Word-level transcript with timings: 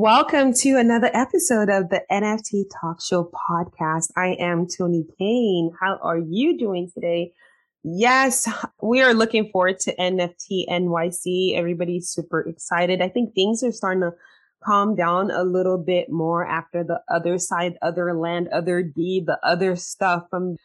Welcome 0.00 0.52
to 0.60 0.76
another 0.76 1.10
episode 1.12 1.68
of 1.68 1.88
the 1.88 2.04
NFT 2.08 2.66
Talk 2.80 3.02
Show 3.02 3.32
podcast. 3.50 4.12
I 4.16 4.36
am 4.38 4.68
Tony 4.68 5.04
Payne. 5.18 5.72
How 5.80 5.98
are 6.00 6.20
you 6.20 6.56
doing 6.56 6.88
today? 6.94 7.32
Yes, 7.82 8.48
we 8.80 9.00
are 9.02 9.12
looking 9.12 9.50
forward 9.50 9.80
to 9.80 9.96
NFT 9.96 10.68
NYC. 10.70 11.56
Everybody's 11.56 12.10
super 12.10 12.42
excited. 12.42 13.02
I 13.02 13.08
think 13.08 13.34
things 13.34 13.64
are 13.64 13.72
starting 13.72 14.02
to 14.02 14.12
calm 14.62 14.94
down 14.94 15.32
a 15.32 15.42
little 15.42 15.78
bit 15.78 16.12
more 16.12 16.46
after 16.46 16.84
the 16.84 17.00
Otherside, 17.10 17.74
other 17.82 18.14
land, 18.14 18.50
Otherdeed, 18.54 19.26
the 19.26 19.40
other 19.42 19.74
stuff 19.74 20.26
from 20.30 20.58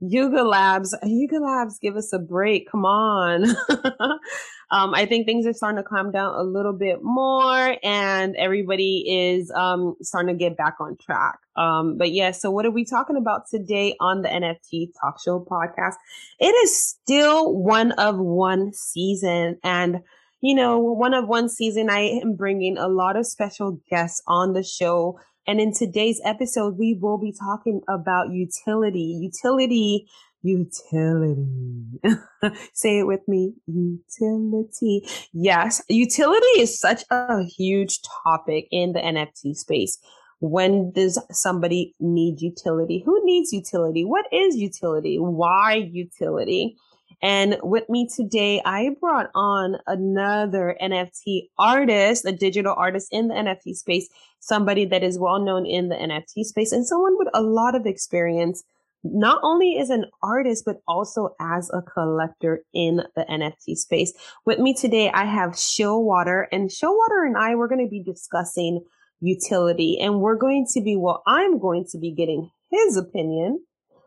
Yuga 0.00 0.42
Labs, 0.42 0.96
Yuga 1.04 1.38
Labs, 1.38 1.78
give 1.78 1.94
us 1.94 2.12
a 2.12 2.18
break. 2.18 2.68
Come 2.68 2.84
on. 2.84 3.44
um, 4.72 4.94
I 4.94 5.04
think 5.04 5.26
things 5.26 5.46
are 5.46 5.52
starting 5.52 5.76
to 5.76 5.86
calm 5.86 6.10
down 6.10 6.34
a 6.34 6.42
little 6.42 6.72
bit 6.72 7.02
more 7.02 7.76
and 7.82 8.34
everybody 8.36 9.04
is 9.06 9.50
um, 9.50 9.96
starting 10.00 10.34
to 10.34 10.38
get 10.38 10.56
back 10.56 10.76
on 10.80 10.96
track. 10.96 11.38
Um, 11.56 11.98
but 11.98 12.10
yeah, 12.10 12.30
so 12.30 12.50
what 12.50 12.64
are 12.64 12.70
we 12.70 12.86
talking 12.86 13.16
about 13.16 13.42
today 13.50 13.94
on 14.00 14.22
the 14.22 14.28
NFT 14.30 14.92
Talk 14.98 15.18
Show 15.22 15.44
podcast? 15.44 15.96
It 16.40 16.54
is 16.64 16.82
still 16.82 17.54
one 17.54 17.92
of 17.92 18.18
one 18.18 18.72
season 18.72 19.58
and 19.62 20.00
you 20.40 20.56
know, 20.56 20.80
one 20.80 21.14
of 21.14 21.28
one 21.28 21.48
season, 21.48 21.88
I 21.88 22.20
am 22.20 22.34
bringing 22.34 22.76
a 22.76 22.88
lot 22.88 23.16
of 23.16 23.26
special 23.26 23.78
guests 23.88 24.20
on 24.26 24.54
the 24.54 24.64
show 24.64 25.20
and 25.46 25.60
in 25.60 25.72
today's 25.74 26.20
episode, 26.24 26.78
we 26.78 26.96
will 27.00 27.18
be 27.18 27.32
talking 27.32 27.80
about 27.88 28.30
utility, 28.30 29.18
utility, 29.20 30.06
utility. 30.42 32.00
Say 32.72 32.98
it 32.98 33.06
with 33.06 33.26
me. 33.26 33.54
Utility. 33.66 35.06
Yes. 35.32 35.82
Utility 35.88 36.60
is 36.60 36.78
such 36.78 37.04
a 37.10 37.44
huge 37.44 38.00
topic 38.24 38.68
in 38.70 38.92
the 38.92 39.00
NFT 39.00 39.56
space. 39.56 39.98
When 40.40 40.90
does 40.90 41.20
somebody 41.30 41.94
need 42.00 42.40
utility? 42.40 43.02
Who 43.06 43.24
needs 43.24 43.52
utility? 43.52 44.04
What 44.04 44.26
is 44.32 44.56
utility? 44.56 45.18
Why 45.18 45.74
utility? 45.74 46.76
And 47.22 47.56
with 47.62 47.88
me 47.88 48.08
today, 48.12 48.60
I 48.64 48.90
brought 49.00 49.30
on 49.36 49.76
another 49.86 50.76
NFT 50.82 51.50
artist, 51.56 52.24
a 52.24 52.32
digital 52.32 52.74
artist 52.76 53.08
in 53.12 53.28
the 53.28 53.34
NFT 53.34 53.76
space, 53.76 54.08
somebody 54.40 54.84
that 54.86 55.04
is 55.04 55.20
well 55.20 55.38
known 55.38 55.64
in 55.64 55.88
the 55.88 55.94
NFT 55.94 56.42
space 56.42 56.72
and 56.72 56.84
someone 56.84 57.16
with 57.16 57.28
a 57.32 57.40
lot 57.40 57.76
of 57.76 57.86
experience, 57.86 58.64
not 59.04 59.40
only 59.42 59.78
as 59.78 59.90
an 59.90 60.06
artist, 60.22 60.64
but 60.64 60.80
also 60.86 61.34
as 61.40 61.70
a 61.70 61.82
collector 61.82 62.64
in 62.72 63.02
the 63.16 63.24
NFT 63.24 63.76
space. 63.76 64.12
With 64.46 64.58
me 64.58 64.74
today, 64.74 65.10
I 65.10 65.24
have 65.24 65.58
Shillwater 65.58 66.48
and 66.52 66.70
Shillwater 66.70 67.24
and 67.24 67.36
I, 67.36 67.54
we're 67.54 67.68
going 67.68 67.84
to 67.84 67.90
be 67.90 68.02
discussing 68.02 68.84
utility 69.20 69.98
and 70.00 70.20
we're 70.20 70.36
going 70.36 70.66
to 70.72 70.80
be, 70.80 70.96
well, 70.96 71.22
I'm 71.26 71.58
going 71.58 71.86
to 71.90 71.98
be 71.98 72.12
getting 72.12 72.50
his 72.70 72.96
opinion 72.96 73.64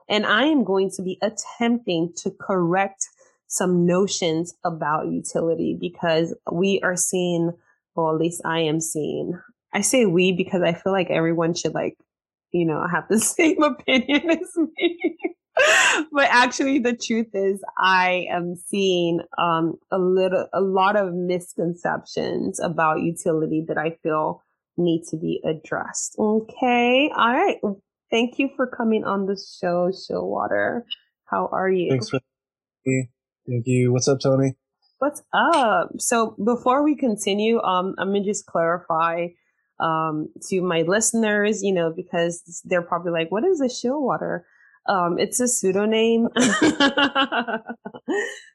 and 0.07 0.25
I 0.25 0.45
am 0.45 0.63
going 0.63 0.91
to 0.95 1.02
be 1.02 1.19
attempting 1.21 2.13
to 2.17 2.31
correct 2.39 3.07
some 3.47 3.85
notions 3.85 4.53
about 4.63 5.07
utility 5.07 5.77
because 5.80 6.36
we 6.52 6.80
are 6.83 6.95
seeing, 6.95 7.52
well, 7.95 8.14
at 8.14 8.20
least 8.20 8.41
I 8.45 8.59
am 8.59 8.80
seeing. 8.80 9.39
I 9.73 9.81
say 9.81 10.05
we 10.05 10.31
because 10.31 10.61
I 10.61 10.73
feel 10.73 10.93
like 10.93 11.09
everyone 11.09 11.53
should 11.53 11.73
like, 11.73 11.97
you 12.55 12.66
know, 12.66 12.88
have 12.88 13.05
the 13.10 13.20
same 13.38 13.61
opinion 13.61 14.30
as 14.32 14.55
me. 14.55 15.17
but 16.11 16.27
actually 16.30 16.80
the 16.80 16.95
truth 16.95 17.30
is 17.33 17.64
I 17.77 18.27
am 18.30 18.55
seeing 18.55 19.20
um, 19.38 19.76
a 19.92 19.98
little 19.98 20.48
a 20.54 20.61
lot 20.61 20.95
of 20.95 21.14
misconceptions 21.14 22.60
about 22.60 23.02
utility 23.02 23.64
that 23.67 23.77
I 23.77 23.98
feel 24.04 24.42
need 24.77 25.04
to 25.10 25.17
be 25.17 25.42
addressed. 25.45 26.15
Okay. 26.20 27.10
All 27.15 27.33
right. 27.33 27.58
Thank 28.11 28.39
you 28.39 28.49
for 28.55 28.67
coming 28.67 29.04
on 29.04 29.26
the 29.26 29.38
show, 29.60 29.92
Shillwater. 29.92 30.86
How 31.26 31.49
are 31.52 31.70
you? 31.70 31.89
Thanks 31.89 32.10
for 32.10 32.20
me. 32.86 33.10
Thank 33.48 33.65
you. 33.65 33.92
What's 33.92 34.08
up, 34.08 34.20
Tony? 34.20 34.55
What's 34.99 35.23
up? 35.33 35.89
So 35.99 36.36
before 36.44 36.83
we 36.83 36.95
continue, 36.95 37.61
um, 37.61 37.95
I'm 37.98 38.10
gonna 38.10 38.23
just 38.23 38.45
clarify 38.45 39.27
um, 39.80 40.30
to 40.49 40.61
my 40.61 40.83
listeners, 40.83 41.63
you 41.63 41.73
know, 41.73 41.91
because 41.95 42.61
they're 42.65 42.81
probably 42.81 43.11
like, 43.11 43.31
"What 43.31 43.43
is 43.43 43.61
a 43.61 43.69
Shillwater?" 43.69 44.45
Um, 44.87 45.17
it's 45.17 45.39
a 45.39 45.47
pseudonym. 45.47 46.30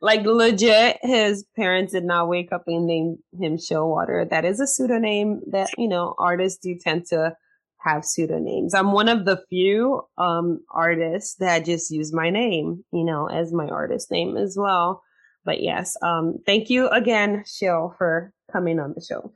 like 0.00 0.24
legit, 0.24 0.98
his 1.02 1.44
parents 1.56 1.92
did 1.92 2.04
not 2.04 2.28
wake 2.28 2.52
up 2.52 2.64
and 2.66 2.86
name 2.86 3.18
him 3.38 3.58
Shillwater. 3.58 4.26
That 4.30 4.44
is 4.44 4.60
a 4.60 4.66
pseudonym 4.66 5.42
that 5.50 5.70
you 5.76 5.88
know 5.88 6.14
artists 6.18 6.60
do 6.62 6.76
tend 6.78 7.06
to 7.06 7.34
have 7.80 8.04
pseudonyms. 8.04 8.74
I'm 8.74 8.92
one 8.92 9.08
of 9.08 9.24
the 9.24 9.42
few 9.48 10.02
um, 10.18 10.60
artists 10.70 11.36
that 11.36 11.64
just 11.64 11.90
use 11.90 12.12
my 12.12 12.30
name, 12.30 12.84
you 12.92 13.04
know, 13.04 13.26
as 13.26 13.52
my 13.52 13.68
artist 13.68 14.10
name 14.10 14.36
as 14.36 14.56
well. 14.58 15.02
But 15.44 15.62
yes, 15.62 15.96
um, 16.02 16.36
thank 16.44 16.68
you 16.68 16.88
again, 16.88 17.44
Shill, 17.46 17.94
for 17.96 18.32
coming 18.52 18.78
on 18.78 18.92
the 18.94 19.00
show. 19.00 19.32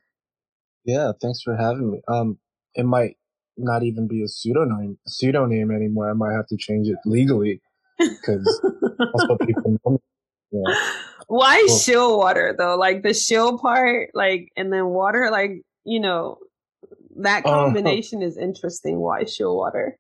Yeah, 0.85 1.13
thanks 1.21 1.43
for 1.43 1.57
having 1.57 1.93
me. 1.93 2.01
Um, 2.09 2.39
it 2.75 2.85
might 2.85 3.17
not 3.57 3.83
even 3.83 4.09
be 4.09 4.23
a 4.23 4.29
pseudonym 4.29 4.99
pseudonym 5.07 5.71
anymore. 5.71 6.11
I 6.11 6.15
might 6.15 6.33
have 6.33 6.47
to 6.49 6.57
change 6.57 6.89
it 6.89 6.99
legally 7.05 7.61
because 7.99 8.61
that's 8.99 9.29
what 9.29 9.41
people 9.41 9.79
know. 9.85 10.01
Yeah. 10.51 10.75
Why 11.27 11.65
well, 11.67 11.79
shill 11.79 12.19
water 12.19 12.55
though? 12.57 12.77
Like 12.77 13.03
the 13.03 13.15
shill 13.15 13.59
part, 13.59 14.11
like 14.15 14.51
and 14.57 14.73
then 14.73 14.87
water, 14.87 15.31
like 15.31 15.63
you 15.85 16.01
know, 16.01 16.39
that 17.17 17.47
uh-huh. 17.47 17.65
combination 17.65 18.23
uh, 18.23 18.27
is 18.27 18.37
interesting. 18.37 19.01
Why 19.01 19.25
shill 19.25 19.57
water? 19.57 19.99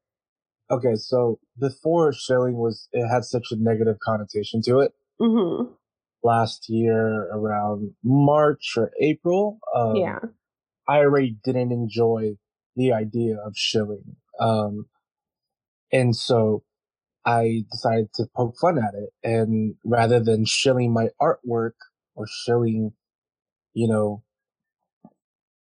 Okay, 0.71 0.94
so 0.94 1.39
before 1.59 2.12
shilling 2.12 2.56
was 2.56 2.89
it 2.93 3.06
had 3.09 3.25
such 3.25 3.49
a 3.50 3.56
negative 3.56 3.97
connotation 4.03 4.62
to 4.62 4.81
it. 4.81 4.93
Mm-hmm. 5.21 5.73
Last 6.23 6.71
year, 6.71 7.28
around 7.33 7.93
March 8.03 8.75
or 8.78 8.91
April, 9.00 9.59
um, 9.77 9.94
yeah, 9.94 10.21
I 10.89 10.99
already 10.99 11.37
didn't 11.45 11.72
enjoy 11.72 12.37
the 12.77 12.93
idea 12.93 13.37
of 13.39 13.56
shilling, 13.56 14.17
um, 14.41 14.87
and 15.93 16.15
so 16.15 16.65
I 17.25 17.65
decided 17.71 18.12
to 18.15 18.27
poke 18.37 18.56
fun 18.61 18.78
at 18.78 18.94
it. 18.94 19.11
And 19.23 19.77
rather 19.84 20.21
than 20.21 20.44
shilling 20.44 20.93
my 20.93 21.09
artwork 21.21 21.73
or 22.15 22.27
shilling, 22.44 22.93
you 23.73 23.89
know, 23.89 24.23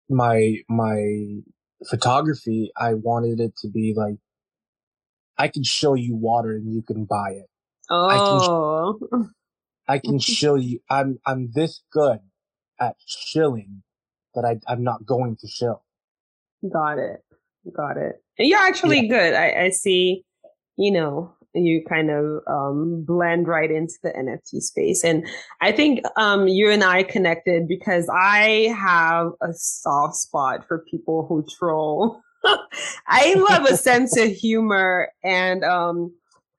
my 0.09 0.57
my 0.69 1.41
photography, 1.89 2.71
I 2.77 2.93
wanted 2.93 3.39
it 3.39 3.55
to 3.57 3.69
be 3.69 3.93
like 3.95 4.17
I 5.37 5.47
can 5.47 5.63
show 5.63 5.95
you 5.95 6.15
water 6.15 6.51
and 6.51 6.73
you 6.73 6.83
can 6.83 7.05
buy 7.05 7.31
it. 7.31 7.49
Oh. 7.89 8.07
I 8.07 8.17
can, 8.17 8.39
oh. 8.41 9.29
I 9.87 9.99
can 9.99 10.19
show 10.19 10.55
you. 10.55 10.79
I'm 10.89 11.19
I'm 11.25 11.51
this 11.53 11.81
good 11.91 12.19
at 12.79 12.95
shilling 13.05 13.83
that 14.35 14.45
I 14.45 14.59
I'm 14.71 14.83
not 14.83 15.05
going 15.05 15.37
to 15.41 15.47
shill. 15.47 15.83
Got 16.71 16.99
it. 16.99 17.23
Got 17.75 17.97
it. 17.97 18.23
And 18.37 18.47
you're 18.47 18.59
actually 18.59 19.01
yeah. 19.01 19.09
good. 19.09 19.33
I, 19.33 19.65
I 19.65 19.69
see. 19.69 20.23
You 20.77 20.91
know, 20.91 21.35
you 21.53 21.83
kind 21.87 22.09
of 22.09 22.41
um, 22.47 23.03
blend 23.05 23.47
right 23.47 23.69
into 23.69 23.95
the 24.03 24.11
NFT 24.11 24.61
space. 24.61 25.03
And 25.03 25.27
I 25.59 25.71
think 25.71 26.01
um, 26.17 26.47
you 26.47 26.69
and 26.69 26.83
I 26.83 27.03
connected 27.03 27.67
because 27.67 28.09
I 28.09 28.73
have 28.77 29.31
a 29.41 29.53
soft 29.53 30.15
spot 30.15 30.65
for 30.67 30.85
people 30.89 31.25
who 31.27 31.45
troll. 31.57 32.21
I 33.07 33.35
love 33.35 33.65
a 33.65 33.77
sense 33.77 34.17
of 34.17 34.29
humor 34.29 35.09
and 35.23 35.63
um, 35.63 36.13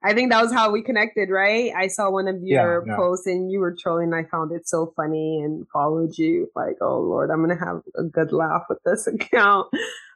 I 0.04 0.14
think 0.14 0.30
that 0.30 0.42
was 0.42 0.52
how 0.52 0.70
we 0.70 0.82
connected, 0.82 1.30
right? 1.30 1.72
I 1.76 1.86
saw 1.86 2.10
one 2.10 2.26
of 2.26 2.36
your 2.42 2.84
yeah, 2.84 2.92
yeah. 2.92 2.96
posts 2.96 3.26
and 3.26 3.50
you 3.50 3.60
were 3.60 3.74
trolling. 3.78 4.12
I 4.12 4.24
found 4.24 4.52
it 4.52 4.68
so 4.68 4.92
funny 4.96 5.40
and 5.44 5.66
followed 5.72 6.18
you. 6.18 6.48
Like, 6.56 6.76
oh 6.80 6.98
Lord, 6.98 7.30
I'm 7.30 7.40
gonna 7.40 7.58
have 7.58 7.82
a 7.96 8.02
good 8.02 8.32
laugh 8.32 8.62
with 8.68 8.78
this 8.84 9.06
account. 9.06 9.68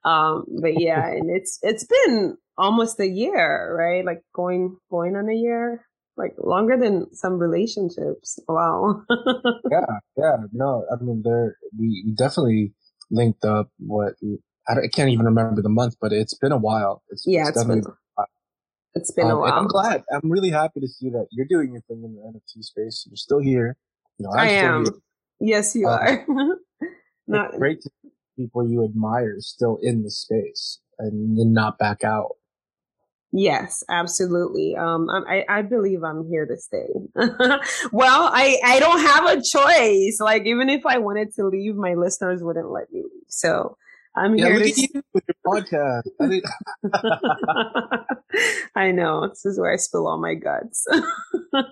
Um, 0.04 0.44
but 0.60 0.72
yeah, 0.80 1.06
and 1.08 1.30
it's 1.30 1.58
it's 1.62 1.84
been 1.84 2.36
almost 2.58 2.98
a 3.00 3.08
year, 3.08 3.74
right? 3.78 4.04
Like 4.04 4.22
going 4.34 4.76
going 4.90 5.14
on 5.14 5.28
a 5.28 5.34
year, 5.34 5.86
like 6.16 6.34
longer 6.38 6.76
than 6.76 7.14
some 7.14 7.38
relationships. 7.38 8.38
Wow. 8.48 9.02
yeah, 9.70 9.86
yeah. 10.16 10.36
No, 10.52 10.84
I 10.90 11.02
mean, 11.02 11.22
there 11.24 11.56
we 11.78 12.12
definitely 12.16 12.72
linked 13.10 13.44
up. 13.44 13.70
What 13.78 14.14
I, 14.68 14.72
I, 14.72 14.88
can't 14.88 15.10
even 15.10 15.26
remember 15.26 15.62
the 15.62 15.68
month, 15.68 15.94
but 16.00 16.12
it's 16.12 16.34
been 16.34 16.52
a 16.52 16.56
while. 16.56 17.02
It's, 17.10 17.24
yeah, 17.26 17.42
it's, 17.42 17.50
it's 17.50 17.58
definitely. 17.58 17.82
Been- 17.82 17.92
It's 18.96 19.10
been 19.10 19.26
um, 19.26 19.32
a 19.32 19.40
while. 19.40 19.52
I'm 19.52 19.66
glad. 19.66 20.04
I'm 20.10 20.30
really 20.30 20.50
happy 20.50 20.80
to 20.80 20.88
see 20.88 21.10
that 21.10 21.26
you're 21.30 21.46
doing 21.46 21.72
your 21.72 21.82
thing 21.82 22.02
in 22.02 22.14
the 22.14 22.22
NFT 22.22 22.64
space. 22.64 23.06
You're 23.08 23.16
still 23.16 23.40
here. 23.40 23.76
You 24.18 24.24
know, 24.24 24.32
I'm 24.32 24.38
I 24.38 24.50
am. 24.50 24.84
Here. 24.84 24.94
Yes, 25.38 25.76
you 25.76 25.86
um, 25.86 25.98
are. 26.00 26.26
not 27.28 27.52
great 27.58 27.82
to 27.82 27.90
see 28.02 28.10
people 28.36 28.68
you 28.68 28.84
admire 28.84 29.36
still 29.40 29.78
in 29.82 30.02
the 30.02 30.10
space 30.10 30.80
and, 30.98 31.36
and 31.36 31.52
not 31.52 31.78
back 31.78 32.04
out. 32.04 32.36
Yes, 33.32 33.84
absolutely. 33.90 34.76
Um, 34.76 35.10
I, 35.10 35.44
I 35.46 35.60
believe 35.60 36.02
I'm 36.02 36.26
here 36.26 36.46
to 36.46 36.56
stay. 36.56 36.88
well, 37.92 38.30
I, 38.32 38.58
I 38.64 38.80
don't 38.80 39.00
have 39.00 39.26
a 39.26 39.42
choice. 39.42 40.20
Like, 40.20 40.46
even 40.46 40.70
if 40.70 40.86
I 40.86 40.96
wanted 40.96 41.34
to 41.34 41.46
leave, 41.46 41.76
my 41.76 41.94
listeners 41.94 42.42
wouldn't 42.42 42.70
let 42.70 42.90
me 42.90 43.02
leave. 43.02 43.24
So 43.28 43.76
I'm 44.16 44.34
yeah, 44.34 44.46
here 44.46 44.60
to 44.60 44.80
you 44.80 45.02
with 45.12 45.24
your 45.28 45.36
podcast. 45.44 46.02
I, 46.20 46.26
mean- 46.26 46.42
I 48.74 48.90
know 48.90 49.28
this 49.28 49.44
is 49.44 49.60
where 49.60 49.72
I 49.72 49.76
spill 49.76 50.08
all 50.08 50.18
my 50.18 50.34
guts. 50.34 50.86
yeah. 51.52 51.62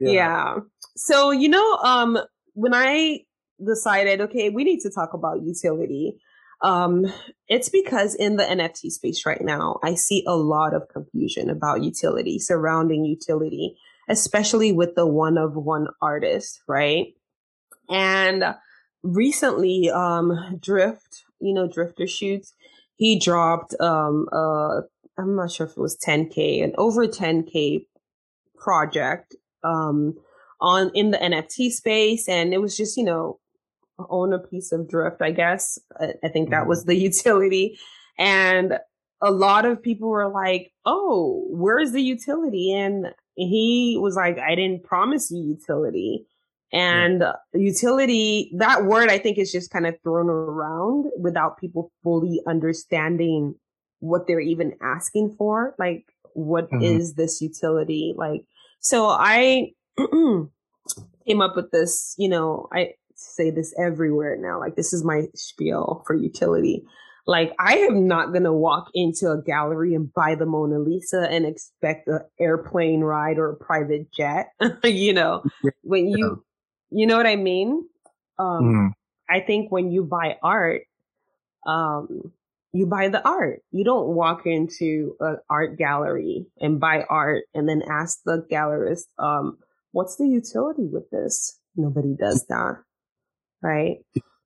yeah. 0.00 0.56
So 0.96 1.30
you 1.30 1.48
know, 1.48 1.76
um, 1.82 2.18
when 2.54 2.72
I 2.74 3.20
decided, 3.64 4.20
okay, 4.22 4.50
we 4.50 4.64
need 4.64 4.80
to 4.80 4.90
talk 4.90 5.12
about 5.12 5.42
utility. 5.42 6.18
Um, 6.62 7.06
it's 7.48 7.70
because 7.70 8.14
in 8.14 8.36
the 8.36 8.44
NFT 8.44 8.90
space 8.90 9.24
right 9.24 9.40
now, 9.40 9.78
I 9.82 9.94
see 9.94 10.24
a 10.26 10.36
lot 10.36 10.74
of 10.74 10.88
confusion 10.88 11.48
about 11.48 11.82
utility, 11.82 12.38
surrounding 12.38 13.06
utility, 13.06 13.76
especially 14.10 14.70
with 14.70 14.94
the 14.94 15.06
one 15.06 15.38
of 15.38 15.56
one 15.56 15.88
artist, 16.02 16.60
right? 16.68 17.14
And 17.88 18.44
recently, 19.02 19.90
um, 19.90 20.58
Drift, 20.60 21.24
you 21.40 21.52
know, 21.52 21.66
Drifter 21.66 22.06
Shoots, 22.06 22.54
he 22.96 23.18
dropped, 23.18 23.74
um, 23.80 24.28
uh, 24.32 24.82
I'm 25.18 25.36
not 25.36 25.50
sure 25.50 25.66
if 25.66 25.72
it 25.72 25.80
was 25.80 25.96
10K, 25.96 26.62
an 26.62 26.74
over 26.76 27.06
10K 27.06 27.86
project, 28.56 29.34
um, 29.64 30.14
on 30.60 30.90
in 30.94 31.10
the 31.10 31.18
NFT 31.18 31.70
space. 31.70 32.28
And 32.28 32.52
it 32.52 32.58
was 32.58 32.76
just, 32.76 32.96
you 32.96 33.04
know, 33.04 33.38
own 34.08 34.32
a 34.32 34.38
piece 34.38 34.72
of 34.72 34.88
drift, 34.88 35.20
I 35.20 35.30
guess. 35.30 35.78
I, 35.98 36.14
I 36.24 36.28
think 36.28 36.50
that 36.50 36.66
was 36.66 36.80
mm-hmm. 36.80 36.88
the 36.90 36.96
utility. 37.08 37.78
And 38.18 38.78
a 39.22 39.30
lot 39.30 39.66
of 39.66 39.82
people 39.82 40.08
were 40.08 40.28
like, 40.28 40.72
Oh, 40.86 41.46
where's 41.50 41.92
the 41.92 42.02
utility? 42.02 42.72
And 42.72 43.08
he 43.34 43.98
was 44.00 44.16
like, 44.16 44.38
I 44.38 44.54
didn't 44.54 44.84
promise 44.84 45.30
you 45.30 45.42
utility. 45.42 46.26
And 46.72 47.20
yeah. 47.20 47.32
utility, 47.52 48.52
that 48.56 48.84
word 48.84 49.10
I 49.10 49.18
think 49.18 49.38
is 49.38 49.50
just 49.50 49.70
kind 49.70 49.86
of 49.86 49.94
thrown 50.02 50.28
around 50.28 51.06
without 51.18 51.58
people 51.58 51.90
fully 52.02 52.40
understanding 52.46 53.54
what 53.98 54.26
they're 54.26 54.40
even 54.40 54.74
asking 54.82 55.34
for. 55.36 55.74
Like, 55.78 56.04
what 56.34 56.70
mm-hmm. 56.70 56.82
is 56.82 57.14
this 57.14 57.40
utility? 57.40 58.14
Like, 58.16 58.42
so 58.80 59.08
I 59.08 59.72
came 59.98 61.40
up 61.40 61.56
with 61.56 61.70
this, 61.72 62.14
you 62.18 62.28
know, 62.28 62.68
I, 62.72 62.94
say 63.20 63.50
this 63.50 63.74
everywhere 63.78 64.36
now. 64.36 64.58
Like 64.58 64.76
this 64.76 64.92
is 64.92 65.04
my 65.04 65.24
spiel 65.34 66.02
for 66.06 66.14
utility. 66.14 66.82
Like 67.26 67.52
I 67.58 67.76
am 67.78 68.08
not 68.08 68.32
gonna 68.32 68.52
walk 68.52 68.88
into 68.94 69.30
a 69.30 69.42
gallery 69.42 69.94
and 69.94 70.12
buy 70.12 70.34
the 70.34 70.46
Mona 70.46 70.78
Lisa 70.78 71.28
and 71.30 71.46
expect 71.46 72.08
an 72.08 72.20
airplane 72.40 73.00
ride 73.00 73.38
or 73.38 73.50
a 73.50 73.56
private 73.56 74.12
jet. 74.12 74.48
you 74.84 75.12
know, 75.12 75.44
when 75.82 76.08
you, 76.08 76.42
you 76.90 77.06
know 77.06 77.16
what 77.16 77.26
I 77.26 77.36
mean? 77.36 77.86
Um, 78.38 78.62
mm. 78.62 78.90
I 79.28 79.40
think 79.40 79.70
when 79.70 79.90
you 79.90 80.04
buy 80.04 80.36
art, 80.42 80.82
um, 81.66 82.32
you 82.72 82.86
buy 82.86 83.08
the 83.08 83.26
art. 83.26 83.62
You 83.70 83.84
don't 83.84 84.08
walk 84.08 84.46
into 84.46 85.16
an 85.20 85.38
art 85.48 85.76
gallery 85.76 86.46
and 86.60 86.80
buy 86.80 87.04
art 87.08 87.44
and 87.54 87.68
then 87.68 87.82
ask 87.88 88.20
the 88.24 88.46
gallerist, 88.50 89.04
um, 89.18 89.58
what's 89.92 90.16
the 90.16 90.26
utility 90.26 90.86
with 90.86 91.10
this? 91.10 91.58
Nobody 91.76 92.14
does 92.18 92.46
that 92.48 92.82
right? 93.62 93.98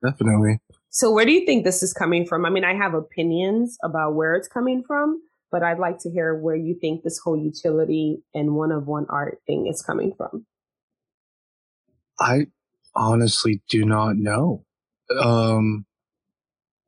Definitely. 0.04 0.58
So 0.90 1.10
where 1.10 1.24
do 1.24 1.32
you 1.32 1.44
think 1.46 1.64
this 1.64 1.82
is 1.82 1.92
coming 1.92 2.26
from? 2.26 2.44
I 2.44 2.50
mean, 2.50 2.64
I 2.64 2.74
have 2.74 2.94
opinions 2.94 3.76
about 3.82 4.14
where 4.14 4.34
it's 4.34 4.48
coming 4.48 4.82
from, 4.86 5.20
but 5.50 5.62
I'd 5.62 5.78
like 5.78 5.98
to 6.00 6.10
hear 6.10 6.34
where 6.34 6.56
you 6.56 6.76
think 6.80 7.02
this 7.02 7.18
whole 7.18 7.36
utility 7.36 8.22
and 8.34 8.54
one 8.54 8.70
of 8.70 8.86
one 8.86 9.06
art 9.08 9.38
thing 9.46 9.66
is 9.66 9.82
coming 9.82 10.12
from. 10.16 10.46
I 12.18 12.46
honestly 12.94 13.62
do 13.68 13.84
not 13.84 14.16
know. 14.16 14.64
Um, 15.20 15.86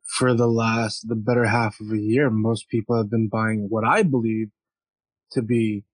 for 0.05 0.35
the 0.35 0.47
last, 0.47 1.09
the 1.09 1.17
better 1.17 1.45
half 1.45 1.81
of 1.81 1.91
a 1.91 1.99
year, 1.99 2.31
most 2.31 2.69
people 2.69 2.97
have 2.97 3.11
been 3.11 3.29
buying 3.29 3.67
what 3.69 3.85
I 3.85 4.03
believe 4.03 4.49
to 5.33 5.43
be 5.43 5.85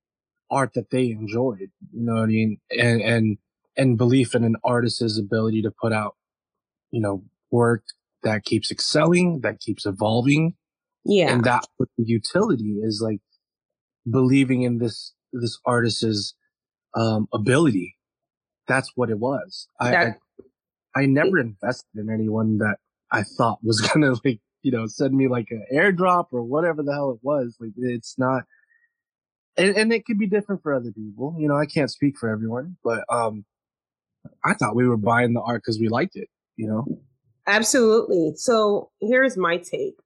art 0.51 0.75
that 0.75 0.91
they 0.91 1.11
enjoyed. 1.11 1.71
You 1.93 2.05
know 2.05 2.15
what 2.15 2.25
I 2.25 2.27
mean? 2.27 2.59
And, 2.71 3.01
and, 3.01 3.39
and 3.77 3.97
belief 3.97 4.35
in 4.35 4.45
an 4.45 4.57
artist's 4.63 5.19
ability 5.19 5.63
to 5.63 5.71
put 5.71 5.93
out 5.93 6.17
you 6.93 7.01
know, 7.01 7.25
work 7.51 7.83
that 8.23 8.45
keeps 8.45 8.71
excelling, 8.71 9.41
that 9.41 9.59
keeps 9.59 9.85
evolving. 9.85 10.55
Yeah. 11.05 11.33
And 11.33 11.43
that 11.45 11.67
the 11.79 12.05
utility 12.05 12.79
is 12.83 13.03
like 13.05 13.21
believing 14.09 14.63
in 14.63 14.79
this, 14.79 15.15
this 15.33 15.59
artist's, 15.67 16.35
um, 16.95 17.27
ability. 17.33 17.97
That's 18.67 18.93
what 18.95 19.11
it 19.11 19.19
was. 19.19 19.69
That, 19.81 19.95
I, 19.95 21.01
I, 21.01 21.03
I 21.03 21.07
never 21.07 21.39
invested 21.39 21.97
in 21.97 22.11
anyone 22.11 22.59
that 22.59 22.77
I 23.11 23.23
thought 23.23 23.59
was 23.63 23.81
going 23.93 24.03
to 24.03 24.21
like, 24.25 24.41
you 24.63 24.71
know, 24.71 24.87
send 24.87 25.15
me 25.15 25.29
like 25.29 25.49
an 25.51 25.65
airdrop 25.73 26.27
or 26.31 26.43
whatever 26.43 26.83
the 26.83 26.93
hell 26.93 27.11
it 27.11 27.19
was. 27.23 27.57
Like 27.61 27.73
it's 27.77 28.19
not, 28.19 28.45
and, 29.57 29.77
and 29.77 29.93
it 29.93 30.07
could 30.07 30.19
be 30.19 30.27
different 30.27 30.63
for 30.63 30.73
other 30.73 30.93
people. 30.93 31.37
You 31.39 31.49
know, 31.49 31.57
I 31.57 31.67
can't 31.67 31.91
speak 31.91 32.19
for 32.19 32.29
everyone, 32.29 32.77
but, 32.85 33.05
um, 33.09 33.45
I 34.45 34.55
thought 34.55 34.77
we 34.77 34.87
were 34.87 34.97
buying 34.97 35.33
the 35.33 35.41
art 35.41 35.63
because 35.63 35.81
we 35.81 35.89
liked 35.89 36.15
it 36.15 36.29
you 36.57 36.67
know? 36.67 36.87
Absolutely. 37.47 38.35
So 38.37 38.91
here's 39.01 39.37
my 39.37 39.57
take. 39.57 39.97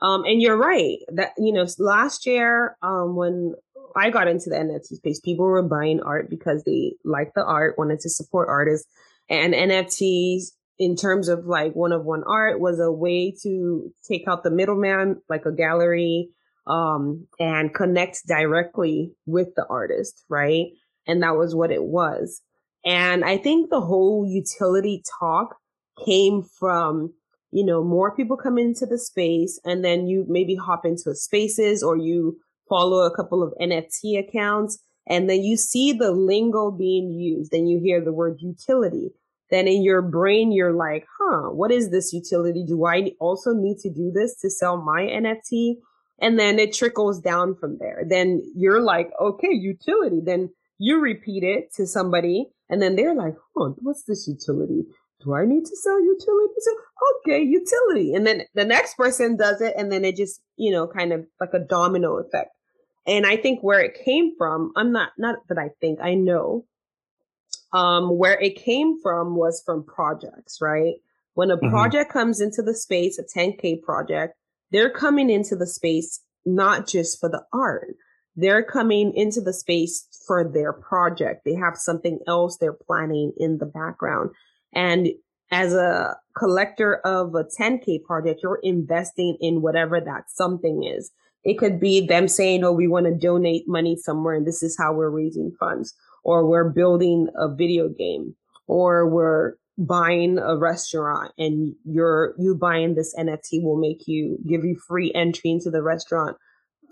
Um, 0.00 0.24
and 0.24 0.40
you're 0.40 0.56
right 0.56 0.98
that, 1.08 1.32
you 1.36 1.52
know, 1.52 1.66
last 1.78 2.24
year, 2.24 2.76
um, 2.82 3.16
when 3.16 3.54
I 3.96 4.10
got 4.10 4.28
into 4.28 4.50
the 4.50 4.56
NFT 4.56 4.96
space, 4.96 5.20
people 5.20 5.46
were 5.46 5.62
buying 5.62 6.00
art 6.00 6.30
because 6.30 6.64
they 6.64 6.94
liked 7.04 7.34
the 7.34 7.44
art, 7.44 7.78
wanted 7.78 8.00
to 8.00 8.10
support 8.10 8.48
artists 8.48 8.88
and 9.28 9.54
NFTs 9.54 10.52
in 10.78 10.96
terms 10.96 11.28
of 11.28 11.46
like 11.46 11.74
one 11.74 11.92
of 11.92 12.04
one 12.04 12.22
art 12.26 12.60
was 12.60 12.78
a 12.80 12.90
way 12.90 13.34
to 13.42 13.92
take 14.06 14.28
out 14.28 14.44
the 14.44 14.50
middleman, 14.50 15.20
like 15.28 15.44
a 15.44 15.52
gallery, 15.52 16.30
um, 16.66 17.26
and 17.40 17.74
connect 17.74 18.26
directly 18.26 19.12
with 19.26 19.48
the 19.56 19.66
artist, 19.68 20.24
right? 20.28 20.66
And 21.06 21.22
that 21.22 21.36
was 21.36 21.54
what 21.54 21.72
it 21.72 21.82
was. 21.82 22.42
And 22.84 23.24
I 23.24 23.38
think 23.38 23.70
the 23.70 23.80
whole 23.80 24.26
utility 24.28 25.02
talk 25.18 25.56
came 26.04 26.42
from 26.42 27.12
you 27.50 27.64
know 27.64 27.82
more 27.82 28.14
people 28.14 28.36
come 28.36 28.58
into 28.58 28.86
the 28.86 28.98
space 28.98 29.58
and 29.64 29.84
then 29.84 30.06
you 30.06 30.24
maybe 30.28 30.54
hop 30.54 30.84
into 30.84 31.14
spaces 31.14 31.82
or 31.82 31.96
you 31.96 32.38
follow 32.68 33.04
a 33.04 33.14
couple 33.14 33.42
of 33.42 33.52
nft 33.60 34.18
accounts 34.18 34.78
and 35.06 35.28
then 35.28 35.42
you 35.42 35.56
see 35.56 35.92
the 35.92 36.10
lingo 36.10 36.70
being 36.70 37.10
used 37.12 37.52
and 37.52 37.68
you 37.68 37.80
hear 37.80 38.02
the 38.02 38.12
word 38.12 38.38
utility 38.40 39.10
then 39.50 39.66
in 39.66 39.82
your 39.82 40.02
brain 40.02 40.52
you're 40.52 40.74
like 40.74 41.06
huh 41.18 41.50
what 41.50 41.70
is 41.70 41.90
this 41.90 42.12
utility 42.12 42.64
do 42.66 42.86
i 42.86 43.10
also 43.20 43.52
need 43.52 43.78
to 43.78 43.90
do 43.90 44.10
this 44.14 44.38
to 44.40 44.50
sell 44.50 44.76
my 44.76 45.02
nft 45.02 45.74
and 46.20 46.38
then 46.38 46.58
it 46.58 46.72
trickles 46.72 47.20
down 47.20 47.54
from 47.54 47.78
there 47.78 48.02
then 48.08 48.42
you're 48.56 48.82
like 48.82 49.10
okay 49.20 49.52
utility 49.52 50.20
then 50.24 50.48
you 50.78 51.00
repeat 51.00 51.42
it 51.42 51.72
to 51.74 51.86
somebody 51.86 52.46
and 52.68 52.80
then 52.80 52.96
they're 52.96 53.14
like 53.14 53.34
huh 53.56 53.70
what's 53.80 54.04
this 54.04 54.28
utility 54.28 54.84
do 55.24 55.34
I 55.34 55.44
need 55.44 55.64
to 55.64 55.76
sell 55.76 56.00
utility? 56.00 56.54
So, 56.58 56.70
okay, 57.16 57.42
utility. 57.42 58.14
And 58.14 58.26
then 58.26 58.42
the 58.54 58.64
next 58.64 58.96
person 58.96 59.36
does 59.36 59.60
it. 59.60 59.74
And 59.76 59.90
then 59.90 60.04
it 60.04 60.16
just, 60.16 60.40
you 60.56 60.70
know, 60.70 60.86
kind 60.86 61.12
of 61.12 61.26
like 61.40 61.54
a 61.54 61.58
domino 61.58 62.18
effect. 62.18 62.50
And 63.08 63.26
I 63.26 63.36
think 63.36 63.62
where 63.62 63.80
it 63.80 63.98
came 64.04 64.36
from, 64.36 64.72
I'm 64.76 64.92
not, 64.92 65.12
not 65.16 65.38
that 65.48 65.58
I 65.58 65.70
think, 65.80 65.98
I 66.00 66.14
know, 66.14 66.66
um, 67.72 68.18
where 68.18 68.38
it 68.38 68.56
came 68.56 69.00
from 69.00 69.34
was 69.34 69.62
from 69.64 69.82
projects, 69.82 70.58
right? 70.60 70.96
When 71.34 71.50
a 71.50 71.56
mm-hmm. 71.56 71.70
project 71.70 72.12
comes 72.12 72.40
into 72.40 72.62
the 72.62 72.74
space, 72.74 73.18
a 73.18 73.24
10K 73.24 73.82
project, 73.82 74.34
they're 74.70 74.90
coming 74.90 75.30
into 75.30 75.56
the 75.56 75.66
space 75.66 76.20
not 76.44 76.86
just 76.86 77.18
for 77.18 77.28
the 77.28 77.42
art. 77.52 77.96
They're 78.36 78.62
coming 78.62 79.14
into 79.14 79.40
the 79.40 79.52
space 79.52 80.06
for 80.26 80.48
their 80.48 80.72
project. 80.72 81.44
They 81.44 81.54
have 81.54 81.76
something 81.76 82.20
else 82.26 82.56
they're 82.56 82.72
planning 82.72 83.32
in 83.38 83.58
the 83.58 83.66
background. 83.66 84.30
And 84.74 85.08
as 85.50 85.72
a 85.72 86.16
collector 86.36 86.96
of 87.06 87.34
a 87.34 87.44
10K 87.44 88.04
project, 88.04 88.40
you're 88.42 88.60
investing 88.62 89.38
in 89.40 89.62
whatever 89.62 90.00
that 90.00 90.24
something 90.28 90.84
is. 90.84 91.10
It 91.48 91.56
could 91.56 91.80
be 91.80 92.06
them 92.06 92.28
saying, 92.28 92.62
Oh, 92.62 92.72
we 92.72 92.86
want 92.86 93.06
to 93.06 93.14
donate 93.14 93.66
money 93.66 93.96
somewhere 93.96 94.34
and 94.34 94.46
this 94.46 94.62
is 94.62 94.76
how 94.76 94.92
we're 94.92 95.08
raising 95.08 95.50
funds, 95.58 95.94
or 96.22 96.46
we're 96.46 96.68
building 96.68 97.28
a 97.36 97.48
video 97.52 97.88
game, 97.88 98.36
or 98.66 99.08
we're 99.08 99.54
buying 99.78 100.38
a 100.38 100.58
restaurant 100.58 101.32
and 101.38 101.74
you're, 101.84 102.34
you 102.38 102.54
buying 102.54 102.96
this 102.96 103.14
NFT 103.16 103.62
will 103.62 103.78
make 103.78 104.06
you 104.06 104.36
give 104.46 104.62
you 104.62 104.76
free 104.76 105.10
entry 105.14 105.50
into 105.50 105.70
the 105.70 105.82
restaurant 105.82 106.36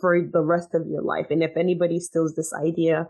for 0.01 0.23
the 0.23 0.43
rest 0.43 0.75
of 0.75 0.87
your 0.87 1.03
life. 1.03 1.27
And 1.31 1.43
if 1.43 1.55
anybody 1.55 2.01
steals 2.01 2.35
this 2.35 2.55
idea, 2.55 3.09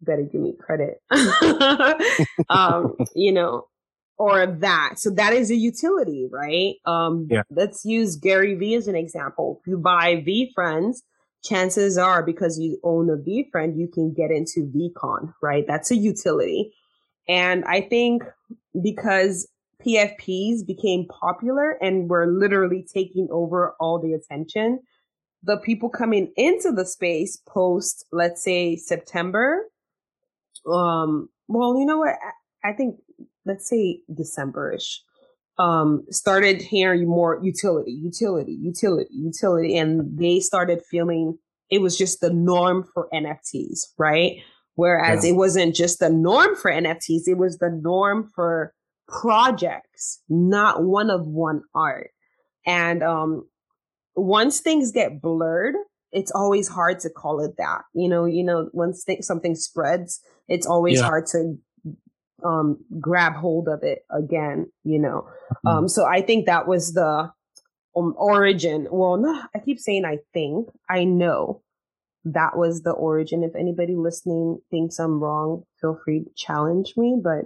better 0.00 0.22
give 0.22 0.42
me 0.42 0.54
credit. 0.56 1.02
um, 2.48 2.94
you 3.16 3.32
know, 3.32 3.66
or 4.16 4.46
that. 4.46 4.98
So 4.98 5.10
that 5.10 5.32
is 5.32 5.50
a 5.50 5.56
utility, 5.56 6.28
right? 6.30 6.76
Um, 6.86 7.26
yeah. 7.30 7.42
let's 7.50 7.84
use 7.84 8.16
Gary 8.16 8.54
Vee 8.54 8.74
as 8.74 8.88
an 8.88 8.94
example. 8.94 9.60
If 9.60 9.66
you 9.66 9.78
buy 9.78 10.16
VeeFriends, 10.16 10.98
chances 11.42 11.98
are 11.98 12.22
because 12.22 12.58
you 12.58 12.78
own 12.82 13.10
a 13.10 13.16
VeeFriend, 13.16 13.76
you 13.76 13.88
can 13.88 14.12
get 14.12 14.30
into 14.30 14.70
VeeCon, 14.74 15.32
right? 15.42 15.64
That's 15.66 15.90
a 15.90 15.96
utility. 15.96 16.72
And 17.28 17.64
I 17.64 17.80
think 17.80 18.22
because 18.82 19.48
PFPs 19.84 20.66
became 20.66 21.06
popular 21.06 21.72
and 21.82 22.08
were 22.08 22.26
literally 22.26 22.86
taking 22.92 23.28
over 23.30 23.74
all 23.80 23.98
the 23.98 24.12
attention, 24.12 24.80
the 25.42 25.58
people 25.58 25.88
coming 25.90 26.32
into 26.36 26.72
the 26.72 26.86
space 26.86 27.38
post, 27.46 28.06
let's 28.12 28.42
say 28.42 28.76
September, 28.76 29.64
um, 30.66 31.28
well, 31.48 31.78
you 31.78 31.84
know 31.84 31.98
what? 31.98 32.14
I 32.64 32.72
think 32.72 32.96
let's 33.44 33.68
say 33.68 34.00
Decemberish, 34.10 34.98
um, 35.58 36.04
started 36.10 36.62
hearing 36.62 37.08
more 37.08 37.40
utility, 37.42 37.92
utility, 37.92 38.52
utility, 38.60 39.14
utility, 39.14 39.76
and 39.76 40.18
they 40.18 40.40
started 40.40 40.82
feeling 40.90 41.38
it 41.70 41.80
was 41.80 41.96
just 41.96 42.20
the 42.20 42.32
norm 42.32 42.86
for 42.92 43.08
NFTs, 43.12 43.86
right? 43.98 44.36
Whereas 44.74 45.24
yeah. 45.24 45.30
it 45.30 45.34
wasn't 45.34 45.74
just 45.74 46.00
the 46.00 46.10
norm 46.10 46.56
for 46.56 46.70
NFTs, 46.70 47.22
it 47.26 47.38
was 47.38 47.58
the 47.58 47.70
norm 47.70 48.30
for 48.34 48.74
projects, 49.08 50.20
not 50.28 50.82
one 50.82 51.10
of 51.10 51.26
one 51.26 51.62
art. 51.74 52.10
And 52.66 53.02
um, 53.02 53.48
once 54.16 54.60
things 54.60 54.90
get 54.90 55.20
blurred, 55.20 55.74
it's 56.12 56.32
always 56.32 56.68
hard 56.68 57.00
to 57.00 57.10
call 57.10 57.40
it 57.44 57.56
that. 57.58 57.82
You 57.94 58.08
know, 58.08 58.24
you 58.24 58.44
know, 58.44 58.70
once 58.72 59.04
th- 59.04 59.22
something 59.22 59.54
spreads, 59.54 60.20
it's 60.48 60.66
always 60.66 60.98
yeah. 60.98 61.06
hard 61.06 61.26
to 61.26 61.56
um, 62.44 62.78
grab 63.00 63.34
hold 63.34 63.68
of 63.68 63.82
it 63.82 64.04
again, 64.10 64.70
you 64.84 64.98
know. 64.98 65.26
Mm-hmm. 65.52 65.68
Um, 65.68 65.88
so 65.88 66.04
I 66.04 66.20
think 66.20 66.46
that 66.46 66.68
was 66.68 66.92
the 66.92 67.30
um, 67.96 68.14
origin. 68.16 68.86
Well, 68.90 69.16
no, 69.16 69.42
I 69.54 69.58
keep 69.58 69.78
saying 69.78 70.04
I 70.04 70.18
think, 70.32 70.68
I 70.88 71.04
know 71.04 71.62
that 72.24 72.56
was 72.56 72.82
the 72.82 72.92
origin. 72.92 73.42
If 73.42 73.54
anybody 73.54 73.94
listening 73.94 74.58
thinks 74.70 74.98
I'm 74.98 75.22
wrong, 75.22 75.64
feel 75.80 75.98
free 76.04 76.20
to 76.20 76.30
challenge 76.36 76.94
me, 76.96 77.20
but 77.22 77.44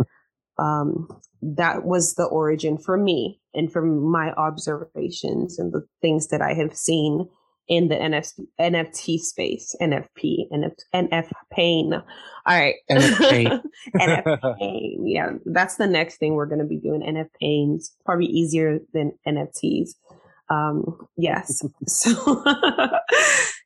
um, 0.62 1.08
that 1.42 1.84
was 1.84 2.14
the 2.14 2.24
origin 2.24 2.78
for 2.78 2.96
me 2.96 3.40
and 3.54 3.72
from 3.72 4.02
my 4.10 4.32
observations 4.32 5.58
and 5.58 5.72
the 5.72 5.86
things 6.02 6.28
that 6.28 6.42
I 6.42 6.54
have 6.54 6.76
seen 6.76 7.28
in 7.68 7.88
the 7.88 7.94
NFT, 7.94 8.46
NFT 8.58 9.18
space, 9.18 9.76
NFP, 9.80 10.50
NF, 10.50 10.74
NF 10.94 11.30
pain. 11.52 11.92
All 11.92 12.02
right. 12.46 12.76
NF 12.90 13.60
pain. 14.58 15.06
Yeah. 15.06 15.32
That's 15.44 15.76
the 15.76 15.86
next 15.86 16.16
thing 16.16 16.34
we're 16.34 16.46
going 16.46 16.60
to 16.60 16.64
be 16.64 16.78
doing. 16.78 17.02
NF 17.02 17.28
pains, 17.40 17.94
probably 18.04 18.26
easier 18.26 18.78
than 18.94 19.12
NFTs. 19.26 19.90
Um, 20.50 21.06
yes. 21.18 21.62
so, 21.86 22.36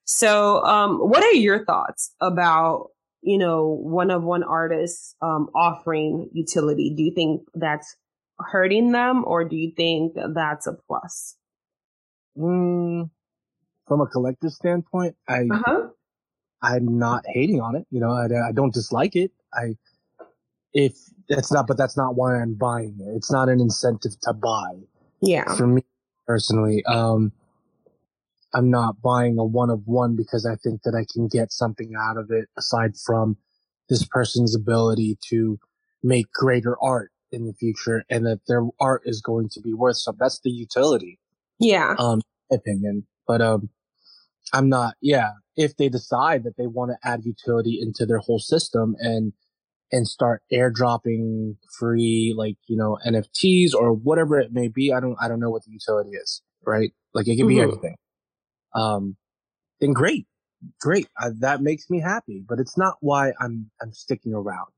so, 0.04 0.64
um, 0.64 0.98
what 0.98 1.22
are 1.22 1.32
your 1.32 1.64
thoughts 1.64 2.12
about, 2.20 2.88
you 3.22 3.38
know, 3.38 3.68
one 3.68 4.10
of 4.10 4.24
one 4.24 4.42
artists, 4.42 5.14
um, 5.22 5.48
offering 5.54 6.28
utility? 6.32 6.92
Do 6.96 7.04
you 7.04 7.14
think 7.14 7.42
that's 7.54 7.94
hurting 8.40 8.90
them 8.90 9.22
or 9.24 9.44
do 9.44 9.54
you 9.54 9.72
think 9.76 10.14
that's 10.34 10.66
a 10.66 10.72
plus? 10.88 11.36
Mm 12.36 13.10
from 13.86 14.00
a 14.00 14.06
collector 14.06 14.50
standpoint, 14.50 15.16
I 15.28 15.48
uh-huh. 15.50 15.88
I'm 16.62 16.98
not 16.98 17.24
hating 17.26 17.60
on 17.60 17.74
it. 17.74 17.86
You 17.90 18.00
know, 18.00 18.10
I, 18.10 18.26
I 18.48 18.52
don't 18.52 18.72
dislike 18.72 19.16
it. 19.16 19.32
I 19.52 19.76
if 20.72 20.96
that's 21.28 21.52
not, 21.52 21.66
but 21.66 21.76
that's 21.76 21.96
not 21.96 22.14
why 22.14 22.40
I'm 22.40 22.54
buying 22.54 22.96
it. 23.00 23.16
It's 23.16 23.30
not 23.30 23.48
an 23.48 23.60
incentive 23.60 24.18
to 24.22 24.32
buy. 24.32 24.80
Yeah. 25.20 25.54
For 25.54 25.66
me 25.66 25.82
personally, 26.26 26.84
um, 26.86 27.32
I'm 28.54 28.70
not 28.70 29.00
buying 29.02 29.38
a 29.38 29.44
one 29.44 29.70
of 29.70 29.82
one 29.86 30.16
because 30.16 30.46
I 30.46 30.56
think 30.56 30.82
that 30.82 30.94
I 30.94 31.06
can 31.12 31.28
get 31.28 31.52
something 31.52 31.92
out 31.98 32.16
of 32.16 32.30
it 32.30 32.48
aside 32.56 32.92
from 32.96 33.36
this 33.88 34.06
person's 34.06 34.54
ability 34.54 35.18
to 35.28 35.58
make 36.02 36.32
greater 36.32 36.76
art 36.82 37.10
in 37.30 37.46
the 37.46 37.54
future 37.54 38.04
and 38.10 38.26
that 38.26 38.40
their 38.46 38.62
art 38.80 39.02
is 39.04 39.20
going 39.20 39.48
to 39.50 39.60
be 39.60 39.72
worth 39.72 39.96
something. 39.96 40.18
That's 40.20 40.40
the 40.40 40.50
utility. 40.50 41.18
Yeah. 41.58 41.94
Um, 41.98 42.20
opinion. 42.50 43.06
But, 43.26 43.40
um, 43.40 43.70
I'm 44.52 44.68
not, 44.68 44.94
yeah, 45.00 45.30
if 45.56 45.76
they 45.76 45.88
decide 45.88 46.44
that 46.44 46.56
they 46.56 46.66
want 46.66 46.90
to 46.90 47.08
add 47.08 47.24
utility 47.24 47.78
into 47.80 48.06
their 48.06 48.18
whole 48.18 48.38
system 48.38 48.96
and, 48.98 49.32
and 49.90 50.08
start 50.08 50.42
airdropping 50.52 51.56
free, 51.78 52.34
like, 52.36 52.56
you 52.66 52.76
know, 52.76 52.98
NFTs 53.06 53.74
or 53.74 53.92
whatever 53.92 54.38
it 54.38 54.52
may 54.52 54.68
be. 54.68 54.92
I 54.92 55.00
don't, 55.00 55.16
I 55.20 55.28
don't 55.28 55.40
know 55.40 55.50
what 55.50 55.64
the 55.64 55.70
utility 55.70 56.10
is, 56.10 56.42
right? 56.66 56.92
Like 57.14 57.28
it 57.28 57.36
can 57.36 57.46
be 57.46 57.56
mm-hmm. 57.56 57.70
anything. 57.70 57.96
Um, 58.74 59.16
then 59.80 59.92
great, 59.92 60.26
great. 60.80 61.08
Uh, 61.20 61.30
that 61.40 61.60
makes 61.60 61.90
me 61.90 62.00
happy, 62.00 62.42
but 62.46 62.58
it's 62.58 62.78
not 62.78 62.96
why 63.00 63.32
I'm, 63.40 63.70
I'm 63.82 63.92
sticking 63.92 64.32
around. 64.32 64.68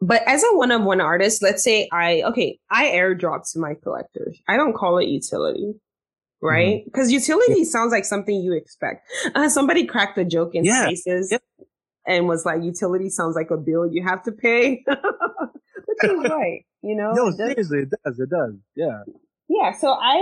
But 0.00 0.22
as 0.26 0.42
a 0.42 0.56
one 0.56 0.70
of 0.70 0.82
one 0.82 1.00
artist, 1.00 1.42
let's 1.42 1.62
say 1.62 1.88
I, 1.92 2.22
okay, 2.22 2.58
I 2.70 2.86
airdrop 2.86 3.50
to 3.52 3.58
my 3.58 3.74
collectors. 3.82 4.40
I 4.48 4.56
don't 4.56 4.74
call 4.74 4.98
it 4.98 5.08
utility 5.08 5.74
right? 6.42 6.84
Because 6.84 7.08
mm-hmm. 7.08 7.14
utility 7.14 7.60
yeah. 7.60 7.64
sounds 7.64 7.92
like 7.92 8.04
something 8.04 8.34
you 8.34 8.52
expect. 8.52 9.06
Uh, 9.34 9.48
somebody 9.48 9.86
cracked 9.86 10.18
a 10.18 10.24
joke 10.24 10.54
in 10.54 10.64
yeah. 10.64 10.84
Spaces 10.86 11.36
and 12.06 12.28
was 12.28 12.44
like, 12.44 12.62
"Utility 12.62 13.08
sounds 13.08 13.36
like 13.36 13.50
a 13.50 13.56
bill 13.56 13.86
you 13.86 14.02
have 14.02 14.22
to 14.24 14.32
pay," 14.32 14.84
which 14.86 16.10
is 16.10 16.18
right. 16.30 16.64
You 16.82 16.96
know, 16.96 17.12
no, 17.12 17.28
it 17.28 17.36
seriously, 17.36 17.80
it 17.80 17.90
does. 18.04 18.18
It 18.18 18.30
does. 18.30 18.54
Yeah. 18.74 19.02
Yeah. 19.48 19.72
So 19.72 19.90
I, 19.90 20.16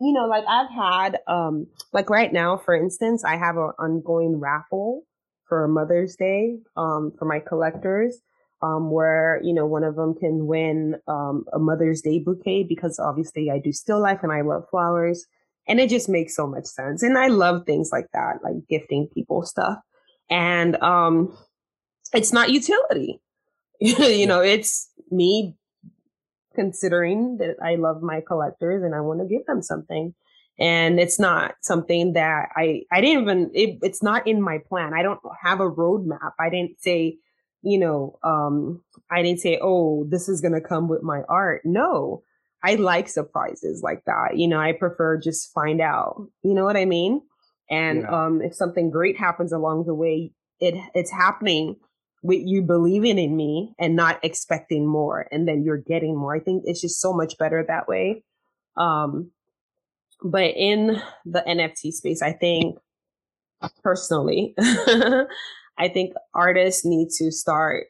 you 0.00 0.12
know, 0.12 0.26
like 0.26 0.44
I've 0.48 0.70
had, 0.70 1.18
um, 1.26 1.66
like 1.92 2.08
right 2.08 2.32
now, 2.32 2.56
for 2.56 2.74
instance, 2.74 3.24
I 3.24 3.36
have 3.36 3.56
an 3.56 3.72
ongoing 3.78 4.40
raffle 4.40 5.02
for 5.48 5.66
Mother's 5.68 6.16
Day, 6.16 6.58
um, 6.76 7.12
for 7.18 7.24
my 7.24 7.40
collectors. 7.40 8.20
Um, 8.60 8.90
where 8.90 9.40
you 9.44 9.54
know 9.54 9.66
one 9.66 9.84
of 9.84 9.94
them 9.94 10.16
can 10.16 10.48
win 10.48 10.96
um, 11.06 11.44
a 11.52 11.60
Mother's 11.60 12.00
Day 12.00 12.18
bouquet 12.18 12.64
because 12.64 12.98
obviously 12.98 13.52
I 13.52 13.60
do 13.60 13.70
still 13.70 14.00
life 14.00 14.24
and 14.24 14.32
I 14.32 14.40
love 14.40 14.64
flowers. 14.68 15.28
And 15.68 15.80
it 15.80 15.90
just 15.90 16.08
makes 16.08 16.34
so 16.34 16.46
much 16.46 16.64
sense. 16.64 17.02
And 17.02 17.18
I 17.18 17.28
love 17.28 17.66
things 17.66 17.90
like 17.92 18.06
that, 18.14 18.42
like 18.42 18.56
gifting 18.68 19.08
people 19.14 19.42
stuff. 19.42 19.78
And 20.30 20.76
um 20.82 21.36
it's 22.14 22.32
not 22.32 22.50
utility. 22.50 23.20
you 23.80 24.26
know, 24.26 24.40
it's 24.40 24.90
me 25.10 25.54
considering 26.54 27.38
that 27.38 27.56
I 27.62 27.76
love 27.76 28.02
my 28.02 28.20
collectors 28.26 28.82
and 28.82 28.94
I 28.94 29.00
want 29.00 29.20
to 29.20 29.26
give 29.26 29.46
them 29.46 29.62
something. 29.62 30.14
And 30.58 30.98
it's 30.98 31.20
not 31.20 31.54
something 31.60 32.14
that 32.14 32.48
I, 32.56 32.82
I 32.90 33.00
didn't 33.00 33.22
even, 33.22 33.50
it, 33.54 33.78
it's 33.82 34.02
not 34.02 34.26
in 34.26 34.42
my 34.42 34.58
plan. 34.68 34.92
I 34.92 35.02
don't 35.02 35.20
have 35.40 35.60
a 35.60 35.70
roadmap. 35.70 36.32
I 36.40 36.50
didn't 36.50 36.80
say, 36.80 37.18
you 37.62 37.78
know, 37.78 38.18
um, 38.24 38.82
I 39.08 39.22
didn't 39.22 39.38
say, 39.38 39.60
oh, 39.62 40.04
this 40.08 40.28
is 40.28 40.40
going 40.40 40.54
to 40.54 40.60
come 40.60 40.88
with 40.88 41.02
my 41.02 41.22
art. 41.28 41.62
No, 41.64 42.22
I 42.62 42.74
like 42.74 43.08
surprises 43.08 43.82
like 43.82 44.04
that. 44.06 44.36
You 44.36 44.48
know, 44.48 44.58
I 44.58 44.72
prefer 44.72 45.18
just 45.18 45.52
find 45.52 45.80
out. 45.80 46.26
You 46.42 46.54
know 46.54 46.64
what 46.64 46.76
I 46.76 46.84
mean? 46.84 47.22
And 47.70 48.02
yeah. 48.02 48.26
um, 48.26 48.42
if 48.42 48.54
something 48.54 48.90
great 48.90 49.16
happens 49.18 49.52
along 49.52 49.84
the 49.86 49.94
way, 49.94 50.32
it 50.60 50.74
it's 50.94 51.10
happening 51.10 51.76
with 52.22 52.40
you 52.44 52.62
believing 52.62 53.18
in 53.18 53.36
me 53.36 53.74
and 53.78 53.94
not 53.94 54.18
expecting 54.24 54.86
more, 54.86 55.28
and 55.30 55.46
then 55.46 55.62
you're 55.62 55.76
getting 55.76 56.16
more. 56.16 56.34
I 56.34 56.40
think 56.40 56.64
it's 56.66 56.80
just 56.80 57.00
so 57.00 57.12
much 57.12 57.38
better 57.38 57.64
that 57.66 57.86
way. 57.86 58.24
Um, 58.76 59.30
but 60.22 60.54
in 60.56 61.00
the 61.24 61.44
NFT 61.46 61.92
space, 61.92 62.22
I 62.22 62.32
think 62.32 62.76
personally, 63.84 64.54
I 64.58 65.88
think 65.92 66.14
artists 66.34 66.84
need 66.84 67.10
to 67.18 67.30
start 67.30 67.86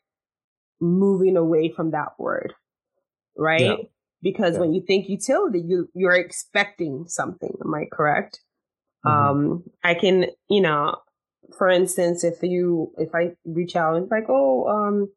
moving 0.79 1.39
away 1.39 1.73
from 1.75 1.93
that 1.93 2.09
word, 2.19 2.53
right? 3.35 3.61
Yeah 3.61 3.77
because 4.23 4.55
yeah. 4.55 4.61
when 4.61 4.73
you 4.73 4.83
think 4.87 5.09
utility, 5.09 5.61
you 5.61 5.89
you're 5.95 6.15
expecting 6.15 7.05
something. 7.07 7.53
Am 7.65 7.75
I 7.75 7.85
correct? 7.93 8.41
Mm-hmm. 9.07 9.31
Um, 9.31 9.65
I 9.85 9.95
can, 9.95 10.27
you 10.49 10.61
know, 10.61 10.97
for 11.57 11.69
instance, 11.69 12.25
if 12.25 12.43
you 12.43 12.93
if 12.99 13.15
I 13.15 13.33
reach 13.45 13.77
out 13.77 13.97
and 13.97 14.11
like, 14.11 14.25
oh, 14.29 14.69
um, 14.69 15.09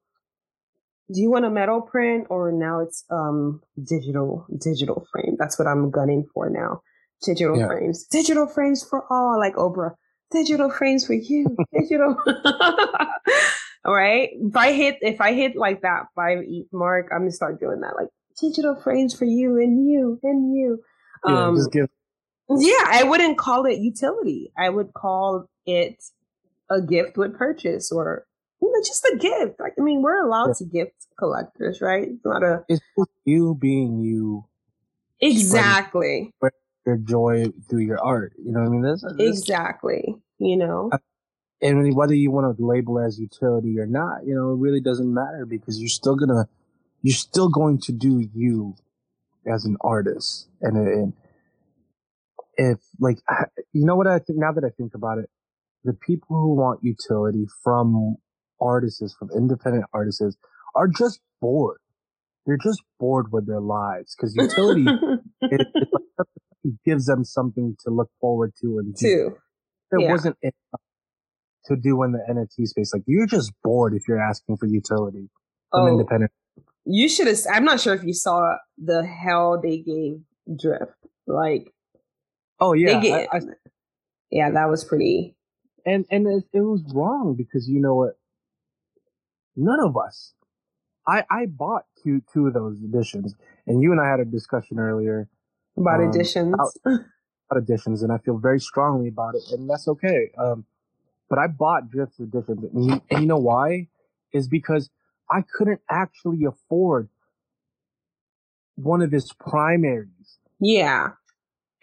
do 1.14 1.20
you 1.20 1.30
want 1.30 1.46
a 1.46 1.50
metal 1.50 1.82
print 1.82 2.28
or 2.30 2.52
now 2.52 2.80
it's 2.80 3.04
um 3.10 3.62
digital 3.84 4.46
digital 4.58 5.06
frame? 5.12 5.36
That's 5.38 5.58
what 5.58 5.68
I'm 5.68 5.92
gunning 5.92 6.28
for 6.34 6.50
now. 6.50 6.82
Digital 7.24 7.58
yeah. 7.58 7.68
frames, 7.68 8.06
digital 8.06 8.48
frames 8.48 8.84
for 8.84 9.06
all, 9.10 9.38
like 9.38 9.56
Oprah. 9.56 9.92
Digital 10.32 10.72
frames 10.72 11.06
for 11.06 11.14
you, 11.14 11.46
digital. 11.78 12.16
all 13.86 13.94
right. 13.94 14.30
If 14.34 14.56
I 14.56 14.72
hit 14.72 14.98
if 15.02 15.20
I 15.20 15.34
hit 15.34 15.56
like 15.56 15.82
that 15.82 16.06
five 16.16 16.40
ETH 16.48 16.68
mark, 16.72 17.10
I'm 17.12 17.22
gonna 17.22 17.32
start 17.32 17.60
doing 17.60 17.82
that. 17.82 17.96
Like 17.98 18.08
digital 18.40 18.76
frames 18.76 19.18
for 19.18 19.26
you 19.26 19.58
and 19.58 19.88
you 19.88 20.20
and 20.24 20.56
you. 20.56 20.80
Yeah, 21.28 21.48
um, 21.48 21.56
just 21.56 21.72
give 21.72 21.90
Yeah, 22.50 22.86
I 22.88 23.04
wouldn't 23.04 23.38
call 23.38 23.66
it 23.66 23.80
utility. 23.80 24.52
I 24.58 24.70
would 24.70 24.94
call 24.94 25.50
it 25.66 26.04
a 26.70 26.82
gift 26.82 27.18
with 27.18 27.36
purchase 27.36 27.92
or 27.92 28.26
you 28.62 28.72
know, 28.72 28.82
just 28.86 29.04
a 29.06 29.18
gift. 29.18 29.60
Like, 29.60 29.74
I 29.80 29.82
mean, 29.82 30.02
we're 30.02 30.24
allowed 30.24 30.50
yeah. 30.50 30.54
to 30.60 30.66
gift 30.66 31.08
collectors, 31.18 31.82
right? 31.82 32.10
It's 32.10 32.26
not 32.26 32.44
a. 32.44 32.64
It's 32.70 32.82
you 33.26 33.56
being 33.56 34.00
you. 34.00 34.46
Exactly. 35.20 36.34
Your 36.86 36.98
joy 36.98 37.46
through 37.70 37.82
your 37.82 38.04
art. 38.04 38.34
You 38.44 38.52
know 38.52 38.62
what 38.62 38.68
I 38.68 38.70
mean? 38.70 38.82
This, 38.82 39.06
this 39.18 39.40
exactly. 39.40 40.16
You 40.40 40.58
know. 40.58 40.92
And 41.64 41.96
whether 41.96 42.16
you 42.16 42.32
want 42.32 42.58
to 42.58 42.66
label 42.66 43.00
as 43.00 43.20
utility 43.20 43.80
or 43.80 43.86
not, 43.86 44.26
you 44.26 44.34
know, 44.34 44.54
it 44.54 44.58
really 44.58 44.82
doesn't 44.82 45.12
matter 45.12 45.46
because 45.46 45.80
you're 45.80 45.90
still 45.90 46.16
gonna, 46.16 46.48
you're 47.02 47.16
still 47.16 47.50
going 47.50 47.80
to 47.82 47.92
do 47.92 48.28
you 48.34 48.76
as 49.52 49.66
an 49.66 49.78
artist. 49.82 50.48
And, 50.62 50.78
and 50.78 51.14
if 52.56 52.80
like, 53.00 53.18
you 53.74 53.86
know 53.86 53.96
what 53.96 54.08
I 54.08 54.20
think 54.20 54.40
now 54.40 54.52
that 54.52 54.64
I 54.64 54.70
think 54.70 54.94
about 54.94 55.18
it, 55.18 55.30
the 55.84 55.94
people 55.94 56.40
who 56.40 56.56
want 56.56 56.82
utility 56.84 57.48
from 57.64 58.18
artists, 58.60 59.16
from 59.18 59.30
independent 59.36 59.86
artists, 59.94 60.38
are 60.76 60.88
just 60.88 61.20
bored. 61.42 61.80
They're 62.46 62.58
just 62.58 62.82
bored 63.00 63.32
with 63.32 63.48
their 63.48 63.60
lives 63.60 64.16
because 64.16 64.36
utility 64.36 64.86
it, 65.42 65.62
it, 65.62 65.68
it, 66.64 66.74
gives 66.86 67.06
them 67.06 67.24
something 67.24 67.76
to 67.84 67.92
look 67.92 68.10
forward 68.20 68.54
to 68.62 68.80
and 68.80 68.96
do. 68.96 69.36
There 69.92 70.02
yeah. 70.02 70.12
wasn't 70.12 70.38
enough 70.42 70.82
to 71.66 71.76
do 71.76 72.02
in 72.04 72.14
the 72.14 72.20
NFT 72.30 72.68
space. 72.68 72.94
Like 72.94 73.04
you're 73.06 73.28
just 73.28 73.52
bored 73.64 73.94
if 73.94 74.08
you're 74.08 74.22
asking 74.22 74.58
for 74.58 74.66
utility 74.66 75.30
from 75.72 75.82
oh, 75.82 75.88
independent. 75.88 76.32
You 76.86 77.08
should 77.08 77.28
have. 77.28 77.38
I'm 77.52 77.64
not 77.64 77.80
sure 77.80 77.94
if 77.94 78.04
you 78.04 78.14
saw 78.14 78.56
the 78.78 79.06
hell 79.06 79.60
they 79.62 79.78
gave 79.78 80.22
Drift. 80.58 80.94
Like, 81.28 81.72
oh 82.60 82.74
yeah, 82.74 83.00
gave, 83.00 83.14
I, 83.14 83.28
I, 83.32 83.40
yeah, 84.32 84.50
that 84.52 84.70
was 84.70 84.84
pretty. 84.84 85.36
And 85.86 86.06
and 86.10 86.28
it, 86.28 86.44
it 86.54 86.62
was 86.62 86.84
wrong 86.94 87.36
because 87.38 87.70
you 87.70 87.80
know 87.80 87.96
what? 87.96 88.18
None 89.56 89.80
of 89.80 89.96
us. 89.98 90.34
I 91.08 91.26
I 91.30 91.46
bought 91.46 91.86
two 92.04 92.22
two 92.34 92.48
of 92.48 92.54
those 92.54 92.82
editions, 92.82 93.36
and 93.68 93.82
you 93.82 93.92
and 93.92 94.02
I 94.02 94.10
had 94.10 94.20
a 94.20 94.26
discussion 94.26 94.80
earlier 94.80 95.30
about 95.78 96.02
um, 96.02 96.10
editions. 96.10 96.54
About, 96.54 96.72
about, 96.86 97.64
editions, 97.64 98.02
and 98.02 98.12
I 98.12 98.18
feel 98.18 98.38
very 98.38 98.60
strongly 98.60 99.08
about 99.10 99.36
it, 99.36 99.44
and 99.52 99.70
that's 99.70 99.88
okay. 99.88 100.32
Um, 100.38 100.66
but 101.30 101.38
I 101.38 101.48
bought 101.48 101.90
Drift's 101.90 102.20
editions, 102.20 102.64
and 102.74 102.86
you, 102.86 103.02
and 103.10 103.22
you 103.22 103.28
know 103.28 103.38
why? 103.38 103.88
Is 104.34 104.48
because 104.48 104.90
I 105.32 105.44
couldn't 105.54 105.82
actually 105.90 106.46
afford 106.46 107.10
one 108.76 109.02
of 109.02 109.12
his 109.12 109.32
primaries. 109.34 110.38
Yeah. 110.60 111.10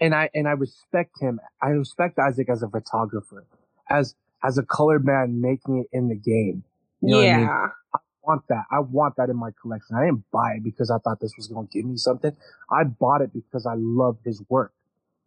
And 0.00 0.14
I 0.14 0.30
and 0.34 0.46
I 0.46 0.52
respect 0.52 1.20
him. 1.20 1.40
I 1.60 1.68
respect 1.68 2.18
Isaac 2.18 2.48
as 2.48 2.62
a 2.62 2.68
photographer, 2.68 3.46
as 3.90 4.14
as 4.44 4.58
a 4.58 4.62
colored 4.62 5.04
man 5.04 5.40
making 5.40 5.78
it 5.78 5.96
in 5.96 6.08
the 6.08 6.14
game. 6.14 6.62
You 7.00 7.08
know 7.08 7.20
yeah. 7.20 7.34
I, 7.34 7.38
mean? 7.38 7.48
I, 7.48 7.98
want 8.22 8.42
that. 8.48 8.64
I 8.70 8.80
want 8.80 9.16
that 9.16 9.30
in 9.30 9.36
my 9.36 9.50
collection. 9.60 9.96
I 9.96 10.04
didn't 10.04 10.24
buy 10.30 10.54
it 10.56 10.62
because 10.62 10.90
I 10.90 10.98
thought 10.98 11.18
this 11.18 11.32
was 11.36 11.46
going 11.48 11.66
to 11.66 11.72
give 11.72 11.86
me 11.86 11.96
something. 11.96 12.36
I 12.70 12.84
bought 12.84 13.22
it 13.22 13.32
because 13.32 13.64
I 13.64 13.74
love 13.76 14.18
his 14.24 14.42
work. 14.48 14.72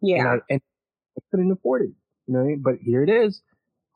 Yeah. 0.00 0.18
And 0.18 0.28
I, 0.28 0.34
and 0.48 0.60
I 1.18 1.20
couldn't 1.30 1.50
afford 1.50 1.82
it. 1.82 1.90
You 2.26 2.34
know 2.34 2.40
I 2.40 2.44
mean? 2.44 2.62
But 2.62 2.76
here 2.82 3.02
it 3.02 3.10
is. 3.10 3.42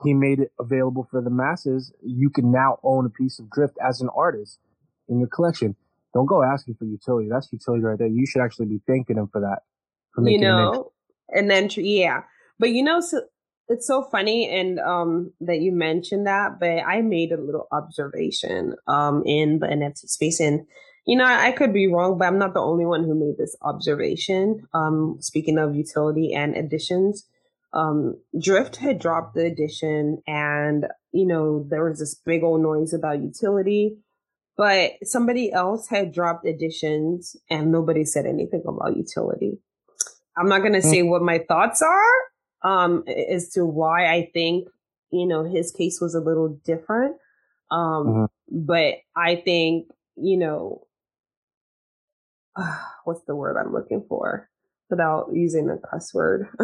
He 0.05 0.15
made 0.15 0.41
it 0.41 0.53
available 0.61 1.09
for 1.11 1.23
the 1.23 1.31
masses. 1.31 1.93
You 2.03 2.31
can 2.31 2.53
now 2.53 2.79
own 2.83 3.07
a 3.07 3.11
piece 3.11 3.39
of 3.39 3.51
drift 3.51 3.77
as 3.83 4.01
an 4.01 4.09
artist 4.15 4.59
in 5.09 5.19
your 5.19 5.29
collection. 5.29 5.75
Don't 6.13 6.27
go 6.27 6.43
asking 6.43 6.75
for 6.75 6.85
utility. 6.85 7.29
That's 7.31 7.53
utility 7.53 7.83
right 7.83 7.99
there. 7.99 8.07
You 8.07 8.27
should 8.27 8.43
actually 8.43 8.67
be 8.67 8.81
thanking 8.87 9.17
him 9.17 9.29
for 9.29 9.41
that. 9.41 9.61
For 10.15 10.29
you 10.29 10.39
know, 10.39 10.93
an 11.29 11.49
then 11.49 11.69
Yeah. 11.75 12.23
But 12.59 12.71
you 12.71 12.83
know, 12.83 13.01
so 13.01 13.21
it's 13.69 13.87
so 13.87 14.03
funny 14.03 14.49
and 14.49 14.79
um 14.81 15.33
that 15.41 15.61
you 15.61 15.73
mentioned 15.73 16.27
that 16.27 16.61
but 16.61 16.79
i 16.87 17.01
made 17.03 17.33
a 17.33 17.41
little 17.41 17.67
observation 17.73 18.75
um 18.87 19.23
in 19.27 19.59
the 19.59 19.67
nft 19.67 20.09
space 20.09 20.41
and 20.41 20.67
you 21.07 21.17
know 21.17 21.25
I, 21.25 21.53
could 21.53 21.73
be 21.73 21.87
wrong 21.87 22.19
but 22.19 22.27
i'm 22.27 22.39
not 22.39 22.55
the 22.55 22.61
only 22.61 22.87
one 22.87 23.05
who 23.05 23.15
made 23.15 23.39
this 23.39 23.57
observation 23.63 24.67
um 24.73 25.17
speaking 25.21 25.59
of 25.59 25.75
utility 25.75 26.33
and 26.33 26.57
editions 26.57 27.27
um 27.77 28.15
drift 28.41 28.77
had 28.77 28.99
dropped 28.99 29.35
the 29.35 29.45
edition 29.45 30.19
and 30.27 30.87
you 31.13 31.27
know 31.27 31.67
there 31.69 31.85
was 31.85 31.99
this 31.99 32.15
big 32.15 32.43
old 32.43 32.63
noise 32.63 32.93
about 32.93 33.23
utility 33.23 33.97
but 34.57 34.93
somebody 35.03 35.53
else 35.53 35.89
had 35.89 36.13
dropped 36.13 36.47
editions 36.47 37.37
and 37.51 37.71
nobody 37.71 38.05
said 38.05 38.27
anything 38.27 38.63
about 38.67 38.97
utility 38.97 39.59
i'm 40.37 40.49
not 40.49 40.61
going 40.61 40.73
to 40.73 40.79
mm. 40.79 40.91
say 40.91 41.03
what 41.03 41.23
my 41.23 41.39
thoughts 41.49 41.83
are 41.83 42.13
um, 42.67 43.05
as 43.07 43.51
to 43.51 43.65
why 43.65 44.13
I 44.13 44.31
think, 44.33 44.69
you 45.13 45.27
know, 45.27 45.45
his 45.45 45.71
case 45.71 46.01
was 46.01 46.15
a 46.15 46.21
little 46.21 46.61
different. 46.65 47.17
Um, 47.71 48.07
mm-hmm. 48.07 48.25
but 48.51 48.95
I 49.15 49.37
think, 49.37 49.89
you 50.17 50.37
know, 50.37 50.87
uh, 52.57 52.79
what's 53.05 53.25
the 53.27 53.37
word 53.37 53.57
I'm 53.57 53.73
looking 53.73 54.05
for 54.09 54.49
without 54.91 55.29
using 55.33 55.69
a 55.71 55.79
cuss 55.79 56.13
word? 56.15 56.49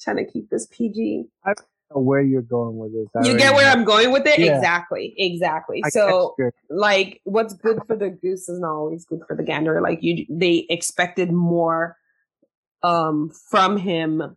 Trying 0.00 0.16
to 0.16 0.26
keep 0.30 0.50
this 0.50 0.66
PG. 0.66 1.24
I 1.44 1.48
don't 1.48 1.66
know 1.94 2.00
where 2.02 2.20
you're 2.20 2.42
going 2.42 2.76
with 2.76 2.92
this. 2.92 3.26
You 3.26 3.38
get 3.38 3.54
where 3.54 3.66
know. 3.66 3.72
I'm 3.72 3.84
going 3.84 4.12
with 4.12 4.26
it? 4.26 4.38
Yeah. 4.38 4.56
Exactly. 4.56 5.14
Exactly. 5.16 5.82
I 5.84 5.90
so 5.90 6.36
like 6.70 7.20
what's 7.24 7.54
good 7.54 7.80
for 7.86 7.96
the 7.96 8.10
goose 8.10 8.48
is 8.48 8.60
not 8.60 8.72
always 8.72 9.04
good 9.04 9.20
for 9.26 9.36
the 9.36 9.42
gander. 9.42 9.80
Like 9.80 10.00
you 10.02 10.26
they 10.28 10.66
expected 10.68 11.32
more 11.32 11.96
um 12.82 13.30
from 13.50 13.76
him 13.76 14.36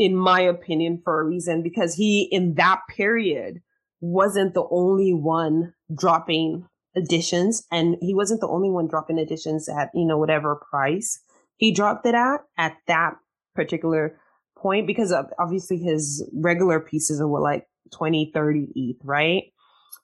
in 0.00 0.16
my 0.16 0.40
opinion, 0.40 0.98
for 1.04 1.20
a 1.20 1.24
reason 1.24 1.62
because 1.62 1.94
he, 1.94 2.22
in 2.32 2.54
that 2.54 2.80
period, 2.88 3.60
wasn't 4.00 4.54
the 4.54 4.66
only 4.70 5.12
one 5.12 5.74
dropping 5.94 6.66
editions 6.96 7.66
and 7.70 7.96
he 8.00 8.14
wasn't 8.14 8.40
the 8.40 8.48
only 8.48 8.70
one 8.70 8.88
dropping 8.88 9.18
editions 9.18 9.68
at, 9.68 9.90
you 9.94 10.06
know, 10.06 10.16
whatever 10.16 10.56
price 10.70 11.20
he 11.60 11.72
dropped 11.72 12.06
it 12.06 12.14
at, 12.14 12.40
at 12.56 12.78
that 12.86 13.16
particular 13.54 14.18
point 14.56 14.86
because 14.86 15.12
of, 15.12 15.26
obviously 15.38 15.76
his 15.76 16.26
regular 16.32 16.80
pieces 16.80 17.22
were 17.22 17.38
like 17.38 17.66
20, 17.92 18.30
30 18.32 18.68
ETH, 18.74 18.96
right? 19.04 19.44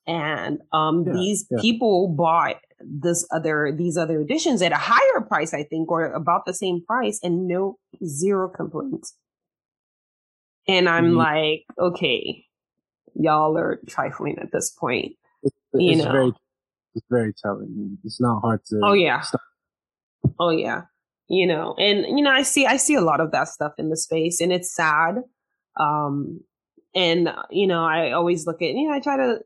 And, 0.07 0.61
um, 0.75 1.05
yeah, 1.07 1.15
these 1.15 1.47
yeah. 1.51 1.59
people 1.63 2.09
bought 2.09 2.57
this 2.79 3.27
other, 3.33 3.73
these 3.75 3.97
other 3.97 4.21
editions 4.21 4.61
at 4.61 4.73
a 4.73 4.77
higher 4.77 5.23
price, 5.23 5.55
I 5.55 5.63
think, 5.63 5.91
or 5.91 6.13
about 6.13 6.45
the 6.45 6.53
same 6.53 6.85
price 6.85 7.19
and 7.23 7.49
no, 7.49 7.79
zero 8.05 8.51
complaints. 8.51 9.15
And 10.69 10.91
I'm 10.91 11.07
mm-hmm. 11.07 11.17
like, 11.17 11.65
okay, 11.79 12.45
y'all 13.15 13.57
are 13.57 13.81
trifling 13.89 14.39
at 14.39 14.53
this 14.53 14.71
point. 14.71 15.15
It's, 15.43 15.57
you 15.73 15.93
it's 15.93 16.05
know? 16.05 16.13
very, 16.13 16.33
it's 16.95 17.07
very 17.09 17.33
telling. 17.33 17.97
It's 18.05 18.21
not 18.21 18.41
hard 18.41 18.63
to. 18.67 18.81
Oh 18.83 18.93
yeah. 18.93 19.21
Stop. 19.23 19.41
Oh 20.39 20.51
yeah. 20.51 20.83
You 21.29 21.47
know, 21.47 21.75
and 21.79 22.07
you 22.19 22.23
know, 22.23 22.31
I 22.31 22.43
see, 22.43 22.67
I 22.67 22.77
see 22.77 22.95
a 22.95 23.01
lot 23.01 23.21
of 23.21 23.33
that 23.33 23.49
stuff 23.49 23.73
in 23.79 23.89
the 23.89 23.97
space, 23.97 24.41
and 24.41 24.53
it's 24.53 24.73
sad. 24.73 25.17
Um, 25.79 26.41
and 26.95 27.31
you 27.51 27.67
know, 27.67 27.85
I 27.85 28.13
always 28.13 28.47
look 28.47 28.63
at, 28.63 28.71
you 28.71 28.89
know, 28.89 28.95
I 28.95 29.01
try 29.01 29.17
to, 29.17 29.41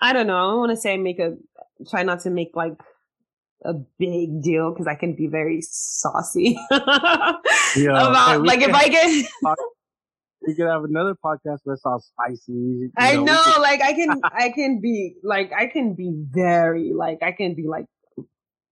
I 0.00 0.12
don't 0.12 0.26
know, 0.26 0.36
I 0.36 0.54
want 0.54 0.70
to 0.70 0.76
say 0.76 0.96
make 0.96 1.20
a, 1.20 1.36
try 1.88 2.02
not 2.02 2.20
to 2.20 2.30
make 2.30 2.50
like 2.54 2.74
a 3.64 3.74
big 3.98 4.42
deal 4.42 4.72
because 4.72 4.86
I 4.86 4.94
can 4.94 5.14
be 5.14 5.26
very 5.26 5.60
saucy 5.60 6.58
yeah, 6.70 7.36
about 7.76 8.42
like 8.42 8.62
if 8.62 8.74
I 8.74 8.88
get 8.88 9.26
we 10.46 10.54
could 10.54 10.66
have 10.66 10.84
another 10.84 11.14
podcast 11.14 11.58
that's 11.66 11.82
all 11.84 12.00
spicy. 12.00 12.90
I 12.96 13.16
know, 13.16 13.24
know 13.24 13.42
could... 13.44 13.60
like 13.60 13.82
I 13.82 13.92
can, 13.92 14.20
I 14.32 14.48
can 14.50 14.80
be 14.80 15.16
like, 15.22 15.52
I 15.52 15.66
can 15.66 15.94
be 15.94 16.12
very 16.30 16.92
like, 16.94 17.22
I 17.22 17.32
can 17.32 17.54
be 17.54 17.66
like, 17.66 17.86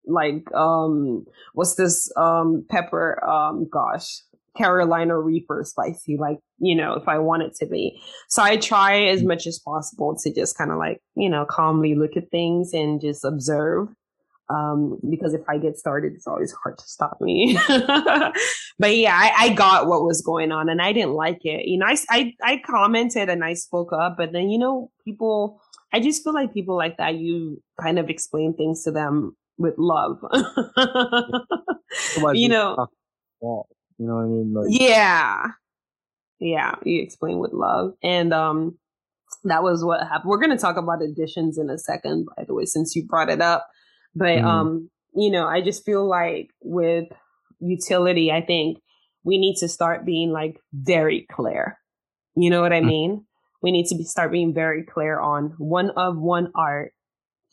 like, 0.09 0.44
um, 0.55 1.25
what's 1.55 1.75
this, 1.75 2.11
um, 2.16 2.64
pepper, 2.68 3.25
um, 3.25 3.68
gosh, 3.71 4.23
Carolina 4.57 5.18
Reaper 5.18 5.62
spicy, 5.64 6.16
like, 6.16 6.38
you 6.59 6.75
know, 6.75 6.94
if 6.94 7.07
I 7.07 7.18
want 7.18 7.44
it 7.44 7.55
to 7.61 7.66
be. 7.66 8.01
So 8.29 8.42
I 8.42 8.57
try 8.57 9.05
as 9.05 9.23
much 9.23 9.47
as 9.47 9.59
possible 9.61 10.16
to 10.23 10.35
just 10.35 10.59
kind 10.59 10.73
of 10.73 10.79
like, 10.79 11.01
you 11.14 11.31
know, 11.31 11.44
calmly 11.44 11.94
look 11.94 12.16
at 12.16 12.31
things 12.31 12.73
and 12.73 13.01
just 13.01 13.25
observe 13.25 13.88
um, 14.51 14.99
because 15.09 15.35
if 15.35 15.42
I 15.49 15.59
get 15.59 15.77
started, 15.77 16.14
it's 16.14 16.27
always 16.27 16.53
hard 16.53 16.79
to 16.79 16.85
stop 16.87 17.21
me. 17.21 17.59
but 18.79 18.97
yeah, 18.97 19.14
I, 19.14 19.33
I, 19.37 19.49
got 19.51 19.87
what 19.87 20.05
was 20.05 20.23
going 20.23 20.53
on 20.53 20.71
and 20.71 20.81
I 20.81 20.92
didn't 20.92 21.12
like 21.12 21.44
it. 21.44 21.66
You 21.66 21.79
know, 21.79 21.87
I, 21.87 21.97
I, 22.09 22.35
I 22.42 22.62
commented 22.64 23.29
and 23.29 23.44
I 23.44 23.53
spoke 23.55 23.92
up, 23.92 24.16
but 24.16 24.33
then, 24.33 24.49
you 24.49 24.59
know, 24.59 24.90
people, 25.05 25.61
I 25.92 26.01
just 26.01 26.25
feel 26.25 26.33
like 26.33 26.55
people 26.55 26.77
like 26.77 26.97
that, 26.97 27.16
you 27.16 27.62
kind 27.81 27.99
of 27.99 28.09
explain 28.09 28.55
things 28.55 28.85
to 28.85 28.90
them 28.90 29.37
with 29.59 29.75
love. 29.77 30.18
you 32.35 32.49
know, 32.49 32.88
you 33.99 34.07
know 34.07 34.14
what 34.14 34.23
I 34.23 34.27
mean? 34.27 34.55
Like, 34.55 34.66
yeah. 34.68 35.47
Yeah. 36.38 36.77
You 36.85 37.03
explain 37.03 37.38
with 37.38 37.53
love. 37.53 37.94
And, 38.03 38.33
um, 38.33 38.79
that 39.44 39.62
was 39.62 39.85
what 39.85 40.01
happened. 40.01 40.31
We're 40.31 40.38
going 40.38 40.57
to 40.57 40.59
talk 40.59 40.77
about 40.77 41.03
additions 41.03 41.59
in 41.59 41.68
a 41.68 41.79
second, 41.79 42.29
by 42.37 42.44
the 42.44 42.55
way, 42.55 42.64
since 42.64 42.97
you 42.97 43.05
brought 43.05 43.29
it 43.29 43.40
up. 43.40 43.68
But, 44.14 44.38
mm. 44.38 44.44
um, 44.44 44.90
you 45.14 45.31
know, 45.31 45.47
I 45.47 45.61
just 45.61 45.85
feel 45.85 46.09
like 46.09 46.51
with 46.62 47.09
utility, 47.61 48.33
I 48.33 48.40
think 48.40 48.79
we 49.25 49.38
need 49.38 49.57
to 49.57 49.68
start 49.68 50.07
being 50.07 50.31
like 50.31 50.61
very 50.73 51.27
clear. 51.31 51.79
You 52.37 52.51
know 52.51 52.62
what 52.62 52.73
I 52.73 52.81
mm. 52.81 52.87
mean? 52.87 53.27
We 53.61 53.73
need 53.73 53.87
to 53.87 53.97
be, 53.97 54.05
start 54.05 54.31
being 54.31 54.55
very 54.55 54.85
clear 54.85 55.18
on 55.18 55.55
one 55.59 55.90
of 55.90 56.16
one 56.16 56.53
art 56.55 56.92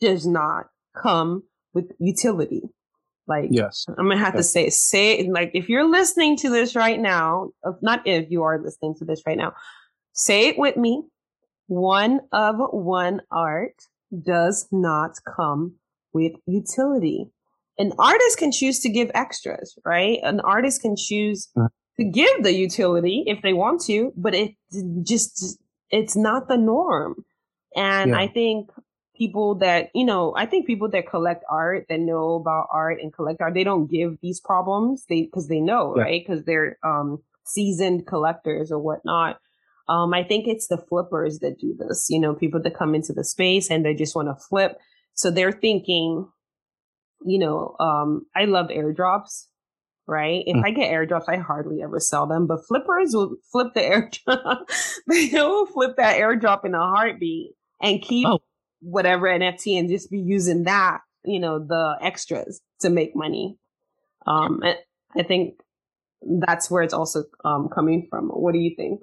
does 0.00 0.26
not 0.26 0.66
come 0.96 1.42
with 1.76 1.92
utility. 1.98 2.62
Like, 3.28 3.48
yes, 3.50 3.84
I'm 3.88 4.08
gonna 4.08 4.18
have 4.18 4.34
yes. 4.34 4.46
to 4.46 4.50
say, 4.50 4.70
say, 4.70 5.28
like, 5.28 5.50
if 5.52 5.68
you're 5.68 5.88
listening 5.88 6.36
to 6.38 6.48
this 6.48 6.74
right 6.74 6.98
now, 6.98 7.50
not 7.82 8.00
if 8.06 8.30
you 8.30 8.42
are 8.44 8.58
listening 8.58 8.94
to 8.98 9.04
this 9.04 9.22
right 9.26 9.36
now, 9.36 9.52
say 10.12 10.48
it 10.48 10.58
with 10.58 10.76
me. 10.76 11.02
One 11.66 12.20
of 12.32 12.56
one 12.72 13.20
art 13.30 13.74
does 14.24 14.66
not 14.72 15.18
come 15.36 15.74
with 16.12 16.32
utility. 16.46 17.26
An 17.78 17.92
artist 17.98 18.38
can 18.38 18.52
choose 18.52 18.78
to 18.80 18.88
give 18.88 19.10
extras, 19.12 19.76
right? 19.84 20.18
An 20.22 20.40
artist 20.40 20.80
can 20.80 20.96
choose 20.96 21.48
uh-huh. 21.56 21.68
to 21.98 22.04
give 22.04 22.42
the 22.42 22.54
utility 22.54 23.24
if 23.26 23.42
they 23.42 23.52
want 23.52 23.82
to, 23.82 24.12
but 24.16 24.34
it 24.34 24.52
just, 25.02 25.58
it's 25.90 26.16
not 26.16 26.48
the 26.48 26.56
norm. 26.56 27.24
And 27.74 28.12
yeah. 28.12 28.18
I 28.20 28.28
think 28.28 28.70
people 29.16 29.56
that, 29.56 29.90
you 29.94 30.04
know, 30.04 30.34
I 30.36 30.46
think 30.46 30.66
people 30.66 30.90
that 30.90 31.08
collect 31.08 31.44
art, 31.50 31.86
that 31.88 32.00
know 32.00 32.34
about 32.34 32.68
art 32.72 32.98
and 33.00 33.12
collect 33.12 33.40
art, 33.40 33.54
they 33.54 33.64
don't 33.64 33.90
give 33.90 34.18
these 34.22 34.40
problems. 34.40 35.04
They, 35.08 35.28
cause 35.32 35.48
they 35.48 35.60
know, 35.60 35.94
yeah. 35.96 36.02
right? 36.02 36.26
Cause 36.26 36.44
they're, 36.44 36.78
um, 36.82 37.22
seasoned 37.46 38.06
collectors 38.06 38.70
or 38.70 38.78
whatnot. 38.78 39.38
Um, 39.88 40.12
I 40.12 40.24
think 40.24 40.48
it's 40.48 40.66
the 40.66 40.78
flippers 40.78 41.38
that 41.38 41.58
do 41.60 41.74
this, 41.78 42.08
you 42.10 42.18
know, 42.18 42.34
people 42.34 42.60
that 42.62 42.76
come 42.76 42.94
into 42.94 43.12
the 43.12 43.24
space 43.24 43.70
and 43.70 43.84
they 43.84 43.94
just 43.94 44.16
want 44.16 44.28
to 44.28 44.34
flip. 44.48 44.78
So 45.14 45.30
they're 45.30 45.52
thinking, 45.52 46.28
you 47.24 47.38
know, 47.38 47.76
um, 47.78 48.26
I 48.34 48.46
love 48.46 48.66
airdrops, 48.66 49.46
right? 50.06 50.42
If 50.44 50.56
mm. 50.56 50.64
I 50.64 50.72
get 50.72 50.90
airdrops, 50.90 51.28
I 51.28 51.36
hardly 51.36 51.82
ever 51.82 52.00
sell 52.00 52.26
them, 52.26 52.46
but 52.46 52.66
flippers 52.66 53.14
will 53.14 53.36
flip 53.52 53.74
the 53.74 53.80
airdrop. 54.28 54.68
they 55.08 55.30
will 55.32 55.66
flip 55.66 55.96
that 55.98 56.18
airdrop 56.18 56.64
in 56.64 56.74
a 56.74 56.80
heartbeat 56.80 57.52
and 57.80 58.02
keep 58.02 58.26
oh. 58.26 58.40
Whatever 58.80 59.26
NFT 59.26 59.78
and 59.78 59.88
just 59.88 60.10
be 60.10 60.18
using 60.18 60.64
that, 60.64 61.00
you 61.24 61.40
know, 61.40 61.58
the 61.58 61.96
extras 62.00 62.60
to 62.80 62.90
make 62.90 63.14
money. 63.14 63.58
Um, 64.26 64.62
I 65.16 65.22
think 65.22 65.54
that's 66.22 66.70
where 66.70 66.82
it's 66.82 66.94
also 66.94 67.24
um, 67.44 67.68
coming 67.68 68.06
from. 68.10 68.28
What 68.28 68.52
do 68.52 68.58
you 68.58 68.74
think? 68.76 69.00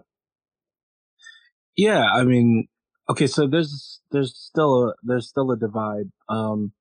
Yeah, 1.75 2.03
I 2.03 2.23
mean, 2.23 2.67
okay, 3.09 3.27
so 3.27 3.47
there's 3.47 4.01
there's 4.11 4.37
still 4.37 4.89
a 4.89 4.93
there's 5.03 5.27
still 5.27 5.51
a 5.51 5.57
divide. 5.57 6.11
Um, 6.29 6.73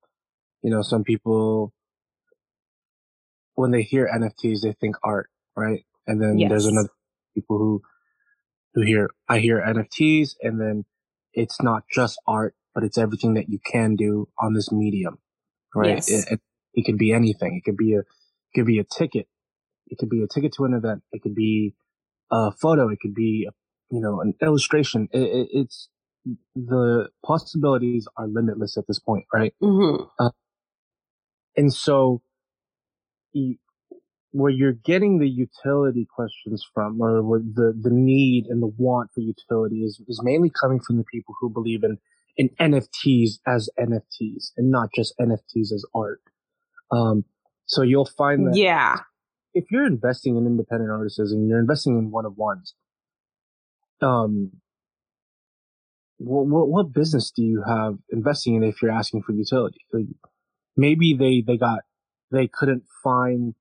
you 0.63 0.71
know, 0.71 0.83
some 0.83 1.05
people 1.05 1.73
when 3.55 3.71
they 3.71 3.83
hear 3.83 4.09
NFTs, 4.13 4.63
they 4.63 4.73
think 4.73 4.97
art, 5.03 5.31
right? 5.57 5.85
And 6.07 6.21
then 6.21 6.39
yes. 6.39 6.51
there's 6.51 6.67
another 6.67 6.91
people 7.35 7.59
who 7.59 7.83
who 8.75 8.83
hear 8.83 9.11
I 9.29 9.39
hear 9.39 9.61
NFTs, 9.61 10.35
and 10.43 10.61
then 10.61 10.85
it's 11.33 11.63
not 11.63 11.85
just 11.93 12.21
art, 12.27 12.55
but 12.75 12.85
it's 12.85 12.99
everything 12.99 13.35
that 13.35 13.49
you 13.49 13.59
can 13.65 13.97
do 13.97 14.29
on 14.39 14.55
this 14.55 14.73
medium, 14.73 15.19
right? 15.75 15.97
Yes. 15.97 16.11
It, 16.11 16.33
it, 16.33 16.41
it 16.75 16.85
could 16.87 16.99
be 16.99 17.13
anything. 17.13 17.57
It 17.57 17.69
could 17.69 17.77
be 17.77 17.95
a 17.95 18.01
it 18.01 18.55
could 18.55 18.67
be 18.67 18.79
a 18.79 18.85
ticket. 18.85 19.27
It 19.89 19.99
could 19.99 20.11
be 20.11 20.23
a 20.23 20.27
ticket 20.27 20.53
to 20.55 20.65
an 20.65 20.75
event. 20.75 21.03
It 21.13 21.23
could 21.23 21.35
be 21.35 21.75
a 22.31 22.51
photo. 22.53 22.89
It 22.89 22.99
could 23.01 23.15
be 23.15 23.47
a 23.49 23.53
you 23.93 24.01
know, 24.01 24.21
an 24.21 24.35
illustration. 24.43 25.09
It, 25.13 25.21
it, 25.21 25.49
it's 25.53 25.89
the 26.57 27.09
possibilities 27.25 28.09
are 28.17 28.27
limitless 28.27 28.77
at 28.77 28.87
this 28.89 28.99
point, 28.99 29.27
right? 29.33 29.55
Mm-hmm. 29.63 30.05
Uh, 30.19 30.31
and 31.57 31.73
so, 31.73 32.23
where 34.33 34.51
you're 34.51 34.73
getting 34.73 35.19
the 35.19 35.29
utility 35.29 36.07
questions 36.17 36.67
from, 36.75 37.01
or 37.03 37.39
the 37.39 37.79
the 37.79 37.91
need 37.91 38.47
and 38.47 38.63
the 38.63 38.73
want 38.79 39.11
for 39.15 39.21
utility 39.21 39.83
is 39.85 40.01
is 40.09 40.23
mainly 40.25 40.51
coming 40.51 40.81
from 40.81 40.97
the 40.97 41.05
people 41.05 41.35
who 41.39 41.51
believe 41.51 41.85
in 41.85 41.99
in 42.37 42.49
NFTs 42.61 43.39
as 43.47 43.69
NFTs 43.79 44.53
and 44.57 44.71
not 44.71 44.91
just 44.95 45.15
NFTs 45.21 45.73
as 45.73 45.85
art. 45.95 46.21
Um, 46.91 47.25
so 47.67 47.83
you'll 47.83 48.05
find 48.07 48.49
that, 48.49 48.57
yeah, 48.57 49.01
if 49.55 49.71
you're 49.71 49.87
investing 49.87 50.37
in 50.37 50.47
independent 50.47 50.91
artists 50.91 51.19
and 51.19 51.49
you're 51.49 51.61
investing 51.61 51.99
in 51.99 52.11
one 52.11 52.27
of 52.27 52.37
ones, 52.37 52.75
um, 54.01 54.53
what, 56.19 56.47
what, 56.47 56.69
what 56.69 56.93
business 56.93 57.31
do 57.31 57.43
you 57.43 57.63
have 57.67 57.97
investing 58.11 58.55
in 58.55 58.63
if 58.63 58.83
you're 58.83 58.91
asking 58.91 59.23
for 59.23 59.33
utility? 59.33 59.81
Like 59.93 60.07
maybe 60.77 61.15
they, 61.15 61.43
they 61.47 61.57
got, 61.57 61.81
they 62.31 62.49
couldn't 62.49 62.85
find, 63.03 63.55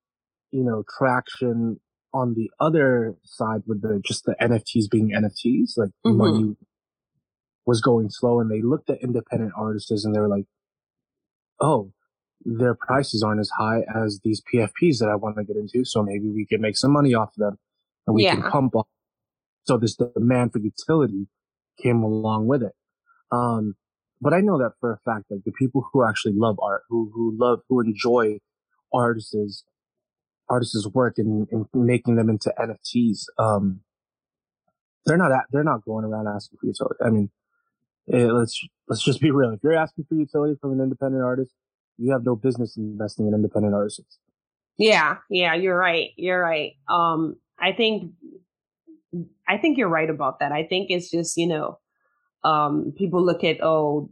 you 0.51 0.63
know, 0.63 0.83
traction 0.97 1.79
on 2.13 2.33
the 2.35 2.51
other 2.59 3.15
side 3.23 3.61
with 3.65 3.81
the, 3.81 4.01
just 4.03 4.25
the 4.25 4.35
NFTs 4.41 4.89
being 4.89 5.11
NFTs, 5.11 5.77
like 5.77 5.91
mm-hmm. 6.05 6.17
money 6.17 6.55
was 7.65 7.81
going 7.81 8.09
slow 8.09 8.39
and 8.39 8.49
they 8.49 8.61
looked 8.61 8.89
at 8.89 9.01
independent 9.01 9.53
artists 9.55 10.05
and 10.05 10.15
they 10.15 10.19
were 10.19 10.27
like, 10.27 10.45
oh, 11.59 11.91
their 12.43 12.73
prices 12.73 13.21
aren't 13.21 13.39
as 13.39 13.51
high 13.57 13.83
as 13.95 14.19
these 14.23 14.41
PFPs 14.51 14.97
that 14.99 15.09
I 15.09 15.15
want 15.15 15.37
to 15.37 15.43
get 15.43 15.57
into. 15.57 15.85
So 15.85 16.01
maybe 16.01 16.29
we 16.29 16.45
can 16.45 16.59
make 16.61 16.75
some 16.75 16.91
money 16.91 17.13
off 17.13 17.29
of 17.29 17.41
them 17.41 17.59
and 18.07 18.15
we 18.15 18.23
yeah. 18.23 18.35
can 18.35 18.43
pump 18.49 18.75
up 18.75 18.87
so 19.63 19.77
this 19.77 19.95
demand 19.95 20.53
for 20.53 20.59
utility 20.59 21.27
came 21.81 22.03
along 22.03 22.47
with 22.47 22.63
it. 22.63 22.73
Um, 23.31 23.75
but 24.19 24.33
I 24.33 24.41
know 24.41 24.57
that 24.59 24.73
for 24.79 24.91
a 24.91 24.99
fact, 25.05 25.25
like 25.29 25.43
the 25.45 25.51
people 25.51 25.87
who 25.91 26.07
actually 26.07 26.33
love 26.35 26.57
art, 26.61 26.83
who, 26.89 27.11
who 27.13 27.35
love, 27.37 27.59
who 27.69 27.79
enjoy 27.81 28.39
artists' 28.93 29.63
artists' 30.49 30.87
work 30.93 31.15
and, 31.17 31.47
and 31.51 31.65
making 31.73 32.15
them 32.15 32.29
into 32.29 32.53
NFTs, 32.59 33.25
um, 33.39 33.81
they're 35.05 35.17
not 35.17 35.31
at, 35.31 35.45
they're 35.51 35.63
not 35.63 35.83
going 35.85 36.05
around 36.05 36.27
asking 36.27 36.57
for 36.59 36.67
utility. 36.67 36.99
I 37.03 37.09
mean, 37.09 37.31
it, 38.11 38.31
let's 38.31 38.59
let's 38.87 39.03
just 39.03 39.21
be 39.21 39.31
real. 39.31 39.51
If 39.51 39.59
you're 39.63 39.73
asking 39.73 40.05
for 40.09 40.15
utility 40.15 40.57
from 40.59 40.73
an 40.73 40.81
independent 40.81 41.23
artist, 41.23 41.53
you 41.97 42.11
have 42.11 42.25
no 42.25 42.35
business 42.35 42.77
investing 42.77 43.27
in 43.27 43.33
independent 43.33 43.73
artists. 43.73 44.17
Yeah, 44.77 45.17
yeah, 45.29 45.53
you're 45.53 45.77
right. 45.77 46.09
You're 46.17 46.41
right. 46.41 46.73
Um, 46.89 47.35
I 47.59 47.71
think 47.71 48.11
I 49.47 49.57
think 49.57 49.77
you're 49.77 49.89
right 49.89 50.09
about 50.09 50.39
that. 50.39 50.51
I 50.51 50.63
think 50.65 50.89
it's 50.89 51.09
just, 51.11 51.37
you 51.37 51.47
know, 51.47 51.79
um, 52.43 52.93
people 52.97 53.23
look 53.23 53.43
at, 53.43 53.61
oh, 53.61 54.09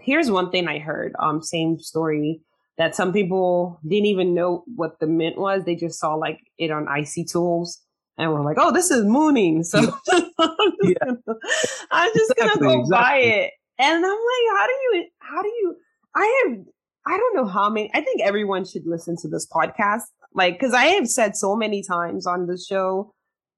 here's 0.00 0.30
one 0.30 0.50
thing 0.50 0.68
I 0.68 0.78
heard, 0.78 1.14
um, 1.18 1.42
same 1.42 1.78
story 1.78 2.42
that 2.78 2.94
some 2.94 3.12
people 3.12 3.80
didn't 3.86 4.06
even 4.06 4.34
know 4.34 4.64
what 4.74 5.00
the 5.00 5.06
mint 5.06 5.38
was. 5.38 5.64
They 5.64 5.74
just 5.74 5.98
saw 5.98 6.14
like 6.14 6.40
it 6.58 6.70
on 6.70 6.88
Icy 6.88 7.24
Tools 7.24 7.80
and 8.18 8.32
we're 8.32 8.44
like, 8.44 8.56
oh, 8.58 8.72
this 8.72 8.90
is 8.90 9.04
mooning. 9.04 9.62
So 9.62 9.78
I'm 9.78 9.86
just, 9.86 10.32
yeah. 10.84 10.94
gonna, 11.04 11.38
I'm 11.90 12.12
just 12.14 12.32
exactly, 12.32 12.60
gonna 12.60 12.76
go 12.76 12.80
exactly. 12.82 12.90
buy 12.90 13.16
it. 13.18 13.52
And 13.78 14.04
I'm 14.04 14.10
like, 14.10 14.58
how 14.58 14.66
do 14.66 14.72
you, 14.72 15.04
how 15.18 15.42
do 15.42 15.48
you, 15.48 15.76
I 16.14 16.44
have, 16.46 16.58
I 17.06 17.16
don't 17.18 17.36
know 17.36 17.46
how 17.46 17.68
many, 17.68 17.90
I 17.94 18.00
think 18.00 18.22
everyone 18.22 18.64
should 18.64 18.86
listen 18.86 19.16
to 19.22 19.28
this 19.28 19.46
podcast. 19.46 20.02
Like, 20.34 20.58
cause 20.58 20.72
I 20.72 20.86
have 20.86 21.08
said 21.08 21.36
so 21.36 21.56
many 21.56 21.82
times 21.82 22.26
on 22.26 22.46
the 22.46 22.58
show, 22.58 23.12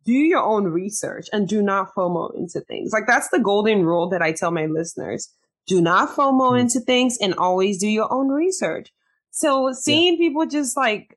do 0.04 0.12
your 0.12 0.42
own 0.42 0.64
research 0.64 1.26
and 1.32 1.46
do 1.46 1.62
not 1.62 1.94
FOMO 1.94 2.34
into 2.36 2.60
things. 2.60 2.92
Like 2.92 3.04
that's 3.06 3.28
the 3.28 3.38
golden 3.38 3.84
rule 3.84 4.08
that 4.08 4.22
I 4.22 4.32
tell 4.32 4.50
my 4.50 4.66
listeners. 4.66 5.32
Do 5.66 5.80
not 5.80 6.16
FOMO 6.16 6.52
mm. 6.52 6.60
into 6.60 6.80
things 6.80 7.18
and 7.20 7.34
always 7.34 7.78
do 7.78 7.88
your 7.88 8.12
own 8.12 8.28
research. 8.28 8.90
So 9.30 9.72
seeing 9.72 10.14
yeah. 10.14 10.28
people 10.28 10.46
just 10.46 10.76
like, 10.76 11.16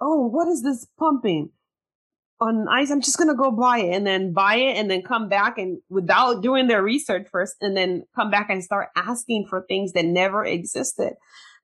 oh, 0.00 0.26
what 0.26 0.48
is 0.48 0.62
this 0.62 0.86
pumping 0.98 1.50
on 2.44 2.68
ice? 2.68 2.90
I'm 2.90 3.00
just 3.00 3.18
to 3.18 3.34
go 3.34 3.50
buy 3.50 3.78
it 3.78 3.94
and 3.94 4.06
then 4.06 4.32
buy 4.32 4.56
it 4.56 4.76
and 4.76 4.90
then 4.90 5.02
come 5.02 5.28
back 5.28 5.58
and 5.58 5.78
without 5.88 6.42
doing 6.42 6.66
their 6.68 6.82
research 6.82 7.26
first 7.30 7.56
and 7.60 7.76
then 7.76 8.04
come 8.14 8.30
back 8.30 8.50
and 8.50 8.62
start 8.62 8.88
asking 8.96 9.46
for 9.48 9.62
things 9.62 9.92
that 9.92 10.04
never 10.04 10.44
existed. 10.44 11.14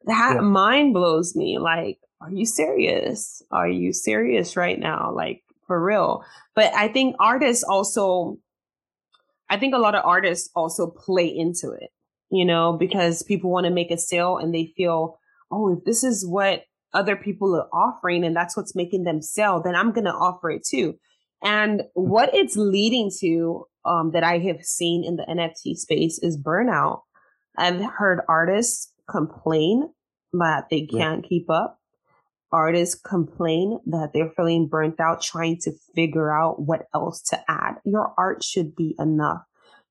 That 0.07 0.37
yeah. 0.37 0.41
mind 0.41 0.95
blows 0.95 1.37
me. 1.37 1.59
Like, 1.59 1.99
are 2.21 2.31
you 2.31 2.47
serious? 2.47 3.43
Are 3.51 3.69
you 3.69 3.93
serious 3.93 4.57
right 4.57 4.79
now? 4.79 5.13
Like, 5.15 5.43
for 5.67 5.83
real. 5.83 6.25
But 6.55 6.75
I 6.75 6.89
think 6.89 7.17
artists 7.21 7.63
also, 7.63 8.39
I 9.49 9.59
think 9.59 9.75
a 9.75 9.79
lot 9.79 9.95
of 9.95 10.05
artists 10.05 10.51
also 10.55 10.89
play 10.89 11.27
into 11.27 11.71
it, 11.73 11.91
you 12.31 12.45
know, 12.45 12.73
because 12.73 13.23
people 13.23 13.51
want 13.51 13.67
to 13.67 13.71
make 13.71 13.91
a 13.91 13.99
sale 13.99 14.39
and 14.39 14.55
they 14.55 14.73
feel, 14.77 15.19
oh, 15.51 15.75
if 15.75 15.85
this 15.85 16.03
is 16.03 16.27
what 16.27 16.65
other 16.93 17.17
people 17.17 17.55
are 17.55 17.69
offering 17.73 18.25
and 18.25 18.35
that's 18.35 18.57
what's 18.57 18.75
making 18.75 19.05
them 19.05 19.23
sell, 19.23 19.63
then 19.63 19.75
I'm 19.75 19.93
going 19.93 20.05
to 20.05 20.13
offer 20.13 20.51
it 20.51 20.65
too. 20.65 20.95
And 21.43 21.83
what 21.95 22.35
it's 22.35 22.57
leading 22.57 23.11
to, 23.21 23.67
um, 23.85 24.11
that 24.13 24.25
I 24.25 24.39
have 24.39 24.63
seen 24.63 25.05
in 25.05 25.17
the 25.17 25.25
NFT 25.25 25.77
space 25.77 26.19
is 26.23 26.41
burnout. 26.41 27.01
I've 27.57 27.83
heard 27.83 28.21
artists 28.29 28.93
complain 29.09 29.89
that 30.33 30.67
they 30.71 30.87
can't 30.87 31.25
yeah. 31.25 31.29
keep 31.29 31.51
up 31.51 31.81
artists 32.53 32.95
complain 33.01 33.79
that 33.87 34.11
they're 34.13 34.31
feeling 34.31 34.69
burnt 34.69 35.01
out 35.01 35.23
trying 35.23 35.59
to 35.59 35.73
figure 35.95 36.33
out 36.33 36.61
what 36.61 36.87
else 36.95 37.23
to 37.23 37.39
add. 37.49 37.77
Your 37.85 38.13
art 38.19 38.43
should 38.43 38.75
be 38.75 38.95
enough. 38.99 39.43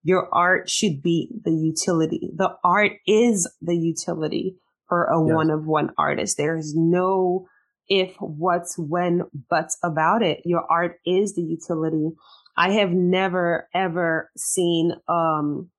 Your 0.04 0.34
art 0.34 0.70
should 0.70 1.02
be 1.02 1.30
the 1.44 1.52
utility. 1.52 2.32
The 2.36 2.56
art 2.64 2.94
is 3.06 3.50
the 3.62 3.76
utility 3.76 4.56
for 4.90 5.06
a 5.06 5.26
yes. 5.26 5.34
one 5.34 5.50
of 5.50 5.66
one 5.66 5.92
artist. 5.98 6.38
There 6.38 6.58
is 6.58 6.76
no 6.76 7.48
if 7.88 8.16
what's 8.20 8.78
when 8.78 9.24
buts 9.50 9.78
about 9.84 10.22
it. 10.22 10.42
Your 10.46 10.66
art 10.70 10.98
is 11.06 11.36
the 11.36 11.42
utility. 11.42 12.10
I 12.58 12.72
have 12.72 12.92
never 12.92 13.70
ever 13.74 14.30
seen 14.36 14.94
um 15.08 15.70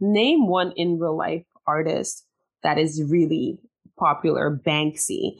name 0.00 0.46
one 0.46 0.72
in 0.76 0.98
real 0.98 1.16
life 1.16 1.44
artist 1.66 2.24
that 2.62 2.78
is 2.78 3.02
really 3.10 3.58
popular, 3.98 4.60
Banksy, 4.64 5.38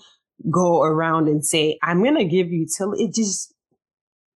go 0.50 0.82
around 0.82 1.28
and 1.28 1.44
say, 1.44 1.78
I'm 1.82 2.02
gonna 2.02 2.24
give 2.24 2.50
you 2.50 2.66
till 2.66 2.92
it 2.92 3.14
just 3.14 3.54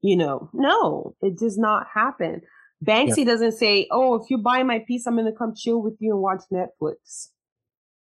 you 0.02 0.16
know, 0.16 0.50
no, 0.52 1.14
it 1.22 1.38
does 1.38 1.56
not 1.56 1.86
happen. 1.94 2.42
Banksy 2.84 3.18
yeah. 3.18 3.24
doesn't 3.24 3.52
say, 3.52 3.86
"Oh, 3.90 4.16
if 4.16 4.28
you 4.28 4.38
buy 4.38 4.62
my 4.64 4.80
piece, 4.80 5.06
I'm 5.06 5.14
going 5.14 5.26
to 5.26 5.32
come 5.36 5.54
chill 5.54 5.80
with 5.80 5.96
you 6.00 6.12
and 6.12 6.20
watch 6.20 6.42
Netflix." 6.52 7.28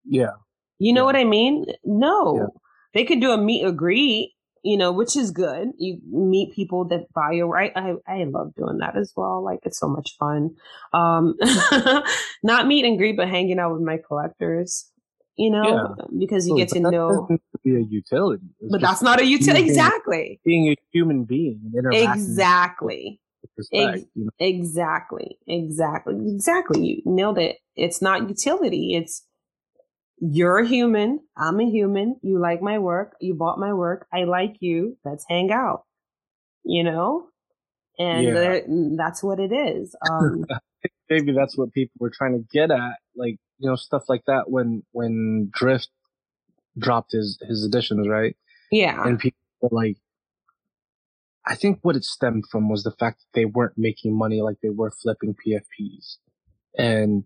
Yeah. 0.05 0.31
You 0.79 0.93
know 0.93 1.01
yeah. 1.01 1.05
what 1.05 1.15
I 1.15 1.23
mean? 1.25 1.65
No. 1.83 2.35
Yeah. 2.35 2.45
They 2.93 3.05
could 3.05 3.21
do 3.21 3.31
a 3.31 3.37
meet 3.37 3.63
agree, 3.65 4.33
you 4.63 4.77
know, 4.77 4.91
which 4.91 5.15
is 5.15 5.31
good. 5.31 5.69
You 5.77 5.99
meet 6.09 6.53
people 6.53 6.85
that 6.85 7.11
buy 7.13 7.33
your 7.33 7.47
right. 7.47 7.71
I 7.75 7.93
I 8.07 8.23
love 8.23 8.53
doing 8.55 8.79
that 8.79 8.97
as 8.97 9.13
well. 9.15 9.43
Like 9.43 9.59
it's 9.63 9.79
so 9.79 9.87
much 9.87 10.15
fun. 10.19 10.55
Um 10.93 11.35
not 12.43 12.67
meet 12.67 12.85
and 12.85 12.97
greet, 12.97 13.17
but 13.17 13.27
hanging 13.27 13.59
out 13.59 13.73
with 13.73 13.81
my 13.81 13.99
collectors. 14.07 14.89
You 15.35 15.51
know, 15.51 15.95
yeah. 15.97 16.05
because 16.17 16.47
you 16.47 16.57
get 16.57 16.67
to 16.69 16.81
know 16.81 17.27
to 17.29 17.39
be 17.63 17.75
a 17.75 17.79
utility. 17.79 18.43
It's 18.59 18.71
but 18.71 18.81
that's 18.81 19.01
not 19.01 19.21
a 19.21 19.25
utility. 19.25 19.63
Exactly. 19.63 20.41
Being 20.43 20.69
a 20.69 20.75
human 20.91 21.23
being. 21.23 21.71
Exactly 21.93 23.21
respect. 23.59 24.05
You 24.15 24.25
know? 24.25 24.31
Exactly. 24.39 25.37
Exactly. 25.47 26.15
Exactly. 26.33 26.85
You 26.85 27.01
nailed 27.05 27.37
it. 27.37 27.57
It's 27.75 28.01
not 28.01 28.27
utility. 28.27 28.95
It's 28.95 29.25
you're 30.21 30.59
a 30.59 30.67
human. 30.67 31.21
I'm 31.37 31.59
a 31.59 31.69
human. 31.69 32.19
You 32.21 32.39
like 32.39 32.61
my 32.61 32.79
work. 32.79 33.15
You 33.19 33.33
bought 33.33 33.59
my 33.59 33.73
work. 33.73 34.07
I 34.13 34.23
like 34.23 34.57
you. 34.59 34.97
Let's 35.05 35.25
hang 35.27 35.51
out. 35.51 35.83
You 36.63 36.83
know? 36.83 37.27
And 37.97 38.23
yeah. 38.23 38.59
that's 38.97 39.23
what 39.23 39.39
it 39.39 39.51
is. 39.51 39.95
Um, 40.09 40.45
Maybe 41.09 41.33
that's 41.33 41.57
what 41.57 41.73
people 41.73 41.95
were 41.99 42.11
trying 42.11 42.33
to 42.33 42.45
get 42.53 42.69
at. 42.69 42.97
Like, 43.15 43.37
you 43.57 43.67
know, 43.67 43.75
stuff 43.75 44.03
like 44.07 44.23
that 44.27 44.49
when, 44.49 44.83
when 44.91 45.49
Drift 45.51 45.89
dropped 46.77 47.13
his, 47.13 47.39
his 47.47 47.65
editions, 47.65 48.07
right? 48.07 48.35
Yeah. 48.71 49.03
And 49.03 49.17
people 49.19 49.39
were 49.59 49.69
like, 49.71 49.97
I 51.47 51.55
think 51.55 51.79
what 51.81 51.95
it 51.95 52.03
stemmed 52.03 52.45
from 52.51 52.69
was 52.69 52.83
the 52.83 52.91
fact 52.91 53.19
that 53.19 53.39
they 53.39 53.45
weren't 53.45 53.73
making 53.75 54.15
money 54.15 54.41
like 54.41 54.57
they 54.61 54.69
were 54.69 54.91
flipping 54.91 55.33
PFPs. 55.33 56.17
And 56.77 57.23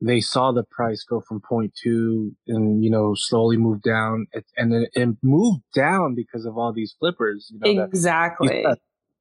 they 0.00 0.20
saw 0.20 0.52
the 0.52 0.64
price 0.64 1.04
go 1.04 1.20
from 1.20 1.40
0.2 1.40 2.32
and, 2.48 2.84
you 2.84 2.90
know, 2.90 3.14
slowly 3.14 3.56
move 3.56 3.82
down. 3.82 4.26
And 4.56 4.72
then 4.72 4.86
it 4.92 5.16
moved 5.22 5.62
down 5.74 6.14
because 6.14 6.44
of 6.44 6.58
all 6.58 6.72
these 6.72 6.94
flippers. 6.98 7.52
You 7.62 7.74
know, 7.74 7.84
exactly. 7.84 8.64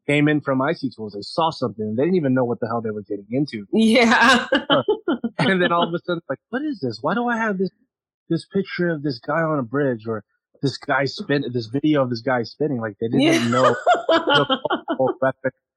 Came 0.08 0.28
in 0.28 0.42
from 0.42 0.62
Icy 0.62 0.90
Tools. 0.90 1.14
They 1.14 1.22
saw 1.22 1.50
something. 1.50 1.96
They 1.96 2.04
didn't 2.04 2.18
even 2.18 2.34
know 2.34 2.44
what 2.44 2.60
the 2.60 2.68
hell 2.68 2.82
they 2.82 2.92
were 2.92 3.04
getting 3.04 3.28
into. 3.32 3.66
Yeah. 3.72 4.48
and 5.40 5.62
then 5.62 5.72
all 5.72 5.88
of 5.88 5.94
a 5.94 6.00
sudden, 6.06 6.22
like, 6.28 6.40
what 6.50 6.62
is 6.62 6.82
this? 6.82 7.00
Why 7.02 7.14
do 7.14 7.28
I 7.30 7.38
have 7.38 7.58
this, 7.58 7.70
this 8.30 8.46
picture 8.46 8.90
of 8.90 9.04
this 9.04 9.20
guy 9.20 9.42
on 9.42 9.60
a 9.60 9.64
bridge 9.64 10.06
or 10.06 10.26
this 10.62 10.78
guy 10.78 11.06
spin 11.06 11.44
this 11.54 11.68
video 11.68 12.02
of 12.02 12.10
this 12.10 12.22
guy 12.22 12.42
spinning 12.44 12.80
like 12.80 12.96
they 13.00 13.08
didn't 13.08 13.22
yeah. 13.22 13.48
know 13.50 13.76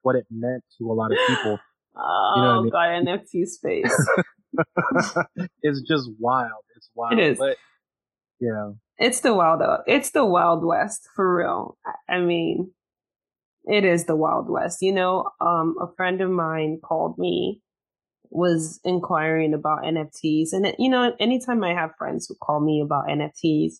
what 0.01 0.15
it 0.15 0.25
meant 0.31 0.63
to 0.77 0.89
a 0.89 0.93
lot 0.93 1.11
of 1.11 1.17
people. 1.27 1.59
Oh 1.95 2.33
you 2.35 2.41
know 2.41 2.49
I 2.49 2.55
oh, 2.55 2.61
mean? 2.61 2.71
god, 2.71 3.05
NFT 3.05 3.45
space. 3.45 4.09
it's 5.61 5.81
just 5.81 6.09
wild. 6.19 6.63
It's 6.75 6.89
wild. 6.95 7.13
It 7.13 7.19
is. 7.19 7.37
But, 7.37 7.57
you 8.39 8.49
know. 8.49 8.77
It's 8.99 9.19
the 9.19 9.33
wild 9.33 9.61
it's 9.85 10.11
the 10.11 10.25
wild 10.25 10.65
west 10.65 11.07
for 11.15 11.35
real. 11.35 11.77
I 12.09 12.19
mean, 12.19 12.71
it 13.65 13.85
is 13.85 14.05
the 14.05 14.15
wild 14.15 14.49
west. 14.49 14.81
You 14.81 14.93
know, 14.93 15.29
um, 15.39 15.75
a 15.79 15.87
friend 15.95 16.21
of 16.21 16.31
mine 16.31 16.79
called 16.83 17.17
me 17.17 17.61
was 18.29 18.79
inquiring 18.83 19.53
about 19.53 19.83
NFTs 19.83 20.51
and 20.51 20.65
it, 20.65 20.75
you 20.79 20.89
know, 20.89 21.15
anytime 21.19 21.63
I 21.63 21.73
have 21.73 21.95
friends 21.97 22.27
who 22.27 22.35
call 22.35 22.59
me 22.59 22.81
about 22.81 23.07
NFTs, 23.07 23.75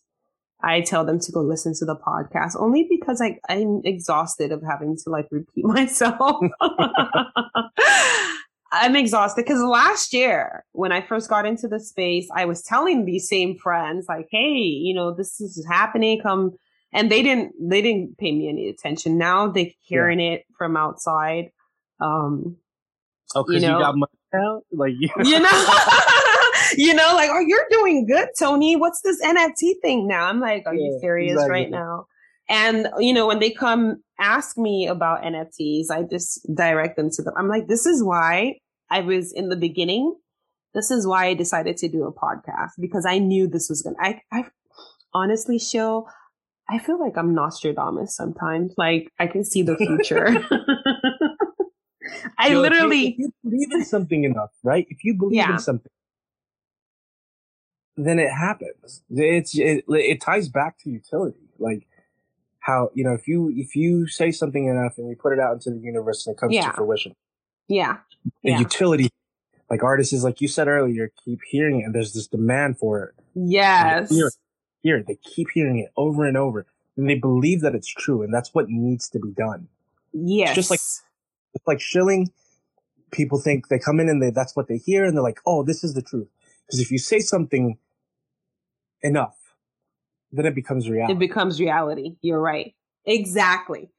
I 0.62 0.82
tell 0.82 1.06
them 1.06 1.20
to 1.20 1.32
go 1.32 1.42
listen 1.42 1.74
to 1.76 1.86
the 1.86 1.96
podcast 1.96 2.60
only 2.60 2.88
because 2.90 3.22
I, 3.22 3.40
I'm 3.50 3.82
exhausted 3.84 4.52
of 4.52 4.64
having 4.64 4.98
to 5.04 5.10
like 5.10 5.28
repeat 5.32 5.66
myself. 5.66 6.42
I'm 8.72 8.96
exhausted 8.96 9.44
because 9.44 9.62
last 9.62 10.14
year 10.14 10.66
when 10.74 10.92
I 10.92 11.02
first 11.02 11.30
got 11.30 11.46
into 11.46 11.68
the 11.68 11.80
space, 11.80 12.28
I 12.36 12.46
was 12.46 12.62
telling 12.62 13.06
these 13.06 13.28
same 13.30 13.58
friends 13.58 14.06
like, 14.10 14.28
"Hey, 14.32 14.58
you 14.58 14.94
know, 14.94 15.14
this 15.14 15.40
is 15.40 15.66
happening. 15.70 16.20
Come," 16.22 16.52
and 16.94 17.12
they 17.12 17.24
didn't. 17.24 17.54
They 17.60 17.82
didn't 17.82 18.18
pay 18.18 18.32
me 18.32 18.50
any 18.50 18.70
attention. 18.70 19.18
Now 19.18 19.48
they're 19.48 19.68
hearing 19.82 20.20
yeah. 20.20 20.32
it 20.32 20.46
from 20.58 20.76
outside. 20.76 21.52
Um, 22.00 22.58
oh, 23.36 23.44
because 23.44 23.62
you, 23.62 23.68
know, 23.68 23.78
you 23.78 23.84
got 23.84 23.98
money 23.98 24.12
now, 24.34 24.62
like 24.72 24.94
you 25.00 25.40
know. 25.40 25.50
you 26.78 26.94
know, 26.94 27.14
like, 27.16 27.30
oh, 27.32 27.40
you're 27.40 27.66
doing 27.72 28.06
good, 28.06 28.30
Tony. 28.38 28.76
What's 28.76 29.02
this 29.02 29.22
NFT 29.22 29.76
thing 29.82 30.08
now? 30.08 30.26
I'm 30.26 30.40
like, 30.40 30.64
are 30.66 30.74
yeah, 30.74 30.86
you 30.86 31.00
serious 31.00 31.34
exactly. 31.34 31.52
right 31.52 31.70
now? 31.70 32.08
And, 32.50 32.88
you 32.98 33.14
know, 33.14 33.28
when 33.28 33.40
they 33.40 33.52
come 33.52 34.02
ask 34.20 34.58
me 34.58 34.88
about 34.88 35.24
NFTs, 35.24 35.92
I 35.92 36.04
just 36.04 36.48
direct 36.56 36.96
them 36.96 37.10
to 37.12 37.22
them. 37.22 37.34
I'm 37.38 37.50
like, 37.50 37.68
this 37.68 37.86
is 37.86 38.04
why 38.04 38.60
I 38.90 39.02
was 39.02 39.34
in 39.34 39.50
the 39.50 39.58
beginning. 39.58 40.16
This 40.74 40.92
is 40.92 41.06
why 41.06 41.26
I 41.26 41.34
decided 41.34 41.78
to 41.78 41.90
do 41.90 42.06
a 42.06 42.14
podcast 42.14 42.72
because 42.80 43.06
I 43.06 43.18
knew 43.20 43.48
this 43.48 43.70
was 43.70 43.82
going 43.82 43.96
to, 43.96 44.02
I, 44.02 44.22
I 44.32 44.46
honestly, 45.14 45.60
show, 45.60 46.08
I 46.70 46.80
feel 46.80 47.00
like 47.00 47.18
I'm 47.18 47.34
Nostradamus 47.34 48.16
sometimes. 48.16 48.74
Like 48.78 49.12
I 49.20 49.28
can 49.28 49.44
see 49.44 49.62
the 49.62 49.76
future. 49.76 50.28
I 52.38 52.54
literally. 52.54 53.08
If 53.08 53.18
you, 53.18 53.28
if 53.28 53.34
you, 53.44 53.50
believe 53.50 53.72
in 53.72 53.86
something 53.86 54.24
enough, 54.24 54.52
right? 54.64 54.86
If 54.90 55.04
you 55.04 55.16
believe 55.16 55.38
yeah. 55.38 55.54
in 55.54 55.60
something, 55.60 55.92
then 57.96 58.20
it 58.20 58.30
happens. 58.30 59.04
It's 59.10 59.58
it, 59.58 59.86
it 59.88 60.22
ties 60.22 60.50
back 60.50 60.78
to 60.80 60.90
utility, 60.90 61.50
like 61.60 61.88
how 62.68 62.92
you 62.94 63.04
know 63.04 63.14
if 63.14 63.28
you 63.30 63.52
if 63.56 63.78
you 63.78 64.08
say 64.08 64.30
something 64.30 64.68
enough 64.68 64.98
and 64.98 65.10
you 65.10 65.16
put 65.16 65.32
it 65.32 65.40
out 65.40 65.54
into 65.54 65.72
the 65.72 65.80
universe 65.80 66.28
and 66.28 66.36
it 66.36 66.40
comes 66.40 66.54
yeah. 66.54 66.70
to 66.70 66.74
fruition. 66.74 67.16
Yeah. 67.70 68.00
The 68.44 68.52
yeah. 68.52 68.60
utility, 68.60 69.10
like 69.70 69.84
artists, 69.84 70.12
is 70.12 70.24
like 70.24 70.42
you 70.42 70.50
said 70.50 70.68
earlier, 70.68 71.10
keep 71.24 71.40
hearing 71.50 71.80
it, 71.80 71.86
and 71.86 71.96
there's 71.96 72.14
this 72.14 72.28
demand 72.28 72.78
for 72.78 73.04
it. 73.04 73.16
Yes. 73.36 74.10
Hear, 74.10 74.32
hear 74.84 74.98
it. 74.98 75.08
They 75.08 75.16
keep 75.16 75.48
hearing 75.54 75.80
it 75.80 75.92
over 75.96 76.26
and 76.26 76.36
over, 76.36 76.66
and 76.98 77.10
they 77.10 77.16
believe 77.16 77.62
that 77.62 77.74
it's 77.74 77.88
true, 77.88 78.22
and 78.22 78.34
that's 78.34 78.54
what 78.54 78.70
needs 78.70 79.10
to 79.10 79.20
be 79.20 79.32
done. 79.32 79.70
Yes. 80.12 80.50
It's 80.50 80.56
just 80.56 80.70
like 80.70 80.82
it's 81.54 81.68
like 81.68 81.80
shilling. 81.80 82.32
People 83.12 83.40
think 83.40 83.70
they 83.70 83.80
come 83.80 84.02
in 84.02 84.10
and 84.10 84.22
they 84.22 84.30
that's 84.30 84.58
what 84.58 84.68
they 84.68 84.78
hear, 84.78 85.06
and 85.06 85.16
they're 85.16 85.24
like, 85.24 85.40
"Oh, 85.46 85.64
this 85.64 85.86
is 85.86 85.94
the 85.94 86.02
truth." 86.02 86.28
Because 86.66 86.82
if 86.82 86.92
you 86.92 86.98
say 86.98 87.20
something 87.20 87.78
enough, 89.02 89.47
then 90.32 90.46
it 90.46 90.56
becomes 90.56 90.90
reality. 90.90 91.14
It 91.14 91.20
becomes 91.20 91.60
reality. 91.60 92.16
You're 92.22 92.42
right. 92.42 92.74
Exactly. 93.06 93.90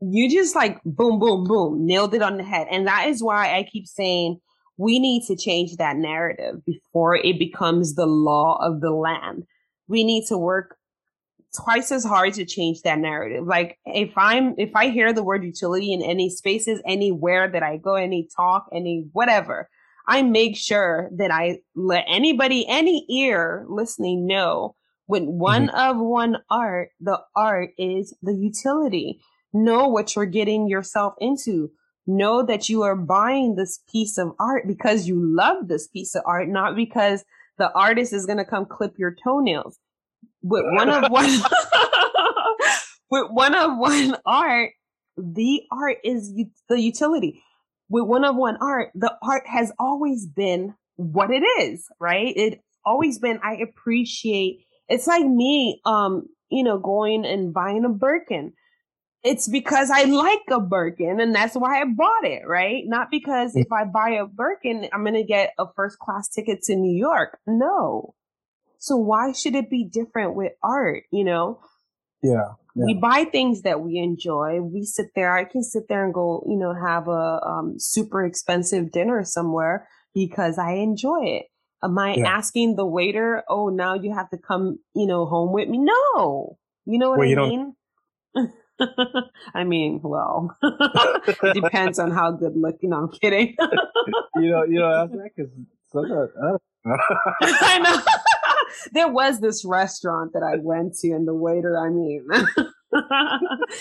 You 0.00 0.30
just 0.30 0.54
like 0.54 0.80
boom, 0.84 1.18
boom, 1.18 1.44
boom, 1.44 1.86
nailed 1.86 2.14
it 2.14 2.22
on 2.22 2.36
the 2.36 2.44
head. 2.44 2.66
And 2.70 2.86
that 2.86 3.08
is 3.08 3.22
why 3.22 3.56
I 3.56 3.64
keep 3.64 3.86
saying 3.86 4.38
we 4.76 4.98
need 4.98 5.24
to 5.26 5.36
change 5.36 5.76
that 5.76 5.96
narrative 5.96 6.64
before 6.64 7.16
it 7.16 7.38
becomes 7.38 7.94
the 7.94 8.06
law 8.06 8.58
of 8.62 8.80
the 8.80 8.90
land. 8.90 9.44
We 9.88 10.04
need 10.04 10.26
to 10.28 10.38
work 10.38 10.76
twice 11.54 11.90
as 11.92 12.04
hard 12.04 12.32
to 12.34 12.46
change 12.46 12.82
that 12.82 12.98
narrative. 12.98 13.44
Like 13.44 13.76
if 13.84 14.12
I'm, 14.16 14.54
if 14.56 14.70
I 14.74 14.88
hear 14.88 15.12
the 15.12 15.24
word 15.24 15.44
utility 15.44 15.92
in 15.92 16.00
any 16.00 16.30
spaces, 16.30 16.80
anywhere 16.86 17.50
that 17.50 17.62
I 17.62 17.76
go, 17.76 17.96
any 17.96 18.28
talk, 18.34 18.66
any 18.72 19.08
whatever, 19.12 19.68
I 20.06 20.22
make 20.22 20.56
sure 20.56 21.10
that 21.16 21.30
I 21.30 21.58
let 21.74 22.04
anybody, 22.08 22.66
any 22.66 23.04
ear 23.10 23.66
listening 23.68 24.26
know 24.26 24.76
when 25.10 25.38
one 25.38 25.68
mm-hmm. 25.68 25.76
of 25.76 25.98
one 25.98 26.36
art, 26.50 26.90
the 27.00 27.18
art 27.34 27.70
is 27.78 28.14
the 28.22 28.34
utility. 28.34 29.20
Know 29.52 29.88
what 29.88 30.14
you're 30.14 30.26
getting 30.26 30.68
yourself 30.68 31.14
into. 31.20 31.70
Know 32.06 32.44
that 32.44 32.68
you 32.68 32.82
are 32.82 32.96
buying 32.96 33.56
this 33.56 33.80
piece 33.90 34.18
of 34.18 34.32
art 34.38 34.66
because 34.66 35.08
you 35.08 35.20
love 35.20 35.68
this 35.68 35.88
piece 35.88 36.14
of 36.14 36.22
art, 36.26 36.48
not 36.48 36.76
because 36.76 37.24
the 37.58 37.72
artist 37.72 38.12
is 38.12 38.26
going 38.26 38.38
to 38.38 38.44
come 38.44 38.66
clip 38.66 38.94
your 38.98 39.14
toenails. 39.22 39.78
With 40.42 40.64
one 40.64 40.88
of 40.88 41.10
one, 41.10 41.28
with 43.10 43.26
one 43.30 43.54
of 43.54 43.76
one 43.76 44.16
art, 44.24 44.70
the 45.16 45.62
art 45.70 45.98
is 46.04 46.32
the 46.68 46.80
utility 46.80 47.42
with 47.90 48.04
one 48.04 48.24
of 48.24 48.36
one 48.36 48.56
art, 48.62 48.90
the 48.94 49.12
art 49.20 49.46
has 49.46 49.72
always 49.78 50.24
been 50.24 50.74
what 50.96 51.30
it 51.30 51.42
is, 51.60 51.86
right? 51.98 52.32
It 52.36 52.60
always 52.86 53.18
been, 53.18 53.40
I 53.42 53.56
appreciate, 53.56 54.64
it's 54.90 55.06
like 55.06 55.24
me, 55.24 55.80
um, 55.86 56.26
you 56.50 56.64
know, 56.64 56.78
going 56.78 57.24
and 57.24 57.54
buying 57.54 57.84
a 57.84 57.88
Birkin. 57.88 58.52
It's 59.22 59.48
because 59.48 59.90
I 59.90 60.04
like 60.04 60.42
a 60.50 60.60
Birkin 60.60 61.20
and 61.20 61.34
that's 61.34 61.54
why 61.54 61.80
I 61.80 61.84
bought 61.84 62.24
it, 62.24 62.42
right? 62.46 62.82
Not 62.86 63.10
because 63.10 63.54
if 63.54 63.70
I 63.70 63.84
buy 63.84 64.10
a 64.10 64.26
Birkin, 64.26 64.88
I'm 64.92 65.02
going 65.02 65.14
to 65.14 65.24
get 65.24 65.52
a 65.58 65.66
first 65.76 65.98
class 65.98 66.28
ticket 66.28 66.62
to 66.64 66.74
New 66.74 66.96
York. 66.96 67.38
No. 67.46 68.14
So 68.78 68.96
why 68.96 69.32
should 69.32 69.54
it 69.54 69.70
be 69.70 69.84
different 69.84 70.34
with 70.34 70.52
art? 70.62 71.04
You 71.12 71.24
know? 71.24 71.60
Yeah, 72.22 72.54
yeah. 72.74 72.84
We 72.86 72.94
buy 72.94 73.24
things 73.24 73.62
that 73.62 73.80
we 73.80 73.98
enjoy. 73.98 74.60
We 74.60 74.84
sit 74.84 75.08
there. 75.14 75.36
I 75.36 75.44
can 75.44 75.62
sit 75.62 75.84
there 75.88 76.04
and 76.04 76.12
go, 76.12 76.44
you 76.48 76.56
know, 76.56 76.74
have 76.74 77.08
a 77.08 77.40
um, 77.46 77.74
super 77.78 78.24
expensive 78.24 78.90
dinner 78.90 79.22
somewhere 79.24 79.86
because 80.14 80.58
I 80.58 80.72
enjoy 80.72 81.24
it. 81.24 81.46
Am 81.82 81.98
I 81.98 82.14
yeah. 82.14 82.26
asking 82.26 82.76
the 82.76 82.84
waiter, 82.84 83.42
oh, 83.48 83.68
now 83.68 83.94
you 83.94 84.14
have 84.14 84.28
to 84.30 84.38
come, 84.38 84.78
you 84.94 85.06
know, 85.06 85.24
home 85.26 85.52
with 85.52 85.68
me? 85.68 85.78
No. 85.78 86.58
You 86.84 86.98
know 86.98 87.10
what 87.10 87.20
well, 87.20 87.44
I 87.44 87.48
mean? 87.48 87.74
I 89.54 89.64
mean, 89.64 90.00
well, 90.02 90.56
depends 91.54 91.98
on 91.98 92.10
how 92.10 92.32
good 92.32 92.56
looking. 92.56 92.92
I'm 92.92 93.08
kidding. 93.08 93.56
you 94.36 94.50
know, 94.50 94.64
you 94.64 94.78
know, 94.78 95.08
because 95.08 95.50
uh, 95.94 96.58
I 97.42 97.78
know. 97.78 98.02
there 98.92 99.08
was 99.08 99.40
this 99.40 99.64
restaurant 99.64 100.32
that 100.32 100.42
I 100.42 100.56
went 100.56 100.94
to, 100.98 101.10
and 101.10 101.28
the 101.28 101.34
waiter, 101.34 101.78
I 101.78 101.90
mean, 101.90 102.26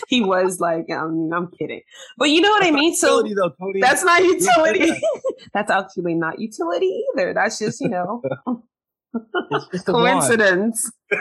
he 0.08 0.22
was 0.22 0.60
like, 0.60 0.86
I 0.92 1.06
mean, 1.08 1.32
I'm 1.34 1.50
kidding, 1.52 1.82
but 2.18 2.30
you 2.30 2.42
know 2.42 2.50
what 2.50 2.62
that's 2.62 2.72
I 2.72 2.76
mean. 2.76 2.96
So 2.96 3.24
though, 3.24 3.54
that's 3.80 4.04
not 4.04 4.24
utility. 4.24 5.00
that's 5.54 5.72
actually 5.72 6.16
not 6.16 6.40
utility 6.40 7.04
either. 7.14 7.34
That's 7.34 7.60
just 7.60 7.82
you 7.82 7.90
know. 7.90 8.22
Just 9.72 9.88
coincidence. 9.88 10.92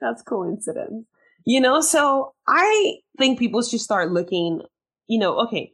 that's 0.00 0.22
coincidence. 0.22 1.06
You 1.46 1.60
know, 1.60 1.80
so 1.80 2.34
I 2.46 2.96
think 3.18 3.38
people 3.38 3.62
should 3.62 3.80
start 3.80 4.12
looking, 4.12 4.60
you 5.08 5.18
know, 5.18 5.40
okay, 5.46 5.72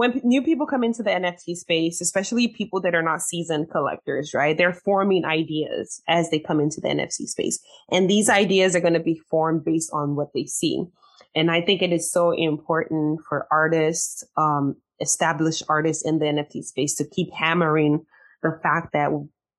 when 0.00 0.12
p- 0.14 0.20
new 0.24 0.40
people 0.40 0.66
come 0.66 0.82
into 0.82 1.02
the 1.02 1.10
NFT 1.10 1.54
space, 1.56 2.00
especially 2.00 2.48
people 2.48 2.80
that 2.80 2.94
are 2.94 3.02
not 3.02 3.20
seasoned 3.20 3.70
collectors, 3.70 4.32
right? 4.32 4.56
They're 4.56 4.72
forming 4.72 5.26
ideas 5.26 6.00
as 6.08 6.30
they 6.30 6.38
come 6.38 6.58
into 6.58 6.80
the 6.80 6.88
NFT 6.88 7.28
space. 7.28 7.62
And 7.90 8.08
these 8.08 8.30
ideas 8.30 8.74
are 8.74 8.80
going 8.80 8.94
to 8.94 9.00
be 9.00 9.20
formed 9.30 9.62
based 9.62 9.90
on 9.92 10.16
what 10.16 10.28
they 10.32 10.46
see. 10.46 10.86
And 11.34 11.50
I 11.50 11.60
think 11.60 11.82
it 11.82 11.92
is 11.92 12.10
so 12.10 12.30
important 12.30 13.20
for 13.28 13.46
artists, 13.52 14.24
um, 14.38 14.74
established 15.02 15.64
artists 15.68 16.02
in 16.02 16.18
the 16.18 16.24
NFT 16.24 16.64
space 16.64 16.94
to 16.94 17.04
keep 17.06 17.30
hammering 17.34 18.06
the 18.42 18.58
fact 18.62 18.94
that 18.94 19.10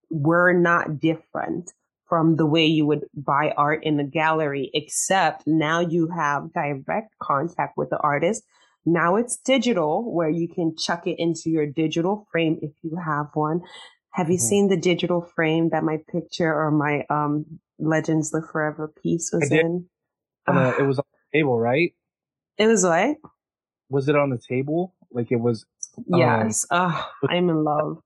we're 0.09 0.53
not 0.53 0.99
different 0.99 1.71
from 2.09 2.37
the 2.37 2.47
way 2.47 2.65
you 2.65 2.87
would 2.87 3.05
buy 3.13 3.53
art 3.57 3.83
in 3.83 3.97
the 3.97 4.03
gallery, 4.03 4.71
except 4.73 5.45
now 5.45 5.81
you 5.81 6.07
have 6.07 6.51
direct 6.51 7.13
contact 7.19 7.77
with 7.77 7.91
the 7.91 7.99
artist 7.99 8.41
now 8.85 9.15
it's 9.15 9.37
digital 9.37 10.13
where 10.13 10.29
you 10.29 10.47
can 10.47 10.75
chuck 10.77 11.05
it 11.05 11.15
into 11.17 11.49
your 11.49 11.65
digital 11.65 12.27
frame 12.31 12.59
if 12.61 12.71
you 12.81 12.97
have 13.03 13.27
one. 13.33 13.61
Have 14.13 14.29
you 14.29 14.35
mm-hmm. 14.35 14.45
seen 14.45 14.67
the 14.69 14.77
digital 14.77 15.21
frame 15.21 15.69
that 15.69 15.83
my 15.83 15.97
picture 16.11 16.53
or 16.53 16.71
my 16.71 17.05
um 17.09 17.45
Legends 17.79 18.31
Live 18.33 18.49
Forever 18.51 18.93
piece 19.01 19.31
was 19.33 19.51
in? 19.51 19.85
Uh, 20.47 20.73
it 20.79 20.83
was 20.83 20.99
on 20.99 21.05
the 21.11 21.37
table, 21.37 21.59
right? 21.59 21.93
It 22.57 22.67
was 22.67 22.83
what? 22.83 23.17
Was 23.89 24.09
it 24.09 24.15
on 24.15 24.29
the 24.29 24.39
table? 24.39 24.95
Like 25.11 25.31
it 25.31 25.39
was? 25.39 25.65
Um, 25.97 26.19
yes. 26.19 26.65
Uh, 26.69 27.03
I'm 27.29 27.49
in 27.49 27.63
love 27.63 28.01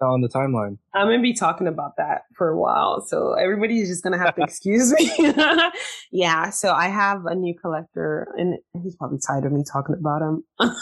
on 0.00 0.20
the 0.20 0.28
timeline. 0.28 0.78
I'm 0.94 1.08
gonna 1.08 1.20
be 1.20 1.32
talking 1.32 1.66
about 1.66 1.96
that 1.96 2.22
for 2.34 2.48
a 2.48 2.58
while, 2.58 3.04
so 3.06 3.34
everybody's 3.34 3.88
just 3.88 4.02
gonna 4.02 4.18
have 4.18 4.34
to 4.36 4.42
excuse 4.44 4.92
me. 4.92 5.10
yeah, 6.12 6.50
so 6.50 6.72
I 6.72 6.88
have 6.88 7.26
a 7.26 7.34
new 7.34 7.54
collector, 7.58 8.28
and 8.36 8.58
he's 8.82 8.96
probably 8.96 9.18
tired 9.26 9.44
of 9.44 9.52
me 9.52 9.62
talking 9.70 9.94
about 9.98 10.22
him. 10.22 10.44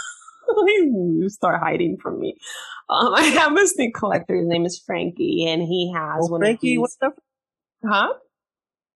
you 0.66 1.28
start 1.28 1.60
hiding 1.60 1.96
from 1.96 2.20
me. 2.20 2.36
Um, 2.88 3.14
I 3.14 3.22
have 3.22 3.54
this 3.54 3.76
new 3.78 3.92
collector. 3.92 4.36
His 4.36 4.46
name 4.46 4.66
is 4.66 4.78
Frankie, 4.78 5.46
and 5.46 5.62
he 5.62 5.92
has 5.94 6.20
well, 6.20 6.32
one. 6.32 6.40
Frankie, 6.40 6.78
what's 6.78 6.96
up? 7.02 7.14
Huh? 7.84 8.12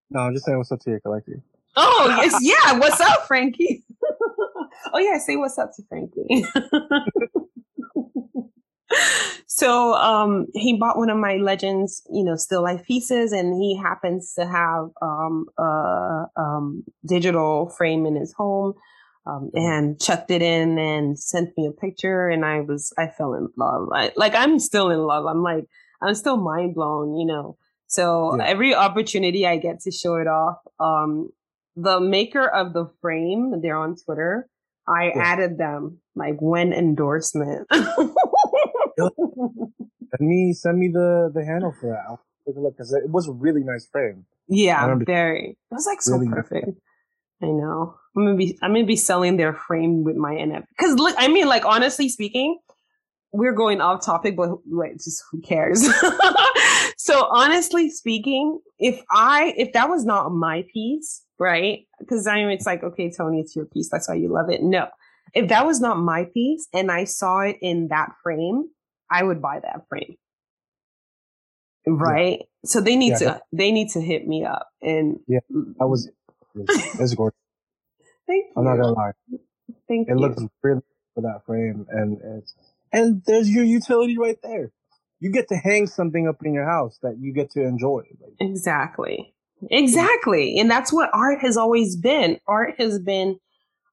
No, 0.09 0.21
I'm 0.21 0.33
just 0.33 0.45
saying 0.45 0.57
what's 0.57 0.71
up 0.71 0.79
to 0.81 0.89
your 0.89 0.99
collector. 0.99 1.41
Oh 1.75 2.15
yes, 2.21 2.37
yeah. 2.41 2.77
What's 2.77 2.99
up, 2.99 3.25
Frankie? 3.27 3.83
oh 4.93 4.99
yeah, 4.99 5.17
say 5.17 5.37
what's 5.37 5.57
up 5.57 5.71
to 5.75 5.83
Frankie. 5.89 6.45
So 9.47 9.93
um, 9.93 10.47
he 10.53 10.77
bought 10.77 10.97
one 10.97 11.09
of 11.09 11.17
my 11.17 11.37
legends, 11.37 12.01
you 12.11 12.23
know, 12.23 12.35
still 12.35 12.63
life 12.63 12.83
pieces, 12.85 13.31
and 13.31 13.53
he 13.61 13.77
happens 13.77 14.33
to 14.33 14.45
have 14.45 14.89
um, 15.01 15.45
a 15.57 16.25
um, 16.35 16.83
digital 17.05 17.69
frame 17.69 18.05
in 18.05 18.15
his 18.15 18.33
home, 18.33 18.73
um, 19.25 19.51
mm-hmm. 19.55 19.57
and 19.57 20.01
chucked 20.01 20.31
it 20.31 20.41
in 20.41 20.77
and 20.77 21.19
sent 21.19 21.57
me 21.57 21.67
a 21.67 21.71
picture, 21.71 22.27
and 22.27 22.45
I 22.45 22.61
was 22.61 22.93
I 22.97 23.07
fell 23.07 23.33
in 23.33 23.49
love. 23.57 23.89
I, 23.93 24.11
like 24.15 24.35
I'm 24.35 24.59
still 24.59 24.89
in 24.89 24.99
love. 24.99 25.25
I'm 25.25 25.43
like 25.43 25.65
I'm 26.01 26.15
still 26.15 26.37
mind 26.37 26.75
blown, 26.75 27.17
you 27.17 27.25
know. 27.25 27.57
So 27.87 28.35
yeah. 28.35 28.45
every 28.45 28.73
opportunity 28.73 29.45
I 29.45 29.57
get 29.57 29.81
to 29.81 29.91
show 29.91 30.15
it 30.15 30.27
off, 30.27 30.57
um, 30.79 31.29
the 31.75 31.99
maker 31.99 32.47
of 32.47 32.73
the 32.73 32.89
frame, 33.01 33.61
they're 33.61 33.77
on 33.77 33.95
Twitter. 33.95 34.47
I 34.87 35.11
yeah. 35.15 35.21
added 35.21 35.57
them 35.57 35.99
like 36.15 36.35
when 36.39 36.73
endorsement. 36.73 37.67
send 38.97 39.11
me 40.19 40.53
send 40.53 40.79
me 40.79 40.89
the 40.89 41.31
the 41.33 41.45
handle 41.45 41.73
for 41.79 41.89
that. 41.89 42.03
I'll 42.07 42.21
take 42.47 42.55
a 42.55 42.59
look 42.59 42.75
because 42.77 42.93
it 42.93 43.09
was 43.09 43.27
a 43.27 43.31
really 43.31 43.63
nice 43.63 43.87
frame. 43.91 44.25
Yeah, 44.47 44.95
very. 45.05 45.57
It 45.71 45.73
was 45.73 45.85
like 45.85 46.01
so 46.01 46.13
really 46.13 46.29
perfect. 46.29 46.67
Nice. 46.67 46.75
I 47.41 47.47
know. 47.47 47.95
I'm 48.15 48.25
gonna 48.25 48.37
be 48.37 48.57
I'm 48.61 48.73
gonna 48.73 48.85
be 48.85 48.95
selling 48.95 49.37
their 49.37 49.53
frame 49.53 50.03
with 50.03 50.15
my 50.15 50.33
NFT. 50.33 50.65
Because 50.77 50.95
look, 50.95 51.15
I 51.17 51.27
mean, 51.27 51.47
like 51.47 51.65
honestly 51.65 52.09
speaking, 52.09 52.59
we're 53.31 53.53
going 53.53 53.81
off 53.81 54.05
topic, 54.05 54.35
but 54.35 54.49
wait, 54.65 54.93
just 54.93 55.23
who 55.31 55.41
cares? 55.41 55.87
so 56.97 57.27
honestly 57.31 57.89
speaking, 57.89 58.59
if 58.79 59.01
I 59.11 59.53
if 59.57 59.73
that 59.73 59.89
was 59.89 60.05
not 60.05 60.29
my 60.29 60.65
piece, 60.73 61.23
right? 61.39 61.87
Because 61.99 62.27
I 62.27 62.35
mean, 62.35 62.51
it's 62.51 62.65
like 62.65 62.83
okay, 62.83 63.11
Tony, 63.11 63.39
it's 63.39 63.55
your 63.55 63.65
piece. 63.65 63.89
That's 63.89 64.07
why 64.07 64.15
you 64.15 64.29
love 64.31 64.49
it. 64.49 64.61
No, 64.61 64.87
if 65.33 65.49
that 65.49 65.65
was 65.65 65.81
not 65.81 65.97
my 65.97 66.25
piece 66.33 66.67
and 66.73 66.91
I 66.91 67.05
saw 67.05 67.39
it 67.41 67.57
in 67.61 67.87
that 67.89 68.11
frame, 68.21 68.69
I 69.13 69.23
would 69.23 69.41
buy 69.41 69.59
that 69.59 69.87
frame. 69.87 70.15
Right. 71.85 72.39
Yeah. 72.39 72.45
So 72.65 72.81
they 72.81 72.95
need 72.95 73.11
yeah, 73.11 73.17
to, 73.17 73.41
they 73.51 73.71
need 73.71 73.89
to 73.91 74.01
hit 74.01 74.27
me 74.27 74.43
up 74.43 74.69
and 74.81 75.19
yeah, 75.27 75.39
that 75.49 75.87
was, 75.87 76.09
it's 76.55 77.13
gorgeous. 77.13 77.37
Thank 78.25 78.45
you. 78.45 78.53
I'm 78.57 78.63
not 78.63 78.77
gonna 78.77 78.93
lie. 78.93 79.11
Thank 79.87 80.07
you. 80.07 80.15
it 80.15 80.19
you. 80.19 80.27
looks 80.27 80.43
really 80.63 80.81
for 81.13 81.21
that 81.21 81.45
frame 81.45 81.85
and 81.89 82.17
it's, 82.39 82.55
and 82.91 83.21
there's 83.27 83.49
your 83.49 83.65
utility 83.65 84.17
right 84.17 84.37
there. 84.41 84.71
You 85.19 85.31
get 85.31 85.49
to 85.49 85.55
hang 85.55 85.87
something 85.87 86.27
up 86.27 86.37
in 86.43 86.53
your 86.53 86.65
house 86.65 86.97
that 87.03 87.17
you 87.19 87.33
get 87.33 87.51
to 87.51 87.61
enjoy. 87.61 88.03
Exactly. 88.39 89.33
Exactly. 89.69 90.59
And 90.59 90.69
that's 90.69 90.91
what 90.91 91.09
art 91.13 91.39
has 91.41 91.57
always 91.57 91.95
been. 91.95 92.39
Art 92.47 92.75
has 92.77 92.99
been, 92.99 93.39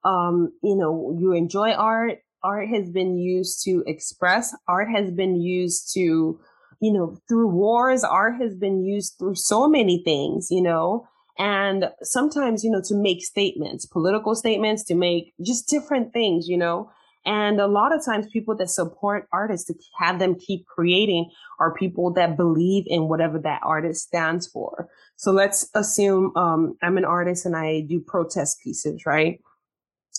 um, 0.04 0.52
you 0.62 0.76
know, 0.76 1.16
you 1.18 1.33
enjoy 1.33 1.72
art 1.72 2.18
art 2.42 2.68
has 2.68 2.90
been 2.90 3.18
used 3.18 3.62
to 3.64 3.83
express, 3.87 4.55
art 4.68 4.88
has 4.90 5.11
been 5.11 5.40
used 5.40 5.92
to, 5.94 6.40
you 6.81 6.92
know, 6.92 7.18
through 7.29 7.48
wars, 7.48 8.05
art 8.05 8.40
has 8.40 8.55
been 8.55 8.85
used 8.85 9.18
through 9.18 9.35
so 9.35 9.68
many 9.68 10.03
things, 10.03 10.48
you 10.50 10.62
know, 10.62 11.07
and 11.38 11.90
sometimes, 12.03 12.64
you 12.64 12.70
know, 12.70 12.83
to 12.83 12.94
make 12.94 13.24
statements, 13.24 13.87
political 13.87 14.35
statements, 14.35 14.85
to 14.85 14.94
make 14.94 15.33
just 15.42 15.68
different 15.68 16.12
things, 16.12 16.48
you 16.48 16.57
know. 16.57 16.90
And 17.26 17.61
a 17.61 17.66
lot 17.66 17.94
of 17.94 18.05
times 18.05 18.26
people 18.33 18.57
that 18.57 18.70
support 18.70 19.29
artists 19.33 19.66
to 19.66 19.74
have 19.98 20.18
them 20.18 20.35
keep 20.35 20.66
creating 20.66 21.31
are 21.59 21.74
people 21.74 22.12
that 22.14 22.37
believe 22.37 22.85
in 22.87 23.09
whatever 23.09 23.38
that 23.40 23.61
artist 23.62 24.07
stands 24.07 24.46
for. 24.46 24.88
So 25.16 25.31
let's 25.33 25.68
assume 25.74 26.35
um, 26.37 26.76
I'm 26.83 26.96
an 26.96 27.05
artist 27.05 27.44
and 27.44 27.57
I 27.57 27.83
do 27.83 28.00
protest 28.00 28.61
pieces, 28.62 29.05
right? 29.05 29.40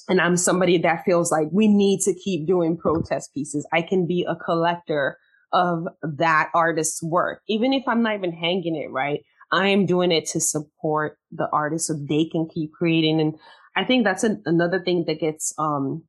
And 0.10 0.20
I'm 0.20 0.38
somebody 0.38 0.78
that 0.80 1.04
feels 1.06 1.32
like 1.32 1.48
we 1.52 1.68
need 1.68 2.02
to 2.02 2.14
keep 2.14 2.48
doing 2.48 2.78
protest 2.78 3.34
pieces. 3.34 3.68
I 3.72 3.82
can 3.82 4.08
be 4.08 4.26
a 4.28 4.36
collector 4.36 5.18
of 5.54 5.86
that 6.02 6.50
artist's 6.54 7.04
work, 7.04 7.42
even 7.48 7.74
if 7.74 7.84
I'm 7.88 8.04
not 8.04 8.16
even 8.16 8.32
hanging 8.32 8.76
it 8.76 8.92
right. 8.92 9.22
I 9.52 9.68
am 9.68 9.86
doing 9.86 10.12
it 10.12 10.26
to 10.28 10.40
support 10.40 11.18
the 11.32 11.48
artist 11.52 11.88
so 11.88 11.94
they 11.94 12.26
can 12.26 12.48
keep 12.48 12.72
creating. 12.72 13.20
And 13.20 13.36
I 13.76 13.84
think 13.84 14.06
that's 14.06 14.24
an, 14.24 14.42
another 14.46 14.82
thing 14.82 15.04
that 15.08 15.20
gets, 15.20 15.54
um, 15.58 16.04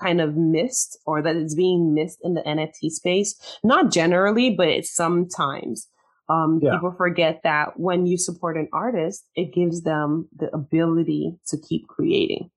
kind 0.00 0.20
of 0.20 0.34
missed 0.36 0.98
or 1.06 1.22
that 1.22 1.36
is 1.36 1.54
being 1.54 1.94
missed 1.94 2.18
in 2.22 2.34
the 2.34 2.42
NFT 2.42 2.90
space. 2.90 3.58
Not 3.62 3.92
generally, 3.92 4.50
but 4.50 4.68
it's 4.68 4.94
sometimes. 4.94 5.88
Um, 6.28 6.60
yeah. 6.62 6.72
people 6.72 6.94
forget 6.96 7.40
that 7.44 7.78
when 7.78 8.06
you 8.06 8.16
support 8.16 8.56
an 8.56 8.68
artist, 8.72 9.26
it 9.34 9.52
gives 9.52 9.82
them 9.82 10.28
the 10.34 10.48
ability 10.54 11.36
to 11.48 11.58
keep 11.58 11.86
creating. 11.88 12.50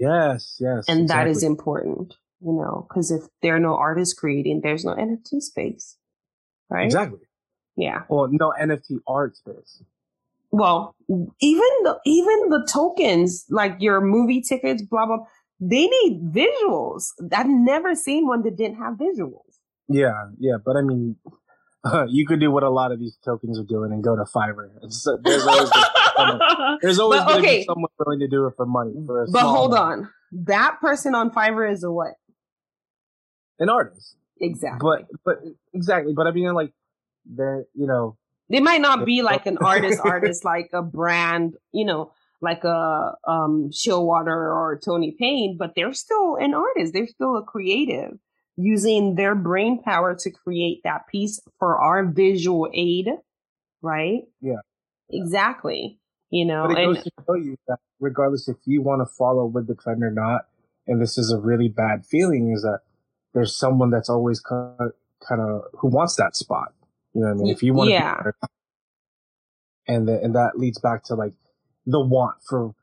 Yes, 0.00 0.56
yes. 0.58 0.86
And 0.88 1.02
exactly. 1.02 1.06
that 1.06 1.30
is 1.30 1.42
important, 1.42 2.14
you 2.40 2.52
know, 2.52 2.86
because 2.88 3.10
if 3.10 3.24
there 3.42 3.54
are 3.56 3.60
no 3.60 3.76
artists 3.76 4.14
creating, 4.14 4.62
there's 4.62 4.84
no 4.84 4.94
NFT 4.94 5.42
space. 5.42 5.96
Right? 6.70 6.86
Exactly. 6.86 7.20
Yeah. 7.76 8.02
Or 8.08 8.28
no 8.30 8.52
NFT 8.58 9.00
art 9.06 9.36
space. 9.36 9.82
Well, 10.50 10.96
even 11.08 11.70
the 11.82 12.00
even 12.04 12.48
the 12.48 12.66
tokens, 12.72 13.44
like 13.50 13.76
your 13.78 14.00
movie 14.00 14.40
tickets, 14.40 14.82
blah 14.82 15.06
blah, 15.06 15.18
they 15.60 15.86
need 15.86 16.32
visuals. 16.32 17.08
I've 17.32 17.46
never 17.46 17.94
seen 17.94 18.26
one 18.26 18.42
that 18.42 18.56
didn't 18.56 18.78
have 18.78 18.94
visuals. 18.94 19.58
Yeah, 19.88 20.30
yeah, 20.38 20.56
but 20.64 20.76
I 20.76 20.82
mean, 20.82 21.16
you 22.08 22.26
could 22.26 22.40
do 22.40 22.50
what 22.50 22.62
a 22.62 22.70
lot 22.70 22.92
of 22.92 22.98
these 22.98 23.16
tokens 23.24 23.58
are 23.58 23.64
doing 23.64 23.92
and 23.92 24.02
go 24.02 24.16
to 24.16 24.24
Fiverr. 24.24 24.70
It's, 24.82 25.06
uh, 25.06 25.16
there's 25.22 25.46
always 25.46 25.70
someone, 26.16 26.40
there's 26.82 26.98
always 26.98 27.22
but, 27.24 27.38
okay. 27.38 27.64
someone 27.64 27.90
willing 27.98 28.20
to 28.20 28.28
do 28.28 28.46
it 28.46 28.54
for 28.56 28.66
money. 28.66 28.92
For 29.06 29.26
but 29.30 29.42
hold 29.42 29.74
on, 29.74 30.10
that 30.32 30.78
person 30.80 31.14
on 31.14 31.30
Fiverr 31.30 31.70
is 31.70 31.82
a 31.82 31.90
what? 31.90 32.14
An 33.58 33.68
artist. 33.68 34.16
Exactly. 34.40 34.78
But 34.80 35.06
but 35.24 35.38
exactly. 35.74 36.12
But 36.14 36.26
I 36.26 36.32
mean, 36.32 36.52
like, 36.54 36.72
they're 37.24 37.64
you 37.74 37.86
know. 37.86 38.16
They 38.48 38.60
might 38.60 38.80
not 38.80 39.06
be 39.06 39.22
like 39.22 39.46
an 39.46 39.58
artist, 39.58 40.00
artist 40.04 40.44
like 40.44 40.70
a 40.72 40.82
brand, 40.82 41.54
you 41.72 41.84
know, 41.84 42.12
like 42.40 42.64
a 42.64 43.14
um 43.26 43.70
Shillwater 43.72 44.52
or 44.52 44.80
Tony 44.84 45.14
Payne, 45.18 45.56
but 45.58 45.74
they're 45.76 45.92
still 45.92 46.36
an 46.36 46.52
artist. 46.54 46.92
They're 46.92 47.06
still 47.06 47.36
a 47.36 47.42
creative 47.42 48.18
using 48.60 49.14
their 49.14 49.34
brain 49.34 49.82
power 49.82 50.14
to 50.14 50.30
create 50.30 50.80
that 50.84 51.06
piece 51.08 51.40
for 51.58 51.78
our 51.78 52.04
visual 52.04 52.68
aid, 52.74 53.08
right? 53.82 54.22
Yeah. 54.40 54.60
Exactly. 55.10 55.98
You 56.30 56.44
know, 56.44 56.68
but 56.68 56.78
it 56.78 56.84
and, 56.84 56.94
goes 56.94 57.04
to 57.04 57.10
show 57.26 57.34
you 57.34 57.56
that 57.66 57.78
regardless 57.98 58.48
if 58.48 58.56
you 58.64 58.82
want 58.82 59.00
to 59.00 59.06
follow 59.06 59.46
with 59.46 59.66
the 59.66 59.74
trend 59.74 60.04
or 60.04 60.10
not, 60.10 60.42
and 60.86 61.02
this 61.02 61.18
is 61.18 61.32
a 61.32 61.38
really 61.38 61.68
bad 61.68 62.06
feeling, 62.06 62.52
is 62.52 62.62
that 62.62 62.80
there's 63.34 63.56
someone 63.56 63.90
that's 63.90 64.08
always 64.08 64.40
kind 64.40 64.74
of, 64.78 64.92
kind 65.28 65.40
of 65.40 65.62
who 65.78 65.88
wants 65.88 66.16
that 66.16 66.36
spot. 66.36 66.72
You 67.14 67.22
know 67.22 67.28
what 67.28 67.32
I 67.32 67.42
mean? 67.42 67.52
If 67.52 67.62
you 67.62 67.74
want 67.74 67.90
yeah. 67.90 68.14
to, 68.14 68.32
and 69.88 70.06
the, 70.06 70.20
and 70.22 70.34
that 70.36 70.52
leads 70.56 70.78
back 70.78 71.02
to 71.04 71.14
like 71.14 71.32
the 71.86 72.00
want 72.00 72.36
for 72.48 72.74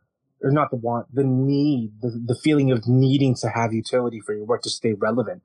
or 0.44 0.52
not 0.52 0.70
the 0.70 0.78
want, 0.78 1.14
the 1.14 1.24
need, 1.24 1.94
the, 2.02 2.10
the 2.10 2.36
feeling 2.36 2.72
of 2.72 2.88
needing 2.88 3.34
to 3.36 3.50
have 3.50 3.74
utility 3.74 4.20
for 4.20 4.34
your 4.34 4.46
work 4.46 4.62
to 4.64 4.70
stay 4.70 4.94
relevant. 4.94 5.42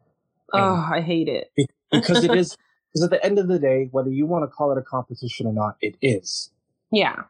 Oh, 0.52 0.88
I 0.92 1.00
hate 1.00 1.28
it. 1.28 1.52
because 1.90 2.24
it 2.24 2.30
is, 2.36 2.56
because 2.92 3.04
at 3.04 3.10
the 3.10 3.24
end 3.24 3.38
of 3.38 3.48
the 3.48 3.58
day, 3.58 3.88
whether 3.90 4.10
you 4.10 4.26
want 4.26 4.44
to 4.44 4.48
call 4.48 4.72
it 4.72 4.78
a 4.78 4.82
competition 4.82 5.46
or 5.46 5.52
not, 5.52 5.76
it 5.80 5.96
is. 6.02 6.50
Yeah. 6.90 7.22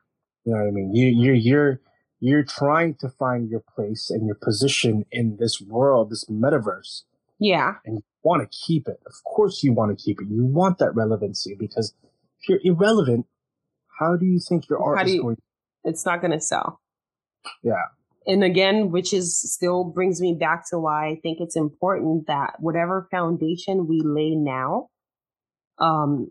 You 0.44 0.52
know 0.52 0.58
what 0.58 0.68
I 0.68 0.70
mean? 0.70 0.94
You, 0.94 1.06
you're, 1.06 1.34
you're, 1.34 1.80
you're 2.20 2.44
trying 2.44 2.94
to 2.96 3.08
find 3.08 3.48
your 3.48 3.62
place 3.74 4.10
and 4.10 4.26
your 4.26 4.34
position 4.34 5.04
in 5.12 5.36
this 5.38 5.60
world, 5.60 6.10
this 6.10 6.24
metaverse. 6.24 7.02
Yeah. 7.38 7.74
And 7.84 7.96
you 7.96 8.02
want 8.22 8.42
to 8.42 8.58
keep 8.66 8.88
it. 8.88 9.00
Of 9.06 9.14
course 9.24 9.62
you 9.62 9.72
want 9.72 9.96
to 9.96 10.02
keep 10.02 10.20
it. 10.20 10.28
You 10.28 10.44
want 10.44 10.78
that 10.78 10.94
relevancy 10.94 11.54
because 11.58 11.94
if 12.40 12.48
you're 12.48 12.60
irrelevant, 12.62 13.26
how 13.98 14.16
do 14.16 14.26
you 14.26 14.40
think 14.40 14.68
your 14.68 14.82
art 14.82 15.06
you, 15.06 15.14
is 15.14 15.20
going? 15.20 15.36
It's 15.84 16.06
not 16.06 16.20
going 16.20 16.32
to 16.32 16.40
sell. 16.40 16.80
Yeah 17.62 17.86
and 18.26 18.44
again, 18.44 18.90
which 18.90 19.12
is 19.12 19.40
still 19.40 19.84
brings 19.84 20.20
me 20.20 20.34
back 20.34 20.68
to 20.70 20.78
why 20.78 21.08
I 21.08 21.20
think 21.22 21.38
it's 21.40 21.56
important 21.56 22.26
that 22.26 22.54
whatever 22.58 23.08
foundation 23.10 23.86
we 23.86 24.02
lay 24.04 24.34
now, 24.34 24.88
um, 25.78 26.30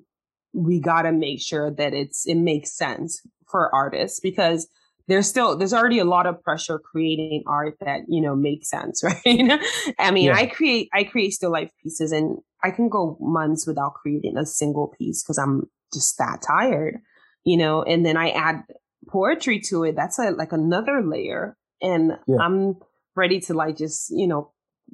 we 0.54 0.80
got 0.80 1.04
to 1.04 1.12
make 1.12 1.42
sure 1.42 1.72
that 1.72 1.94
it's 1.94 2.26
it 2.26 2.36
makes 2.36 2.76
sense 2.76 3.22
for 3.50 3.74
artists 3.74 4.20
because 4.20 4.68
there's 5.08 5.28
still 5.28 5.58
there's 5.58 5.74
already 5.74 6.00
a 6.00 6.06
lot 6.06 6.26
of 6.26 6.42
pressure 6.44 6.80
creating 6.80 7.44
art 7.48 7.76
that 7.82 8.02
you 8.08 8.22
know 8.22 8.36
makes 8.36 8.70
sense 8.70 9.04
right? 9.04 9.60
I 10.00 10.12
mean 10.12 10.26
yeah. 10.26 10.36
i 10.36 10.46
create 10.46 10.90
i 10.94 11.04
create 11.04 11.32
still 11.32 11.52
life 11.52 11.72
pieces 11.82 12.12
and 12.12 12.38
i 12.64 12.72
can 12.72 12.90
go 12.90 13.18
months 13.20 13.66
without 13.66 13.94
creating 13.96 14.38
a 14.38 14.46
single 14.46 14.94
piece 14.98 15.24
because 15.24 15.38
i'm 15.38 15.70
just 15.94 16.18
that 16.18 16.42
tired 16.46 17.00
you 17.44 17.58
know? 17.58 17.82
And 17.84 18.06
then 18.06 18.18
i 18.18 18.30
add 18.30 18.64
poetry 19.08 19.60
to 19.60 19.84
it. 19.84 19.96
That's 19.96 20.20
a, 20.20 20.32
like 20.32 20.52
another 20.52 21.04
layer 21.04 21.58
and 21.82 22.18
yeah. 22.28 22.38
I'm 22.40 22.78
ready 23.16 23.40
to 23.42 23.54
like 23.54 23.78
just, 23.78 24.12
you 24.12 24.28
know, 24.28 24.52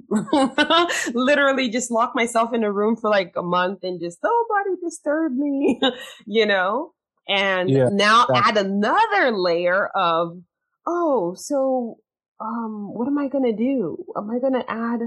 literally 1.14 1.70
just 1.70 1.92
lock 1.92 2.14
myself 2.16 2.54
in 2.54 2.64
a 2.64 2.72
room 2.72 2.96
for 2.96 3.10
like 3.10 3.34
a 3.36 3.42
month 3.42 3.80
and 3.84 4.00
just 4.00 4.20
nobody 4.24 4.82
disturb 4.84 5.36
me, 5.36 5.80
you 6.26 6.46
know? 6.46 6.94
And 7.28 7.70
yeah, 7.70 7.90
now 7.92 8.26
add 8.34 8.58
another 8.58 9.32
layer 9.32 9.88
of, 9.88 10.38
oh, 10.86 11.34
so 11.36 11.98
um, 12.40 12.94
what 12.94 13.08
am 13.08 13.18
I 13.18 13.28
gonna 13.28 13.56
do? 13.56 14.06
Am 14.16 14.30
I 14.30 14.40
gonna 14.40 14.64
add 14.68 15.02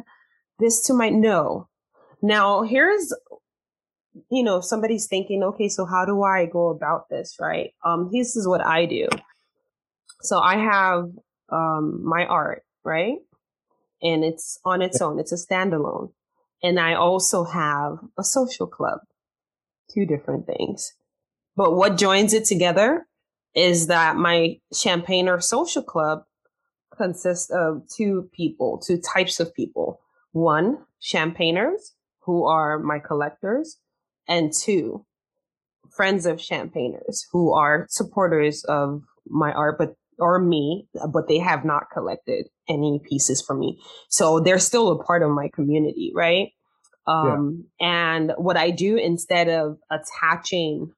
this 0.59 0.83
to 0.87 0.95
my 0.95 1.09
no? 1.09 1.69
Now 2.21 2.63
here's 2.63 3.15
you 4.31 4.43
know, 4.43 4.61
somebody's 4.61 5.07
thinking, 5.07 5.43
okay, 5.43 5.69
so 5.69 5.87
how 5.87 6.05
do 6.05 6.23
I 6.23 6.47
go 6.47 6.69
about 6.69 7.09
this, 7.09 7.37
right? 7.41 7.73
Um, 7.85 8.11
this 8.13 8.37
is 8.37 8.47
what 8.47 8.65
I 8.65 8.87
do. 8.87 9.09
So 10.23 10.39
I 10.39 10.57
have 10.57 11.11
um, 11.51 12.01
my 12.05 12.27
art, 12.27 12.65
right? 12.85 13.19
And 14.03 14.25
it's 14.25 14.59
on 14.65 14.83
its 14.83 15.01
own. 15.01 15.19
It's 15.19 15.33
a 15.33 15.37
standalone. 15.37 16.13
And 16.63 16.79
I 16.79 16.95
also 16.95 17.45
have 17.45 17.99
a 18.19 18.25
social 18.25 18.67
club, 18.67 19.01
two 19.93 20.07
different 20.07 20.47
things. 20.47 20.95
But 21.57 21.75
what 21.75 21.99
joins 21.99 22.33
it 22.33 22.45
together 22.45 23.07
is 23.55 23.89
that 23.89 24.17
my 24.17 24.59
Champagner 24.73 25.41
social 25.41 25.83
club 25.83 26.25
consists 26.97 27.51
of 27.51 27.83
two 27.89 28.29
people, 28.33 28.79
two 28.79 28.99
types 28.99 29.41
of 29.41 29.55
people. 29.55 30.01
One, 30.33 30.79
Champagners, 31.03 31.93
who 32.21 32.47
are 32.47 32.79
my 32.79 32.99
collectors, 32.99 33.79
and 34.29 34.53
two, 34.53 35.05
friends 35.91 36.27
of 36.27 36.39
Champagners, 36.39 37.25
who 37.33 37.53
are 37.53 37.87
supporters 37.89 38.65
of 38.65 39.03
my 39.27 39.53
art, 39.53 39.77
but 39.79 39.97
or 40.21 40.39
me, 40.39 40.87
but 41.13 41.29
they 41.29 41.39
have 41.39 41.65
not 41.65 41.91
collected 41.93 42.47
any 42.69 43.01
pieces 43.09 43.43
from 43.43 43.59
me. 43.59 43.81
So 44.09 44.41
they're 44.41 44.59
still 44.59 44.91
a 44.91 45.03
part 45.03 45.23
of 45.23 45.31
my 45.31 45.49
community, 45.55 46.13
right? 46.15 46.53
Um, 47.07 47.67
yeah. 47.81 47.87
and 47.89 48.33
what 48.37 48.57
I 48.57 48.71
do 48.71 48.97
instead 48.97 49.49
of 49.49 49.79
attaching, 49.91 50.93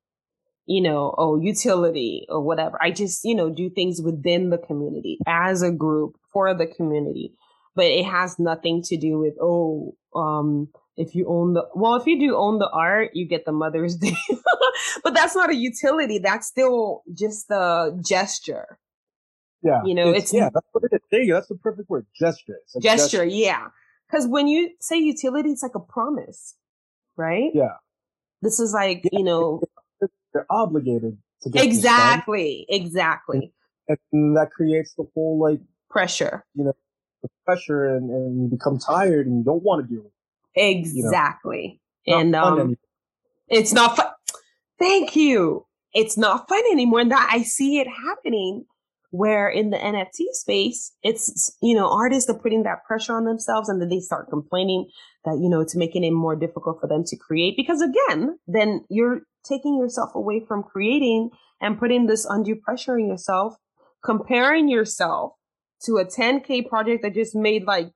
you 0.67 0.83
know, 0.83 1.15
oh, 1.17 1.41
utility 1.41 2.27
or 2.29 2.41
whatever, 2.43 2.79
I 2.83 2.91
just, 2.91 3.25
you 3.25 3.35
know, 3.35 3.51
do 3.51 3.71
things 3.71 4.01
within 4.03 4.51
the 4.51 4.59
community 4.59 5.19
as 5.27 5.63
a 5.63 5.71
group 5.71 6.17
for 6.33 6.55
the 6.55 6.67
community. 6.67 7.35
But 7.75 7.87
it 7.87 8.05
has 8.05 8.39
nothing 8.39 8.83
to 8.83 8.99
do 8.99 9.19
with, 9.19 9.35
oh, 9.41 9.97
um, 10.15 10.69
if 10.97 11.15
you 11.15 11.27
own 11.29 11.55
the 11.55 11.67
well 11.75 11.95
if 11.95 12.07
you 12.07 12.19
do 12.19 12.37
own 12.37 12.59
the 12.59 12.69
art 12.69 13.11
you 13.15 13.27
get 13.27 13.45
the 13.45 13.53
mother's 13.53 13.97
day 13.97 14.15
but 15.05 15.15
that's 15.15 15.35
not 15.35 15.51
a 15.51 15.55
utility 15.55 16.19
that's 16.19 16.47
still 16.47 17.03
just 17.15 17.51
a 17.51 17.93
gesture 18.07 18.79
yeah. 19.63 19.83
You 19.85 19.95
know, 19.95 20.11
it's, 20.11 20.25
it's 20.25 20.35
yeah, 20.35 20.51
that's 20.53 20.67
what 20.73 20.85
it 20.85 20.95
is. 20.95 21.01
There 21.11 21.21
you 21.21 21.29
go. 21.29 21.35
That's 21.35 21.49
the 21.49 21.55
perfect 21.57 21.89
word. 21.89 22.07
Gesture. 22.19 22.59
Gesture, 22.75 22.81
gesture, 22.81 23.25
yeah. 23.25 23.69
Because 24.11 24.27
when 24.27 24.49
you 24.49 24.71
say 24.81 24.99
utility, 24.99 25.51
it's 25.51 25.63
like 25.63 25.75
a 25.75 25.81
promise, 25.81 26.57
right? 27.17 27.51
Yeah. 27.55 27.77
This 28.43 28.61
is 28.61 28.73
like, 28.73 29.03
yeah, 29.05 29.19
you 29.19 29.25
know, 29.25 29.63
they're 30.33 30.47
obligated 30.51 31.17
to 31.43 31.51
get 31.51 31.65
exactly, 31.65 32.67
exactly. 32.69 33.53
And, 33.89 33.99
and, 34.13 34.37
that 34.37 34.51
creates 34.51 34.95
the 34.95 35.05
whole 35.15 35.39
like 35.39 35.61
pressure. 35.89 36.45
You 36.55 36.65
know, 36.65 36.73
the 37.23 37.29
pressure, 37.47 37.97
and, 37.97 38.11
and 38.11 38.43
you 38.43 38.49
become 38.49 38.79
tired 38.79 39.27
and 39.27 39.39
you 39.39 39.45
don't 39.45 39.63
want 39.63 39.89
to 39.89 39.95
do 39.95 40.05
it. 40.05 40.13
Exactly. 40.61 41.81
You 42.05 42.15
know? 42.15 42.21
And 42.21 42.35
um, 42.35 42.77
it's 43.49 43.73
not 43.73 43.97
fun. 43.97 44.07
Thank 44.79 45.15
you. 45.15 45.67
It's 45.95 46.17
not 46.17 46.49
fun 46.49 46.63
anymore. 46.73 47.01
And 47.01 47.13
that 47.13 47.29
I 47.33 47.43
see 47.43 47.79
it 47.79 47.87
happening 47.87 48.65
where 49.13 49.49
in 49.49 49.69
the 49.69 49.77
NFT 49.77 50.33
space, 50.33 50.93
it's, 51.03 51.55
you 51.63 51.77
know, 51.77 51.87
artists 51.87 52.31
are 52.31 52.39
putting 52.39 52.63
that 52.63 52.83
pressure 52.87 53.15
on 53.15 53.27
themselves 53.27 53.69
and 53.69 53.81
then 53.81 53.91
they 53.91 54.01
start 54.01 54.31
complaining 54.31 54.89
that, 55.27 55.39
you 55.39 55.51
know, 55.51 55.61
it's 55.61 55.77
making 55.77 56.03
it 56.03 56.13
more 56.13 56.35
difficult 56.35 56.81
for 56.81 56.89
them 56.89 57.05
to 57.05 57.17
create. 57.17 57.55
Because 57.55 57.83
again, 57.83 58.39
then 58.47 58.87
you're 58.89 59.21
taking 59.45 59.77
yourself 59.77 60.15
away 60.15 60.43
from 60.49 60.63
creating 60.63 61.29
and 61.61 61.79
putting 61.79 62.07
this 62.07 62.25
undue 62.25 62.57
pressure 62.57 62.95
on 62.95 63.07
yourself, 63.07 63.55
comparing 64.03 64.71
yourself 64.71 65.33
to 65.85 65.99
a 65.99 66.07
10K 66.07 66.67
project 66.67 67.03
that 67.03 67.13
just 67.13 67.35
made 67.35 67.65
like 67.65 67.91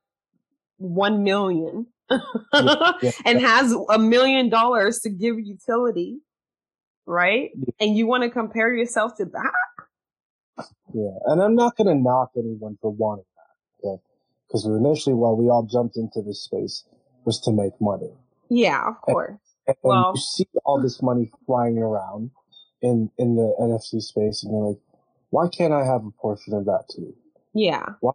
1 0.76 1.24
million 1.24 1.86
yeah, 2.10 2.20
and 3.24 3.40
has 3.40 3.74
a 3.88 3.98
million 3.98 4.50
dollars 4.50 4.98
to 5.00 5.08
give 5.08 5.38
utility, 5.38 6.18
right? 7.06 7.52
And 7.80 7.96
you 7.96 8.06
want 8.06 8.22
to 8.24 8.28
compare 8.28 8.74
yourself 8.74 9.16
to 9.16 9.24
that? 9.24 9.52
Yeah, 10.94 11.18
and 11.26 11.42
I'm 11.42 11.54
not 11.54 11.76
going 11.76 11.88
to 11.88 11.94
knock 11.94 12.30
anyone 12.36 12.78
for 12.80 12.90
wanting 12.90 13.24
that, 13.36 13.88
okay? 13.88 14.02
Because 14.46 14.64
initially, 14.64 15.14
while 15.14 15.36
we 15.36 15.50
all 15.50 15.64
jumped 15.64 15.96
into 15.96 16.22
this 16.22 16.42
space, 16.42 16.84
was 17.24 17.40
to 17.40 17.52
make 17.52 17.72
money. 17.80 18.12
Yeah, 18.48 18.88
of 18.88 19.00
course. 19.02 19.30
And, 19.30 19.38
and 19.66 19.76
well, 19.82 20.12
you 20.14 20.20
see 20.20 20.46
all 20.64 20.80
this 20.80 21.02
money 21.02 21.30
flying 21.44 21.78
around 21.78 22.30
in 22.80 23.10
in 23.18 23.34
the 23.34 23.54
NFT 23.60 24.00
space, 24.00 24.44
and 24.44 24.52
you're 24.52 24.68
like, 24.68 24.80
why 25.30 25.48
can't 25.48 25.72
I 25.72 25.84
have 25.84 26.04
a 26.04 26.10
portion 26.12 26.54
of 26.54 26.66
that 26.66 26.84
too? 26.94 27.14
Yeah. 27.52 27.84
Why? 28.00 28.12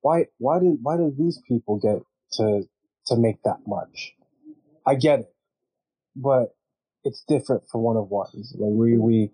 Why? 0.00 0.24
Why 0.38 0.58
did 0.58 0.78
Why 0.82 0.96
did 0.96 1.16
these 1.16 1.40
people 1.46 1.78
get 1.78 2.02
to 2.32 2.68
to 3.06 3.16
make 3.16 3.42
that 3.44 3.60
much? 3.66 4.14
I 4.84 4.96
get 4.96 5.20
it, 5.20 5.34
but 6.16 6.54
it's 7.04 7.22
different 7.28 7.62
for 7.70 7.80
one 7.80 7.96
of 7.96 8.10
ones. 8.10 8.54
Like 8.58 8.72
we 8.72 8.98
we 8.98 9.30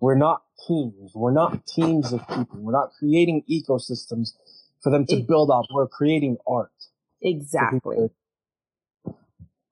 we're 0.00 0.16
not 0.16 0.42
teams. 0.66 1.12
We're 1.14 1.32
not 1.32 1.66
teams 1.66 2.12
of 2.12 2.26
people. 2.28 2.58
We're 2.58 2.72
not 2.72 2.90
creating 2.98 3.44
ecosystems 3.50 4.32
for 4.82 4.90
them 4.90 5.06
to 5.06 5.16
build 5.16 5.50
up. 5.50 5.66
We're 5.72 5.88
creating 5.88 6.38
art. 6.46 6.70
Exactly. 7.22 8.08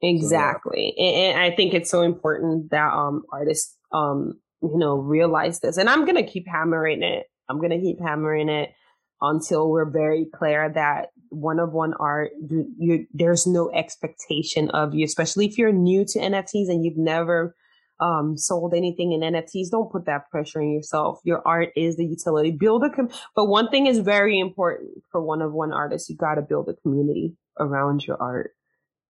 Exactly. 0.01 0.95
So, 0.97 1.03
yeah. 1.03 1.09
and, 1.09 1.37
and 1.37 1.43
I 1.43 1.57
think 1.57 1.75
it's 1.75 1.91
so 1.91 2.03
important 2.03 2.71
that 2.71 2.93
um 2.93 3.25
artists 3.33 3.77
um 3.93 4.39
you 4.63 4.79
know 4.79 4.97
realize 4.97 5.61
this. 5.61 5.77
And 5.77 5.89
I'm 5.89 6.05
gonna 6.05 6.27
keep 6.27 6.47
hammering 6.47 7.03
it. 7.03 7.27
I'm 7.49 7.61
gonna 7.61 7.81
keep 7.81 8.01
hammering 8.01 8.49
it 8.49 8.75
until 9.21 9.71
we're 9.71 9.91
very 9.91 10.27
clear 10.27 10.69
that 10.75 11.09
one 11.31 11.59
of 11.59 11.73
one 11.73 11.95
art 11.95 12.31
you, 12.49 12.73
you, 12.79 13.07
there's 13.13 13.47
no 13.47 13.71
expectation 13.73 14.71
of 14.71 14.95
you 14.95 15.05
especially 15.05 15.45
if 15.45 15.59
you're 15.59 15.73
new 15.73 16.05
to 16.05 16.19
nfts 16.19 16.71
and 16.71 16.85
you've 16.85 16.97
never 16.97 17.55
um, 18.01 18.37
sold 18.37 18.75
anything 18.75 19.13
in 19.13 19.21
nfts 19.21 19.71
don't 19.71 19.91
put 19.91 20.07
that 20.07 20.31
pressure 20.31 20.61
on 20.61 20.71
yourself 20.71 21.21
your 21.25 21.43
art 21.47 21.71
is 21.77 21.97
the 21.97 22.07
utility 22.07 22.51
build 22.51 22.85
a 22.85 22.91
com- 22.91 23.11
but 23.35 23.47
one 23.47 23.69
thing 23.69 23.87
is 23.87 23.99
very 23.99 24.39
important 24.39 24.91
for 25.11 25.23
one 25.23 25.43
of 25.43 25.53
one 25.53 25.73
artists 25.73 26.09
you 26.09 26.17
got 26.17 26.35
to 26.35 26.43
build 26.43 26.69
a 26.69 26.75
community 26.83 27.35
around 27.59 28.07
your 28.07 28.21
art 28.21 28.53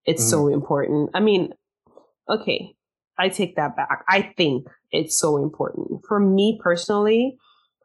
it's 0.05 0.23
mm-hmm. 0.23 0.29
so 0.29 0.47
important 0.47 1.09
i 1.13 1.19
mean 1.19 1.53
okay 2.29 2.73
i 3.17 3.29
take 3.29 3.55
that 3.55 3.75
back 3.75 4.03
i 4.07 4.21
think 4.37 4.67
it's 4.91 5.17
so 5.17 5.37
important 5.37 6.01
for 6.07 6.19
me 6.19 6.59
personally 6.63 7.37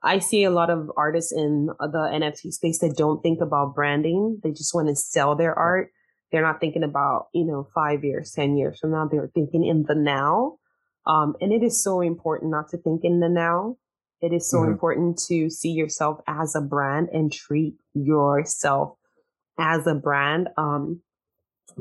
I 0.03 0.18
see 0.18 0.44
a 0.44 0.50
lot 0.50 0.70
of 0.70 0.90
artists 0.96 1.32
in 1.32 1.66
the 1.78 2.11
NFT 2.12 2.53
space 2.53 2.80
that 2.80 2.96
don't 2.96 3.22
think 3.22 3.40
about 3.40 3.74
branding. 3.74 4.40
They 4.42 4.50
just 4.50 4.74
want 4.74 4.88
to 4.88 4.96
sell 4.96 5.36
their 5.36 5.57
art. 5.57 5.90
They're 6.30 6.42
not 6.42 6.61
thinking 6.61 6.82
about, 6.82 7.26
you 7.32 7.44
know, 7.44 7.68
five 7.74 8.03
years, 8.05 8.32
10 8.32 8.57
years 8.57 8.80
from 8.80 8.92
now. 8.92 9.07
They're 9.11 9.30
thinking 9.32 9.64
in 9.64 9.84
the 9.84 9.94
now. 9.94 10.59
Um, 11.07 11.34
and 11.40 11.53
it 11.53 11.62
is 11.62 11.82
so 11.82 12.00
important 12.00 12.50
not 12.50 12.68
to 12.70 12.78
think 12.78 13.00
in 13.05 13.20
the 13.20 13.28
now. 13.28 13.76
It 14.20 14.32
is 14.32 14.48
so 14.48 14.59
mm-hmm. 14.59 14.72
important 14.72 15.18
to 15.28 15.50
see 15.50 15.70
yourself 15.70 16.20
as 16.28 16.55
a 16.55 16.61
brand 16.61 17.09
and 17.12 17.32
treat 17.32 17.74
yourself 17.94 18.96
as 19.59 19.86
a 19.86 19.94
brand. 19.94 20.48
Um, 20.57 21.00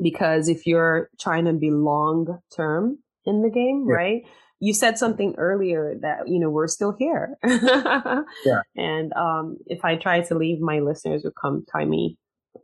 because 0.00 0.48
if 0.48 0.66
you're 0.66 1.08
trying 1.20 1.44
to 1.44 1.52
be 1.52 1.70
long 1.70 2.40
term 2.54 2.98
in 3.24 3.42
the 3.42 3.50
game, 3.50 3.86
yeah. 3.88 3.94
right? 3.94 4.22
you 4.62 4.72
said 4.72 4.96
something 4.96 5.34
earlier 5.38 5.96
that 6.02 6.28
you 6.28 6.38
know 6.38 6.48
we're 6.48 6.68
still 6.68 6.94
here 6.96 7.36
yeah 7.44 8.62
and 8.76 9.12
um 9.14 9.56
if 9.66 9.84
i 9.84 9.96
try 9.96 10.20
to 10.20 10.36
leave 10.36 10.60
my 10.60 10.78
listeners 10.78 11.22
would 11.24 11.34
come 11.34 11.64
tie 11.70 11.84
me 11.84 12.16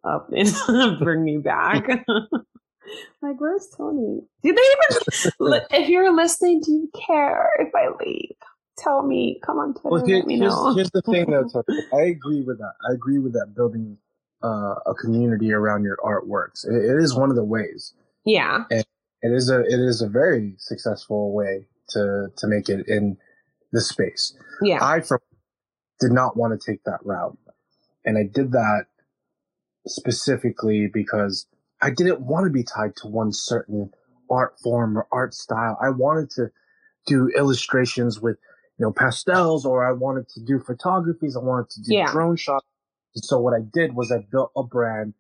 up 0.04 0.30
and 0.32 0.98
bring 1.00 1.24
me 1.24 1.38
back 1.38 2.04
like 3.22 3.40
where's 3.40 3.68
tony. 3.76 4.20
Do 4.42 4.52
they 4.54 4.62
even 5.50 5.62
if 5.70 5.88
you're 5.88 6.14
listening 6.14 6.60
do 6.64 6.72
you 6.72 6.90
care 7.06 7.50
if 7.58 7.74
i 7.74 7.88
leave? 8.04 8.36
Tell 8.78 9.02
me. 9.04 9.40
Come 9.44 9.58
on 9.58 9.74
Twitter, 9.74 9.88
well, 9.90 10.06
here, 10.06 10.22
here's, 10.28 10.76
here's, 10.76 10.90
the 10.92 11.02
thing 11.02 11.30
though 11.30 11.64
i 11.98 12.02
agree 12.02 12.42
with 12.42 12.58
that. 12.58 12.74
I 12.88 12.92
agree 12.92 13.18
with 13.18 13.32
that 13.32 13.54
building 13.54 13.98
uh, 14.42 14.76
a 14.86 14.94
community 14.94 15.52
around 15.52 15.82
your 15.82 15.96
artworks. 15.96 16.64
It, 16.64 16.74
it 16.74 17.02
is 17.02 17.14
one 17.14 17.30
of 17.30 17.36
the 17.36 17.44
ways. 17.44 17.94
Yeah. 18.24 18.64
And 18.70 18.84
it 19.22 19.32
is 19.32 19.50
a 19.50 19.60
it 19.60 19.80
is 19.80 20.00
a 20.00 20.08
very 20.08 20.54
successful 20.58 21.32
way 21.32 21.66
to 21.90 22.28
to 22.36 22.46
make 22.46 22.68
it 22.68 22.86
in 22.86 23.16
this 23.72 23.88
space. 23.88 24.36
Yeah. 24.62 24.78
I 24.80 25.00
for, 25.00 25.20
did 26.00 26.12
not 26.12 26.36
want 26.36 26.58
to 26.58 26.70
take 26.72 26.84
that 26.84 27.00
route. 27.04 27.36
And 28.04 28.16
I 28.16 28.22
did 28.22 28.52
that 28.52 28.86
specifically 29.86 30.88
because 30.92 31.46
I 31.80 31.90
didn't 31.90 32.20
want 32.20 32.44
to 32.44 32.50
be 32.50 32.64
tied 32.64 32.96
to 32.96 33.08
one 33.08 33.32
certain 33.32 33.90
art 34.30 34.58
form 34.62 34.98
or 34.98 35.06
art 35.12 35.34
style. 35.34 35.78
I 35.80 35.90
wanted 35.90 36.30
to 36.30 36.50
do 37.06 37.30
illustrations 37.36 38.20
with, 38.20 38.36
you 38.78 38.86
know, 38.86 38.92
pastels 38.92 39.64
or 39.64 39.86
I 39.86 39.92
wanted 39.92 40.28
to 40.30 40.40
do 40.40 40.58
photographies. 40.60 41.36
I 41.36 41.40
wanted 41.40 41.70
to 41.70 41.82
do 41.82 41.94
yeah. 41.94 42.10
drone 42.10 42.36
shots. 42.36 42.66
And 43.14 43.24
so 43.24 43.38
what 43.38 43.54
I 43.54 43.60
did 43.60 43.94
was 43.94 44.12
I 44.12 44.26
built 44.30 44.52
a 44.56 44.62
brand 44.62 45.14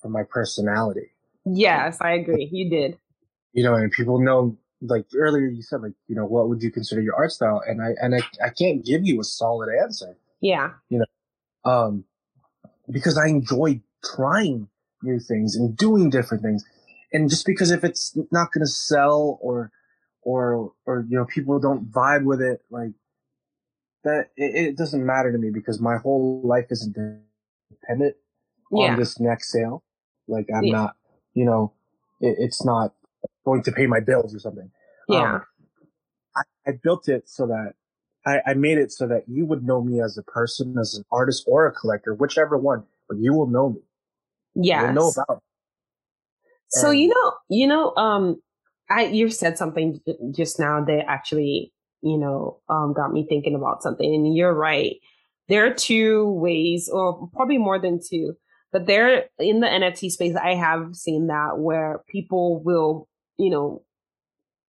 for 0.00 0.08
my 0.08 0.22
personality. 0.22 1.10
Yes, 1.44 1.98
I 2.00 2.12
agree. 2.12 2.48
You 2.52 2.70
did. 2.70 2.98
You 3.52 3.64
know, 3.64 3.74
and 3.74 3.90
people 3.90 4.20
know 4.20 4.56
like 4.82 5.06
earlier 5.16 5.46
you 5.46 5.62
said 5.62 5.80
like 5.80 5.94
you 6.06 6.14
know 6.14 6.26
what 6.26 6.48
would 6.48 6.62
you 6.62 6.70
consider 6.70 7.00
your 7.00 7.14
art 7.14 7.32
style 7.32 7.62
and 7.66 7.80
i 7.80 7.92
and 8.00 8.14
i, 8.14 8.18
I 8.44 8.50
can't 8.50 8.84
give 8.84 9.06
you 9.06 9.20
a 9.20 9.24
solid 9.24 9.70
answer 9.82 10.16
yeah 10.40 10.72
you 10.90 10.98
know 10.98 11.70
um 11.70 12.04
because 12.90 13.16
i 13.16 13.26
enjoy 13.26 13.80
trying 14.04 14.68
new 15.02 15.18
things 15.18 15.56
and 15.56 15.76
doing 15.76 16.10
different 16.10 16.42
things 16.42 16.64
and 17.12 17.30
just 17.30 17.46
because 17.46 17.70
if 17.70 17.84
it's 17.84 18.16
not 18.30 18.52
going 18.52 18.64
to 18.64 18.70
sell 18.70 19.38
or 19.42 19.70
or 20.22 20.72
or 20.86 21.04
you 21.08 21.16
know 21.16 21.24
people 21.26 21.58
don't 21.58 21.90
vibe 21.90 22.24
with 22.24 22.40
it 22.40 22.60
like 22.70 22.92
that 24.04 24.30
it, 24.36 24.68
it 24.68 24.76
doesn't 24.76 25.04
matter 25.04 25.32
to 25.32 25.38
me 25.38 25.50
because 25.50 25.80
my 25.80 25.96
whole 25.96 26.40
life 26.44 26.66
isn't 26.70 26.96
dependent 27.70 28.16
yeah. 28.72 28.92
on 28.92 28.98
this 28.98 29.20
next 29.20 29.52
sale 29.52 29.84
like 30.26 30.46
i'm 30.54 30.64
yeah. 30.64 30.72
not 30.72 30.96
you 31.34 31.44
know 31.44 31.72
it, 32.20 32.36
it's 32.38 32.64
not 32.64 32.92
going 33.44 33.62
to 33.62 33.72
pay 33.72 33.86
my 33.86 34.00
bills 34.00 34.34
or 34.34 34.38
something. 34.38 34.70
Yeah. 35.08 35.36
Um, 35.36 35.42
I, 36.36 36.42
I, 36.66 36.72
built 36.82 37.08
it 37.08 37.28
so 37.28 37.46
that 37.46 37.74
I, 38.26 38.50
I, 38.50 38.54
made 38.54 38.78
it 38.78 38.92
so 38.92 39.06
that 39.06 39.22
you 39.28 39.46
would 39.46 39.64
know 39.64 39.82
me 39.82 40.00
as 40.00 40.18
a 40.18 40.22
person, 40.22 40.76
as 40.78 40.94
an 40.94 41.04
artist 41.10 41.44
or 41.46 41.66
a 41.66 41.72
collector, 41.72 42.12
whichever 42.14 42.58
one, 42.58 42.84
but 43.08 43.18
you 43.18 43.32
will 43.32 43.46
know 43.46 43.70
me. 43.70 43.80
Yeah. 44.64 44.90
know 44.92 45.08
about. 45.08 45.42
So 46.68 46.90
you 46.90 47.08
know, 47.08 47.32
you 47.48 47.66
know, 47.66 47.94
um, 47.96 48.42
I 48.90 49.06
you 49.06 49.30
said 49.30 49.56
something 49.56 50.00
just 50.34 50.58
now 50.58 50.84
that 50.84 51.04
actually, 51.08 51.72
you 52.02 52.18
know, 52.18 52.60
um, 52.68 52.92
got 52.92 53.12
me 53.12 53.26
thinking 53.28 53.54
about 53.54 53.82
something, 53.82 54.12
and 54.12 54.36
you're 54.36 54.54
right. 54.54 54.96
There 55.48 55.64
are 55.66 55.74
two 55.74 56.28
ways, 56.32 56.90
or 56.92 57.28
probably 57.34 57.58
more 57.58 57.78
than 57.78 58.00
two, 58.04 58.34
but 58.72 58.86
there 58.86 59.26
in 59.38 59.60
the 59.60 59.68
NFT 59.68 60.10
space, 60.10 60.34
I 60.34 60.54
have 60.54 60.96
seen 60.96 61.28
that 61.28 61.58
where 61.58 62.02
people 62.08 62.62
will 62.62 63.08
you 63.38 63.50
know, 63.50 63.82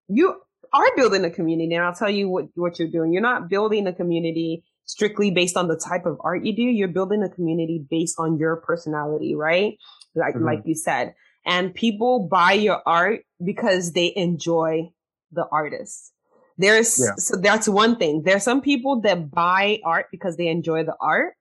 you 0.08 0.40
are 0.72 0.96
building 0.96 1.24
a 1.24 1.30
community. 1.30 1.74
And 1.74 1.84
I'll 1.84 1.94
tell 1.94 2.10
you 2.10 2.28
what, 2.28 2.46
what 2.54 2.78
you're 2.78 2.88
doing. 2.88 3.12
You're 3.12 3.22
not 3.22 3.48
building 3.48 3.86
a 3.86 3.92
community 3.92 4.64
strictly 4.88 5.30
based 5.30 5.56
on 5.56 5.68
the 5.68 5.76
type 5.76 6.06
of 6.06 6.18
art 6.20 6.44
you 6.44 6.56
do. 6.56 6.62
You're 6.62 6.88
building 6.88 7.22
a 7.22 7.28
community 7.28 7.86
based 7.90 8.18
on 8.18 8.38
your 8.38 8.56
personality, 8.56 9.34
right? 9.34 9.78
Like, 10.14 10.34
mm-hmm. 10.34 10.44
like 10.44 10.62
you 10.64 10.74
said. 10.74 11.14
And 11.46 11.74
people 11.74 12.26
buy 12.26 12.52
your 12.52 12.82
art 12.84 13.20
because 13.42 13.92
they 13.92 14.12
enjoy 14.16 14.90
the 15.30 15.46
artist. 15.52 16.12
There's, 16.56 16.98
yeah. 16.98 17.14
so 17.18 17.36
that's 17.36 17.68
one 17.68 17.96
thing. 17.96 18.22
There's 18.22 18.42
some 18.42 18.60
people 18.60 19.00
that 19.02 19.30
buy 19.30 19.80
art 19.84 20.06
because 20.10 20.36
they 20.36 20.48
enjoy 20.48 20.84
the 20.84 20.96
art, 21.00 21.34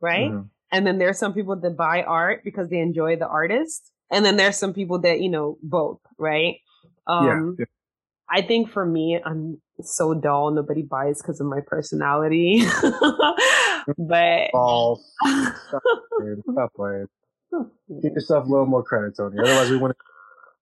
right? 0.00 0.30
Mm-hmm. 0.30 0.46
And 0.70 0.86
then 0.86 0.98
there's 0.98 1.18
some 1.18 1.32
people 1.32 1.56
that 1.56 1.76
buy 1.76 2.02
art 2.02 2.44
because 2.44 2.68
they 2.68 2.78
enjoy 2.78 3.16
the 3.16 3.26
artist. 3.26 3.90
And 4.12 4.24
then 4.24 4.36
there's 4.36 4.56
some 4.56 4.74
people 4.74 5.00
that, 5.00 5.20
you 5.20 5.30
know, 5.30 5.58
both, 5.62 6.00
right? 6.18 6.56
Um, 7.06 7.56
yeah, 7.58 7.64
I 8.30 8.42
think 8.42 8.70
for 8.70 8.86
me, 8.86 9.20
I'm 9.24 9.60
so 9.82 10.14
dull. 10.14 10.50
Nobody 10.50 10.82
buys 10.82 11.20
because 11.20 11.40
of 11.40 11.46
my 11.46 11.60
personality. 11.66 12.62
but 13.98 14.50
oh, 14.54 14.98
stop, 15.68 15.82
stop 16.50 16.72
playing. 16.74 17.06
Give 18.02 18.12
yourself 18.12 18.46
a 18.46 18.48
little 18.48 18.66
more 18.66 18.82
credit, 18.82 19.16
Tony. 19.16 19.36
Otherwise, 19.38 19.70
we 19.70 19.76
wouldn't. 19.76 19.98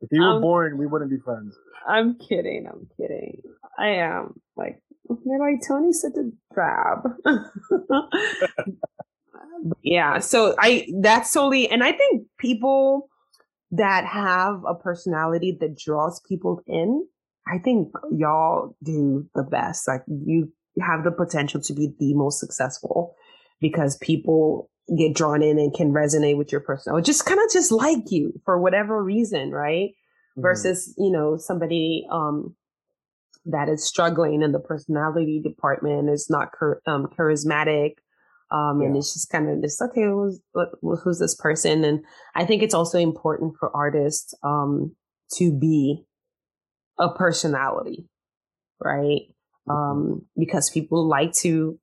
If 0.01 0.09
you 0.11 0.21
were 0.21 0.35
um, 0.35 0.43
boring, 0.43 0.77
we 0.79 0.87
wouldn't 0.87 1.11
be 1.11 1.19
friends. 1.19 1.57
I'm 1.87 2.19
kidding. 2.19 2.67
I'm 2.67 2.89
kidding. 2.99 3.43
I 3.79 3.89
am 3.89 4.41
like 4.57 4.83
you're 5.25 5.39
like 5.39 5.67
Tony's 5.67 6.01
such 6.01 6.15
a 6.17 6.31
drab. 6.55 7.09
yeah. 9.83 10.19
So 10.19 10.55
I 10.59 10.89
that's 11.01 11.33
totally, 11.33 11.69
and 11.69 11.83
I 11.83 11.93
think 11.93 12.27
people 12.39 13.09
that 13.71 14.05
have 14.05 14.63
a 14.67 14.75
personality 14.75 15.57
that 15.61 15.79
draws 15.79 16.21
people 16.29 16.63
in, 16.67 17.07
I 17.47 17.59
think 17.59 17.93
y'all 18.11 18.76
do 18.82 19.28
the 19.34 19.43
best. 19.43 19.88
Like 19.88 20.03
you 20.07 20.53
have 20.80 21.05
the 21.05 21.11
potential 21.11 21.61
to 21.61 21.74
be 21.74 21.93
the 21.99 22.14
most 22.14 22.40
successful 22.40 23.14
because 23.61 23.97
people 23.99 24.70
get 24.97 25.14
drawn 25.14 25.43
in 25.43 25.59
and 25.59 25.74
can 25.74 25.93
resonate 25.93 26.36
with 26.36 26.51
your 26.51 26.61
personality, 26.61 27.07
just 27.07 27.26
kind 27.26 27.40
of 27.40 27.51
just 27.53 27.72
like 27.72 28.11
you 28.11 28.32
for 28.45 28.61
whatever 28.61 29.03
reason, 29.03 29.51
right? 29.51 29.90
Mm-hmm. 29.90 30.43
Versus, 30.43 30.95
you 30.99 31.11
know, 31.11 31.36
somebody, 31.36 32.07
um, 32.11 32.57
that 33.45 33.68
is 33.68 33.84
struggling 33.84 34.43
in 34.43 34.53
the 34.53 34.61
personality 34.61 35.40
department 35.43 36.09
is 36.09 36.28
not 36.30 36.49
um, 36.86 37.09
charismatic 37.18 37.95
um, 38.53 38.80
yeah. 38.80 38.88
and 38.88 38.97
it's 38.97 39.14
just 39.14 39.30
kind 39.30 39.49
of 39.49 39.62
just, 39.62 39.80
okay, 39.80 40.05
who's, 40.05 40.38
who's 41.03 41.18
this 41.18 41.34
person? 41.34 41.84
And 41.84 42.05
I 42.34 42.45
think 42.45 42.62
it's 42.62 42.74
also 42.74 42.99
important 42.99 43.55
for 43.59 43.74
artists, 43.74 44.34
um, 44.43 44.95
to 45.38 45.53
be 45.53 46.05
a 46.99 47.11
personality, 47.11 48.07
right? 48.80 49.22
Um, 49.68 50.26
because 50.36 50.70
people 50.70 51.07
like 51.07 51.32
to 51.34 51.78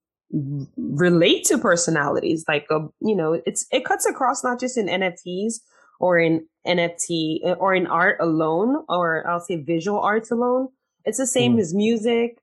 relate 0.78 1.46
to 1.46 1.58
personalities. 1.58 2.46
Like, 2.48 2.68
a, 2.70 2.76
um, 2.76 2.94
you 3.02 3.16
know, 3.16 3.42
it's, 3.46 3.66
it 3.72 3.86
cuts 3.86 4.06
across 4.06 4.44
not 4.44 4.60
just 4.60 4.78
in 4.78 4.88
NFTs 4.88 5.56
or 6.00 6.20
in 6.20 6.46
NFT 6.68 7.40
eh, 7.44 7.54
or 7.54 7.74
in 7.74 7.88
art 7.88 8.18
alone, 8.20 8.84
or 8.88 9.28
I'll 9.28 9.40
say 9.40 9.56
visual 9.56 10.00
arts 10.00 10.32
alone. 10.32 10.70
It's 11.06 11.18
the 11.18 11.26
same 11.26 11.58
mm. 11.58 11.62
as 11.62 11.74
music. 11.74 12.38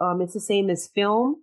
Um, 0.00 0.20
it's 0.20 0.34
the 0.34 0.40
same 0.40 0.70
as 0.70 0.88
film 0.88 1.36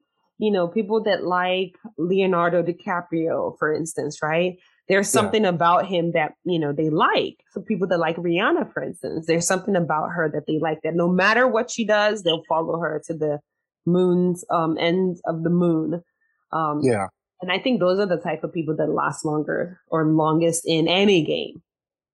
you 0.43 0.51
know, 0.51 0.67
people 0.67 1.01
that 1.03 1.23
like 1.23 1.77
Leonardo 1.97 2.63
DiCaprio, 2.63 3.57
for 3.57 3.73
instance, 3.73 4.21
right? 4.21 4.57
There's 4.89 5.09
something 5.09 5.43
yeah. 5.43 5.49
about 5.49 5.87
him 5.87 6.11
that, 6.11 6.33
you 6.43 6.59
know, 6.59 6.73
they 6.73 6.89
like. 6.89 7.37
For 7.53 7.61
people 7.61 7.87
that 7.87 7.99
like 7.99 8.17
Rihanna, 8.17 8.73
for 8.73 8.83
instance, 8.83 9.27
there's 9.27 9.47
something 9.47 9.75
about 9.75 10.09
her 10.09 10.29
that 10.33 10.45
they 10.45 10.59
like 10.59 10.81
that 10.83 10.95
no 10.95 11.07
matter 11.07 11.47
what 11.47 11.71
she 11.71 11.85
does, 11.85 12.23
they'll 12.23 12.43
follow 12.49 12.79
her 12.79 13.01
to 13.07 13.13
the 13.13 13.39
moon's 13.85 14.45
um 14.49 14.77
end 14.77 15.17
of 15.25 15.43
the 15.43 15.49
moon. 15.49 16.03
Um 16.51 16.81
Yeah. 16.83 17.07
And 17.41 17.51
I 17.51 17.59
think 17.59 17.79
those 17.79 17.99
are 17.99 18.05
the 18.05 18.17
type 18.17 18.43
of 18.43 18.53
people 18.53 18.75
that 18.77 18.89
last 18.89 19.25
longer 19.25 19.79
or 19.87 20.05
longest 20.05 20.63
in 20.65 20.87
any 20.87 21.23
game. 21.23 21.61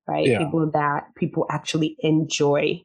Right? 0.07 0.27
Yeah. 0.27 0.39
People 0.39 0.69
that 0.71 1.15
people 1.15 1.47
actually 1.49 1.95
enjoy 1.99 2.83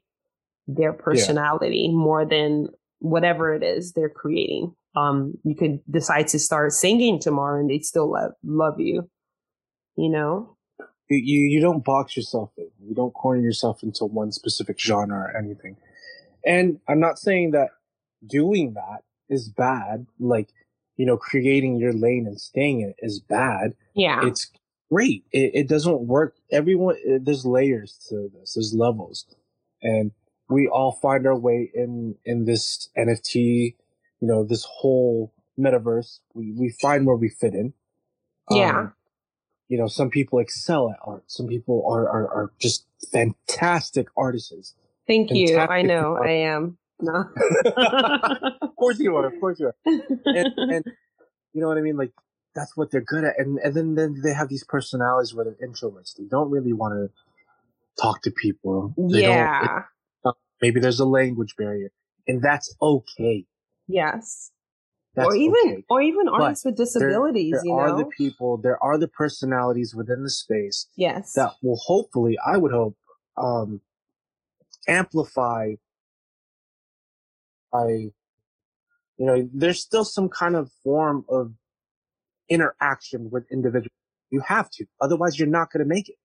their 0.67 0.93
personality 0.93 1.87
yeah. 1.89 1.95
more 1.95 2.25
than 2.25 2.69
whatever 2.99 3.53
it 3.53 3.61
is 3.61 3.91
they're 3.91 4.09
creating. 4.09 4.75
Um, 4.95 5.35
you 5.43 5.55
could 5.55 5.81
decide 5.89 6.27
to 6.29 6.39
start 6.39 6.71
singing 6.71 7.19
tomorrow 7.19 7.59
and 7.59 7.69
they'd 7.69 7.85
still 7.85 8.11
love, 8.11 8.31
love 8.43 8.79
you 8.79 9.09
you 9.95 10.09
know? 10.09 10.55
You, 11.09 11.39
you 11.39 11.59
don't 11.61 11.83
box 11.83 12.17
yourself 12.17 12.51
in. 12.57 12.69
You 12.81 12.95
don't 12.95 13.13
corner 13.13 13.41
yourself 13.41 13.83
into 13.83 14.05
one 14.05 14.31
specific 14.31 14.79
genre 14.79 15.17
or 15.17 15.37
anything. 15.37 15.77
And 16.45 16.79
I'm 16.87 16.99
not 16.99 17.19
saying 17.19 17.51
that 17.51 17.69
doing 18.25 18.73
that 18.73 19.03
is 19.29 19.49
bad. 19.49 20.07
Like, 20.19 20.49
you 20.97 21.05
know, 21.05 21.17
creating 21.17 21.77
your 21.77 21.93
lane 21.93 22.25
and 22.27 22.39
staying 22.39 22.81
in 22.81 22.89
it 22.89 22.95
is 22.99 23.19
bad. 23.19 23.75
Yeah. 23.93 24.25
It's 24.25 24.51
great. 24.91 25.25
It, 25.31 25.51
it 25.53 25.67
doesn't 25.67 26.01
work. 26.01 26.35
Everyone, 26.51 26.95
it, 27.03 27.25
there's 27.25 27.45
layers 27.45 27.97
to 28.09 28.29
this. 28.33 28.53
There's 28.53 28.73
levels. 28.73 29.25
And 29.81 30.11
we 30.49 30.67
all 30.67 30.93
find 30.93 31.27
our 31.27 31.37
way 31.37 31.69
in, 31.73 32.15
in 32.25 32.45
this 32.45 32.89
NFT, 32.97 33.75
you 34.21 34.27
know, 34.27 34.43
this 34.43 34.63
whole 34.63 35.33
metaverse. 35.59 36.19
We, 36.33 36.51
we 36.51 36.69
find 36.81 37.05
where 37.05 37.15
we 37.15 37.29
fit 37.29 37.53
in. 37.53 37.73
Yeah. 38.49 38.79
Um, 38.79 38.93
you 39.67 39.77
know, 39.77 39.87
some 39.87 40.09
people 40.09 40.39
excel 40.39 40.89
at 40.89 40.97
art. 41.03 41.23
Some 41.27 41.47
people 41.47 41.85
are, 41.89 42.07
are, 42.07 42.27
are 42.27 42.51
just 42.59 42.85
fantastic 43.11 44.07
artisans. 44.15 44.75
Thank 45.07 45.29
fantastic 45.29 45.55
you. 45.55 45.59
I 45.59 45.81
know 45.81 46.17
I 46.17 46.29
am. 46.29 46.77
No. 46.99 47.25
of 48.61 48.75
course 48.75 48.99
you 48.99 49.15
are. 49.15 49.27
Of 49.27 49.39
course 49.39 49.59
you 49.59 49.67
are. 49.67 49.75
And, 49.85 50.53
and, 50.55 50.85
you 51.53 51.61
know 51.61 51.67
what 51.67 51.77
I 51.77 51.81
mean? 51.81 51.97
Like, 51.97 52.11
that's 52.53 52.75
what 52.77 52.91
they're 52.91 53.01
good 53.01 53.23
at. 53.23 53.37
And, 53.37 53.59
and 53.59 53.73
then, 53.73 53.95
then 53.95 54.21
they 54.23 54.33
have 54.33 54.49
these 54.49 54.63
personalities 54.63 55.33
where 55.33 55.45
they're 55.45 55.67
introverts. 55.67 56.15
They 56.15 56.25
don't 56.25 56.49
really 56.49 56.73
want 56.73 56.93
to 56.93 58.01
talk 58.01 58.21
to 58.23 58.31
people. 58.31 58.93
They 58.97 59.23
yeah. 59.23 59.83
maybe 60.61 60.79
there's 60.79 60.99
a 60.99 61.05
language 61.05 61.55
barrier 61.57 61.91
and 62.27 62.41
that's 62.41 62.75
okay. 62.81 63.45
Yes. 63.87 64.51
That's 65.15 65.27
or 65.27 65.35
even 65.35 65.53
okay. 65.65 65.83
or 65.89 66.01
even 66.01 66.27
artists 66.27 66.63
but 66.63 66.71
with 66.71 66.77
disabilities. 66.77 67.51
There, 67.51 67.61
there 67.61 67.67
you 67.67 67.73
are 67.73 67.89
know? 67.89 67.97
the 67.99 68.05
people. 68.05 68.57
There 68.57 68.81
are 68.83 68.97
the 68.97 69.07
personalities 69.07 69.95
within 69.95 70.23
the 70.23 70.29
space. 70.29 70.87
Yes, 70.95 71.33
that 71.33 71.53
will 71.61 71.77
hopefully, 71.77 72.37
I 72.45 72.57
would 72.57 72.71
hope, 72.71 72.97
um, 73.37 73.81
amplify. 74.87 75.75
I, 77.73 77.87
you 77.87 78.13
know, 79.25 79.49
there's 79.53 79.81
still 79.81 80.05
some 80.05 80.29
kind 80.29 80.55
of 80.55 80.69
form 80.83 81.25
of 81.29 81.53
interaction 82.49 83.29
with 83.31 83.45
individuals. 83.51 83.91
You 84.31 84.41
have 84.41 84.69
to, 84.71 84.85
otherwise, 85.01 85.39
you're 85.39 85.47
not 85.47 85.71
going 85.71 85.83
to 85.83 85.93
make 85.93 86.09
it. 86.09 86.15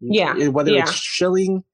Yeah, 0.00 0.48
whether 0.48 0.72
yeah. 0.72 0.82
it's 0.82 0.92
shilling, 0.92 1.64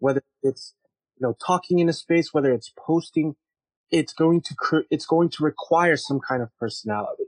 whether 0.00 0.22
it's 0.42 0.74
you 1.18 1.26
know 1.26 1.34
talking 1.44 1.78
in 1.78 1.88
a 1.88 1.94
space, 1.94 2.34
whether 2.34 2.52
it's 2.52 2.72
posting 2.76 3.36
it's 3.90 4.12
going 4.12 4.40
to 4.42 4.54
cr- 4.54 4.88
it's 4.90 5.06
going 5.06 5.30
to 5.30 5.44
require 5.44 5.96
some 5.96 6.20
kind 6.20 6.42
of 6.42 6.48
personality. 6.58 7.24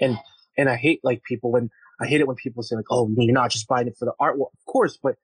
And 0.00 0.18
and 0.56 0.68
I 0.68 0.76
hate 0.76 1.00
like 1.02 1.22
people 1.22 1.50
when 1.52 1.70
I 2.00 2.06
hate 2.06 2.20
it 2.20 2.26
when 2.26 2.36
people 2.36 2.62
say 2.62 2.76
like, 2.76 2.86
"Oh, 2.90 3.10
you're 3.16 3.32
not 3.32 3.50
just 3.50 3.68
buying 3.68 3.86
it 3.88 3.96
for 3.98 4.04
the 4.04 4.12
art." 4.18 4.38
Well, 4.38 4.50
of 4.52 4.72
course, 4.72 4.98
but 5.02 5.16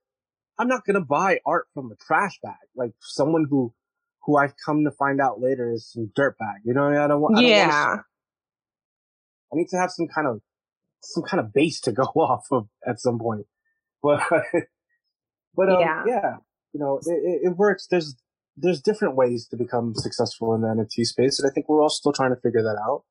I'm 0.59 0.69
not 0.69 0.85
gonna 0.85 1.01
buy 1.05 1.41
art 1.45 1.69
from 1.75 1.91
a 1.91 1.97
trash 1.97 2.39
bag. 2.43 2.57
Like 2.77 2.93
someone 3.01 3.47
who 3.49 3.73
who 4.25 4.37
I've 4.37 4.55
come 4.65 4.85
to 4.85 4.91
find 4.91 5.21
out 5.21 5.41
later 5.41 5.73
is 5.73 5.91
some 5.91 6.11
dirt 6.15 6.39
bag. 6.39 6.61
You 6.65 6.75
know, 6.75 6.89
I 6.89 7.07
don't 7.07 7.21
want. 7.21 7.37
I 7.37 7.41
don't 7.43 7.51
yeah. 7.51 7.89
Want 7.89 8.03
I 9.53 9.57
need 9.57 9.69
to 9.69 9.77
have 9.77 9.91
some 9.91 10.09
kind 10.09 10.27
of 10.27 10.41
some 11.03 11.23
kind 11.23 11.41
of 11.41 11.53
base 11.53 11.81
to 11.83 11.93
go 11.93 12.05
off 12.05 12.47
of 12.51 12.69
at 12.87 13.01
some 13.01 13.19
point. 13.19 13.47
But 14.03 14.23
but 15.55 15.69
um, 15.69 15.81
yeah. 15.81 16.05
yeah, 16.07 16.37
you 16.73 16.81
know, 16.81 17.01
it, 17.05 17.41
it 17.45 17.57
works. 17.57 17.87
There's 17.91 18.17
there's 18.57 18.81
different 18.81 19.17
ways 19.17 19.47
to 19.49 19.57
become 19.57 19.95
successful 19.95 20.55
in 20.55 20.61
the 20.63 20.69
NFT 20.69 21.05
space, 21.05 21.39
and 21.39 21.51
I 21.51 21.53
think 21.53 21.69
we're 21.69 21.83
all 21.83 21.91
still 21.91 22.13
trying 22.13 22.35
to 22.35 22.41
figure 22.41 22.63
that 22.63 22.79
out. 22.87 23.05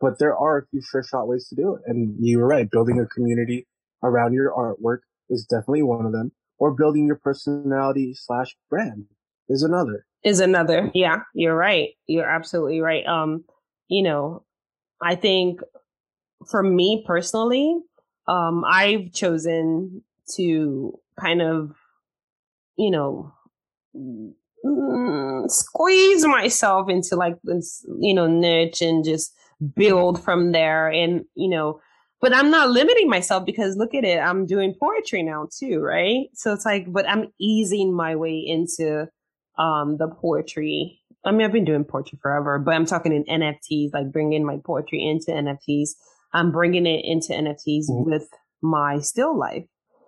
But 0.00 0.18
there 0.18 0.36
are 0.36 0.58
a 0.58 0.66
few 0.66 0.82
sure 0.82 1.02
shot 1.02 1.28
ways 1.28 1.48
to 1.48 1.54
do 1.54 1.74
it, 1.74 1.82
and 1.86 2.16
you 2.20 2.38
were 2.38 2.46
right. 2.46 2.70
Building 2.70 3.00
a 3.00 3.06
community 3.06 3.66
around 4.02 4.32
your 4.32 4.52
artwork 4.52 5.00
is 5.30 5.46
definitely 5.46 5.82
one 5.82 6.06
of 6.06 6.12
them, 6.12 6.32
or 6.58 6.72
building 6.74 7.06
your 7.06 7.16
personality 7.16 8.14
slash 8.14 8.56
brand 8.70 9.06
is 9.48 9.62
another. 9.62 10.06
Is 10.22 10.40
another. 10.40 10.90
Yeah, 10.94 11.20
you're 11.34 11.56
right. 11.56 11.90
You're 12.06 12.28
absolutely 12.28 12.80
right. 12.80 13.06
Um, 13.06 13.44
you 13.88 14.02
know, 14.02 14.44
I 15.00 15.14
think 15.14 15.60
for 16.50 16.62
me 16.62 17.04
personally, 17.06 17.78
um, 18.28 18.64
I've 18.66 19.12
chosen 19.12 20.02
to 20.34 20.98
kind 21.18 21.42
of, 21.42 21.76
you 22.76 22.90
know, 22.90 23.32
mm, 24.66 25.50
squeeze 25.50 26.26
myself 26.26 26.88
into 26.88 27.16
like 27.16 27.36
this, 27.44 27.84
you 28.00 28.14
know, 28.14 28.26
niche 28.26 28.82
and 28.82 29.04
just 29.04 29.32
build 29.74 30.22
from 30.22 30.52
there. 30.52 30.88
And, 30.88 31.24
you 31.34 31.48
know, 31.48 31.80
but 32.20 32.34
I'm 32.34 32.50
not 32.50 32.70
limiting 32.70 33.08
myself 33.08 33.44
because 33.44 33.76
look 33.76 33.94
at 33.94 34.04
it, 34.04 34.18
I'm 34.18 34.46
doing 34.46 34.74
poetry 34.78 35.22
now 35.22 35.48
too, 35.58 35.80
right? 35.80 36.26
So 36.34 36.52
it's 36.52 36.64
like, 36.64 36.90
but 36.92 37.08
I'm 37.08 37.32
easing 37.40 37.94
my 37.94 38.16
way 38.16 38.42
into 38.44 39.08
um 39.58 39.96
the 39.98 40.08
poetry. 40.08 41.00
I 41.24 41.32
mean, 41.32 41.44
I've 41.44 41.52
been 41.52 41.64
doing 41.64 41.84
poetry 41.84 42.18
forever, 42.22 42.58
but 42.58 42.74
I'm 42.74 42.86
talking 42.86 43.12
in 43.12 43.24
NFTs, 43.24 43.92
like 43.92 44.12
bringing 44.12 44.44
my 44.44 44.58
poetry 44.64 45.02
into 45.02 45.32
NFTs. 45.32 45.90
I'm 46.32 46.52
bringing 46.52 46.86
it 46.86 47.04
into 47.04 47.32
NFTs 47.32 47.90
mm-hmm. 47.90 48.10
with 48.10 48.28
my 48.62 49.00
still 49.00 49.36
life. 49.36 49.64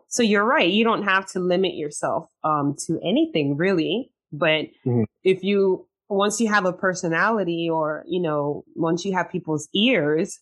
So 0.09 0.23
you're 0.23 0.45
right. 0.45 0.69
You 0.69 0.85
don't 0.85 1.05
have 1.05 1.27
to 1.33 1.41
limit 1.41 1.75
yourself 1.75 2.31
um, 2.45 2.77
to 2.87 2.99
anything 3.05 3.57
really. 3.57 4.11
But 4.33 4.67
mm-hmm. 4.87 5.05
if 5.25 5.43
you, 5.43 5.87
once 6.09 6.41
you 6.41 6.49
have 6.49 6.65
a 6.65 6.73
personality 6.73 7.69
or, 7.71 8.05
you 8.07 8.21
know, 8.21 8.65
once 8.75 9.05
you 9.05 9.13
have 9.15 9.31
people's 9.31 9.69
ears, 9.75 10.39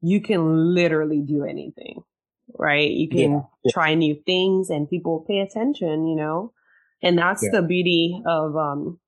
you 0.00 0.20
can 0.20 0.74
literally 0.74 1.20
do 1.20 1.44
anything, 1.44 2.02
right? 2.58 2.90
You 2.90 3.08
can 3.08 3.32
yeah. 3.32 3.40
Yeah. 3.64 3.72
try 3.72 3.94
new 3.94 4.20
things 4.26 4.70
and 4.70 4.88
people 4.88 5.24
pay 5.26 5.38
attention, 5.38 6.06
you 6.06 6.16
know? 6.16 6.52
And 7.02 7.18
that's 7.18 7.42
yeah. 7.42 7.60
the 7.60 7.62
beauty 7.62 8.20
of, 8.26 8.56
um, 8.56 9.00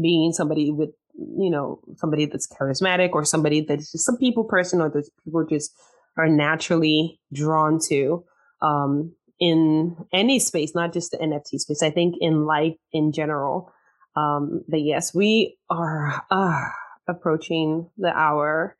being 0.00 0.32
somebody 0.32 0.70
with, 0.70 0.90
you 1.14 1.50
know, 1.50 1.80
somebody 1.96 2.24
that's 2.24 2.50
charismatic 2.50 3.10
or 3.12 3.24
somebody 3.24 3.60
that's 3.60 3.92
just 3.92 4.08
a 4.08 4.16
people 4.18 4.44
person 4.44 4.80
or 4.80 4.88
that 4.88 5.08
people 5.24 5.44
just 5.44 5.72
are 6.16 6.28
naturally 6.28 7.20
drawn 7.32 7.78
to, 7.88 8.24
um, 8.62 9.14
in 9.42 9.96
any 10.12 10.38
space, 10.38 10.72
not 10.72 10.92
just 10.92 11.10
the 11.10 11.18
NFT 11.18 11.58
space. 11.58 11.82
I 11.82 11.90
think 11.90 12.14
in 12.20 12.46
life 12.46 12.76
in 12.92 13.10
general, 13.10 13.72
um, 14.14 14.62
that 14.68 14.78
yes, 14.78 15.12
we 15.12 15.58
are 15.68 16.22
uh, 16.30 16.68
approaching 17.08 17.90
the 17.98 18.16
hour. 18.16 18.76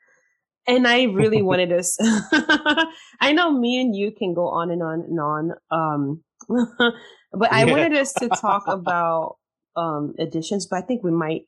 And 0.69 0.87
I 0.87 1.05
really 1.05 1.43
wanted 1.51 1.73
us, 1.73 1.99
I 3.21 3.33
know 3.33 3.51
me 3.51 3.81
and 3.81 3.97
you 3.97 4.13
can 4.17 4.35
go 4.35 4.47
on 4.47 4.71
and 4.71 4.85
on 4.85 5.01
and 5.01 5.19
on. 5.19 5.51
Um, 5.73 6.23
but 7.33 7.53
I 7.53 7.65
wanted 7.65 7.95
us 7.95 8.13
to 8.15 8.29
talk 8.29 8.69
about, 8.69 9.39
um, 9.75 10.15
editions, 10.21 10.69
but 10.71 10.77
I 10.77 10.83
think 10.83 11.03
we 11.03 11.11
might, 11.11 11.43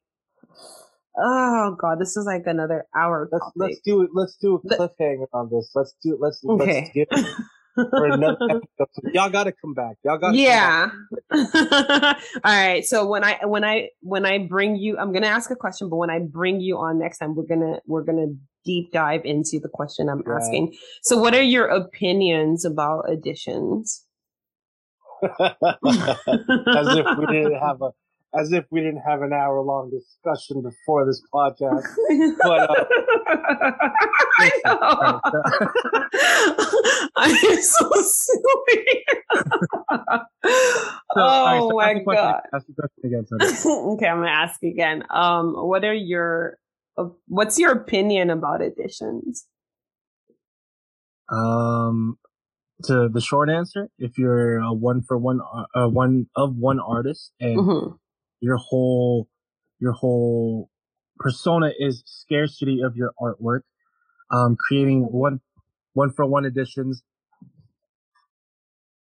oh 1.17 1.77
God, 1.81 2.01
this 2.01 2.17
is 2.17 2.27
like 2.27 2.47
another 2.47 2.85
hour. 2.97 3.29
Let's, 3.31 3.47
let's 3.55 3.81
do 3.85 4.03
it. 4.03 4.11
Let's 4.12 4.37
do 4.41 4.57
a 4.57 4.61
cliffhanger 4.61 5.27
on 5.33 5.51
this. 5.53 5.71
Let's 5.73 5.95
do, 6.03 6.19
let's, 6.21 6.43
okay. 6.45 6.91
let's 6.97 7.12
get 7.12 7.29
for 7.75 8.07
another 8.07 8.37
episode. 8.51 9.12
Y'all 9.12 9.31
got 9.31 9.45
to 9.45 9.53
come 9.53 9.75
back. 9.75 9.97
Y'all 10.05 10.18
got. 10.18 10.35
Yeah. 10.35 10.91
All 11.33 12.14
right. 12.45 12.85
So 12.85 13.07
when 13.07 13.25
I 13.25 13.39
when 13.45 13.64
I 13.64 13.89
when 14.01 14.27
I 14.27 14.39
bring 14.39 14.77
you, 14.77 14.97
I'm 14.99 15.12
gonna 15.12 15.27
ask 15.27 15.51
a 15.51 15.57
question, 15.57 15.89
but 15.89 15.97
when 15.97 16.11
I 16.11 16.20
bring 16.20 16.61
you 16.61 16.79
on 16.79 16.99
next 16.99 17.18
time, 17.18 17.35
we're 17.35 17.47
gonna 17.47 17.81
we're 17.87 18.05
gonna 18.05 18.29
deep 18.64 18.93
dive 18.93 19.22
into 19.25 19.61
the 19.61 19.68
question 19.68 20.09
I'm 20.09 20.22
yeah. 20.27 20.37
asking. 20.37 20.75
So, 21.03 21.18
what 21.18 21.35
are 21.35 21.43
your 21.43 21.66
opinions 21.66 22.64
about 22.64 23.11
editions? 23.11 24.05
As 25.22 25.57
if 25.81 27.07
we 27.18 27.27
didn't 27.27 27.59
have 27.61 27.81
a 27.83 27.91
as 28.39 28.53
if 28.53 28.64
we 28.70 28.80
didn't 28.80 29.03
have 29.07 29.22
an 29.22 29.32
hour 29.32 29.61
long 29.61 29.91
discussion 29.91 30.62
before 30.62 31.07
this 31.07 31.22
podcast. 31.32 31.85
But 32.43 32.70
uh, 32.70 32.85
I 34.39 34.51
know. 34.64 35.20
I'm 37.16 37.62
so 37.62 37.91
silly. 38.03 39.05
so, 39.35 40.20
oh 41.16 41.70
right, 41.76 41.97
so 41.97 42.05
my 42.07 42.14
god. 42.14 42.41
Ask 42.53 42.66
the 42.66 42.74
question 42.74 43.05
again. 43.05 43.24
okay, 43.95 44.07
I'm 44.07 44.18
gonna 44.18 44.30
ask 44.30 44.62
again. 44.62 45.05
Um, 45.11 45.55
what 45.55 45.85
are 45.85 45.95
your 45.95 46.59
uh, 46.99 47.09
what's 47.28 47.59
your 47.59 47.72
opinion 47.72 48.30
about 48.30 48.62
editions? 48.62 49.47
Um, 51.30 52.18
to 52.85 53.09
the 53.09 53.20
short 53.20 53.49
answer, 53.49 53.89
if 53.99 54.18
you're 54.18 54.59
a 54.59 54.72
one 54.72 55.03
for 55.03 55.16
one, 55.16 55.41
uh, 55.74 55.89
one 55.89 56.26
of 56.37 56.57
one 56.57 56.80
artist, 56.80 57.32
and 57.41 57.59
mm-hmm. 57.59 57.95
Your 58.45 58.59
whole 58.59 59.26
your 59.80 59.92
whole 59.92 60.68
persona 61.18 61.72
is 61.78 62.03
scarcity 62.05 62.82
of 62.82 62.95
your 62.95 63.12
artwork, 63.18 63.61
um, 64.30 64.55
creating 64.57 65.01
one 65.05 65.40
one 65.95 66.12
for 66.12 66.26
one 66.26 66.45
editions, 66.45 67.03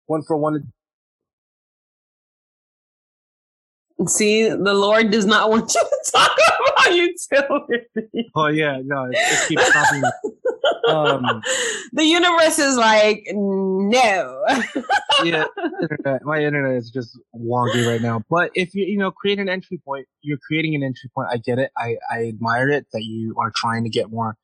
one 0.05 0.23
for 0.23 0.37
one 0.37 0.71
See, 4.07 4.49
the 4.49 4.73
Lord 4.73 5.09
does 5.09 5.25
not 5.25 5.49
want 5.49 5.73
you 5.73 5.81
to 5.81 6.11
talk 6.11 6.31
about 6.69 6.95
utility. 6.95 8.29
Oh 8.35 8.47
yeah, 8.47 8.81
no, 8.83 9.05
it, 9.05 9.15
it 9.15 9.47
keeps 9.47 9.65
stopping. 9.67 10.03
um, 10.89 11.41
the 11.93 12.03
universe 12.03 12.59
is 12.59 12.75
like, 12.75 13.25
no. 13.33 14.43
yeah, 15.23 15.45
internet, 15.81 16.25
my 16.25 16.39
internet 16.39 16.75
is 16.75 16.91
just 16.91 17.17
wonky 17.33 17.87
right 17.87 18.01
now. 18.01 18.21
But 18.29 18.51
if 18.53 18.75
you, 18.75 18.83
you 18.85 18.97
know, 18.97 19.11
create 19.11 19.39
an 19.39 19.47
entry 19.47 19.79
point, 19.85 20.07
you're 20.21 20.39
creating 20.45 20.75
an 20.75 20.83
entry 20.83 21.09
point. 21.15 21.29
I 21.31 21.37
get 21.37 21.57
it. 21.57 21.71
I, 21.77 21.95
I 22.11 22.27
admire 22.27 22.69
it 22.69 22.87
that 22.91 23.03
you 23.03 23.35
are 23.39 23.51
trying 23.55 23.85
to 23.85 23.89
get 23.89 24.11
more 24.11 24.35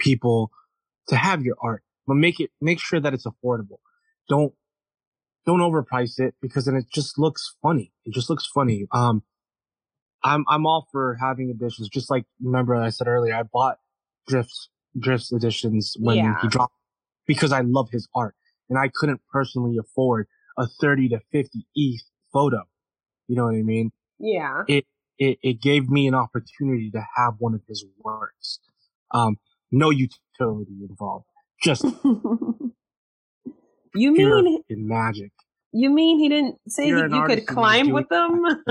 people 0.00 0.50
to 1.08 1.16
have 1.16 1.42
your 1.42 1.56
art, 1.62 1.82
but 2.06 2.14
make 2.14 2.40
it, 2.40 2.50
make 2.62 2.80
sure 2.80 2.98
that 2.98 3.12
it's 3.12 3.26
affordable. 3.26 3.78
Don't 4.28 4.54
don't 5.46 5.60
overprice 5.60 6.18
it 6.18 6.34
because 6.42 6.64
then 6.64 6.74
it 6.74 6.86
just 6.92 7.18
looks 7.18 7.54
funny. 7.62 7.92
It 8.04 8.12
just 8.12 8.28
looks 8.28 8.46
funny. 8.46 8.86
Um, 8.92 9.22
I'm 10.24 10.44
I'm 10.48 10.66
all 10.66 10.88
for 10.90 11.16
having 11.20 11.50
editions. 11.50 11.88
Just 11.88 12.10
like 12.10 12.24
remember 12.42 12.74
I 12.74 12.90
said 12.90 13.06
earlier, 13.06 13.34
I 13.34 13.44
bought 13.44 13.78
Drifts 14.26 14.68
Drifts 14.98 15.32
editions 15.32 15.96
when 15.98 16.16
yeah. 16.16 16.34
he 16.42 16.48
dropped 16.48 16.74
because 17.26 17.52
I 17.52 17.60
love 17.60 17.90
his 17.90 18.08
art 18.14 18.34
and 18.68 18.78
I 18.78 18.90
couldn't 18.92 19.20
personally 19.32 19.76
afford 19.78 20.26
a 20.58 20.66
30 20.80 21.10
to 21.10 21.20
50 21.32 21.66
ETH 21.74 22.02
photo. 22.32 22.62
You 23.28 23.36
know 23.36 23.44
what 23.44 23.54
I 23.54 23.62
mean? 23.62 23.92
Yeah. 24.18 24.64
It 24.68 24.86
it 25.18 25.38
it 25.42 25.62
gave 25.62 25.88
me 25.88 26.08
an 26.08 26.14
opportunity 26.14 26.90
to 26.90 27.04
have 27.16 27.34
one 27.38 27.54
of 27.54 27.60
his 27.68 27.84
works. 27.98 28.58
Um, 29.12 29.36
no 29.70 29.90
utility 29.90 30.78
involved. 30.88 31.26
Just 31.62 31.84
You 33.96 34.12
mean 34.12 34.62
in 34.68 34.88
magic? 34.88 35.32
You 35.72 35.90
mean 35.90 36.18
he 36.18 36.28
didn't 36.28 36.58
say 36.68 36.86
he, 36.86 36.90
you 36.90 37.24
could 37.26 37.46
climb 37.46 37.90
with 37.90 38.08
them? 38.08 38.42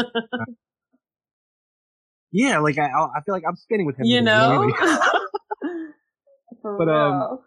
yeah, 2.32 2.60
like 2.60 2.78
I, 2.78 2.88
I 2.88 3.22
feel 3.26 3.34
like 3.34 3.44
I'm 3.48 3.56
spinning 3.56 3.86
with 3.86 4.00
him. 4.00 4.06
You 4.06 4.22
know. 4.22 4.72
but 6.64 6.90
um, 6.90 7.40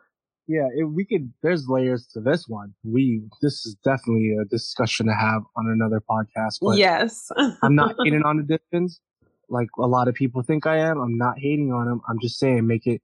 yeah, 0.47 0.69
if 0.75 0.89
we 0.89 1.05
could. 1.05 1.33
There's 1.43 1.69
layers 1.69 2.07
to 2.15 2.21
this 2.21 2.47
one. 2.47 2.75
We 2.85 3.23
this 3.43 3.67
is 3.67 3.77
definitely 3.85 4.37
a 4.41 4.45
discussion 4.45 5.07
to 5.07 5.15
have 5.15 5.43
on 5.57 5.69
another 5.69 6.03
podcast. 6.09 6.59
But 6.61 6.79
yes, 6.79 7.31
I'm 7.63 7.75
not 7.75 7.97
hating 8.03 8.23
on 8.25 8.37
the 8.37 8.43
distance 8.43 9.01
like 9.49 9.69
a 9.79 9.87
lot 9.87 10.09
of 10.09 10.15
people 10.15 10.43
think 10.43 10.67
I 10.67 10.79
am. 10.79 11.01
I'm 11.01 11.17
not 11.17 11.39
hating 11.39 11.73
on 11.73 11.89
him. 11.89 12.01
I'm 12.09 12.19
just 12.21 12.39
saying 12.39 12.67
make 12.67 12.87
it 12.87 13.01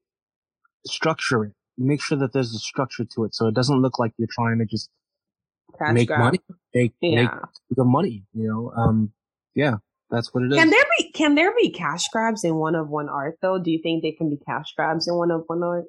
structure 0.86 1.44
it 1.44 1.52
make 1.76 2.02
sure 2.02 2.18
that 2.18 2.32
there's 2.32 2.54
a 2.54 2.58
structure 2.58 3.04
to 3.04 3.24
it 3.24 3.34
so 3.34 3.46
it 3.46 3.54
doesn't 3.54 3.80
look 3.80 3.98
like 3.98 4.12
you're 4.16 4.28
trying 4.30 4.58
to 4.58 4.64
just 4.64 4.90
Cash 5.78 5.94
make 5.94 6.08
grab. 6.08 6.20
money, 6.20 6.40
make 6.74 6.92
yeah. 7.00 7.22
make 7.22 7.30
the 7.70 7.84
money. 7.84 8.24
You 8.32 8.48
know, 8.48 8.72
um, 8.76 9.12
yeah, 9.54 9.76
that's 10.10 10.32
what 10.32 10.44
it 10.44 10.52
is. 10.52 10.58
Can 10.58 10.70
there 10.70 10.84
be 10.98 11.10
can 11.10 11.34
there 11.34 11.52
be 11.56 11.70
cash 11.70 12.08
grabs 12.08 12.44
in 12.44 12.54
one 12.56 12.74
of 12.74 12.88
one 12.88 13.08
art 13.08 13.38
though? 13.42 13.58
Do 13.58 13.70
you 13.70 13.80
think 13.82 14.02
they 14.02 14.12
can 14.12 14.30
be 14.30 14.38
cash 14.46 14.72
grabs 14.76 15.08
in 15.08 15.14
one 15.14 15.30
of 15.30 15.44
one 15.46 15.62
art? 15.62 15.84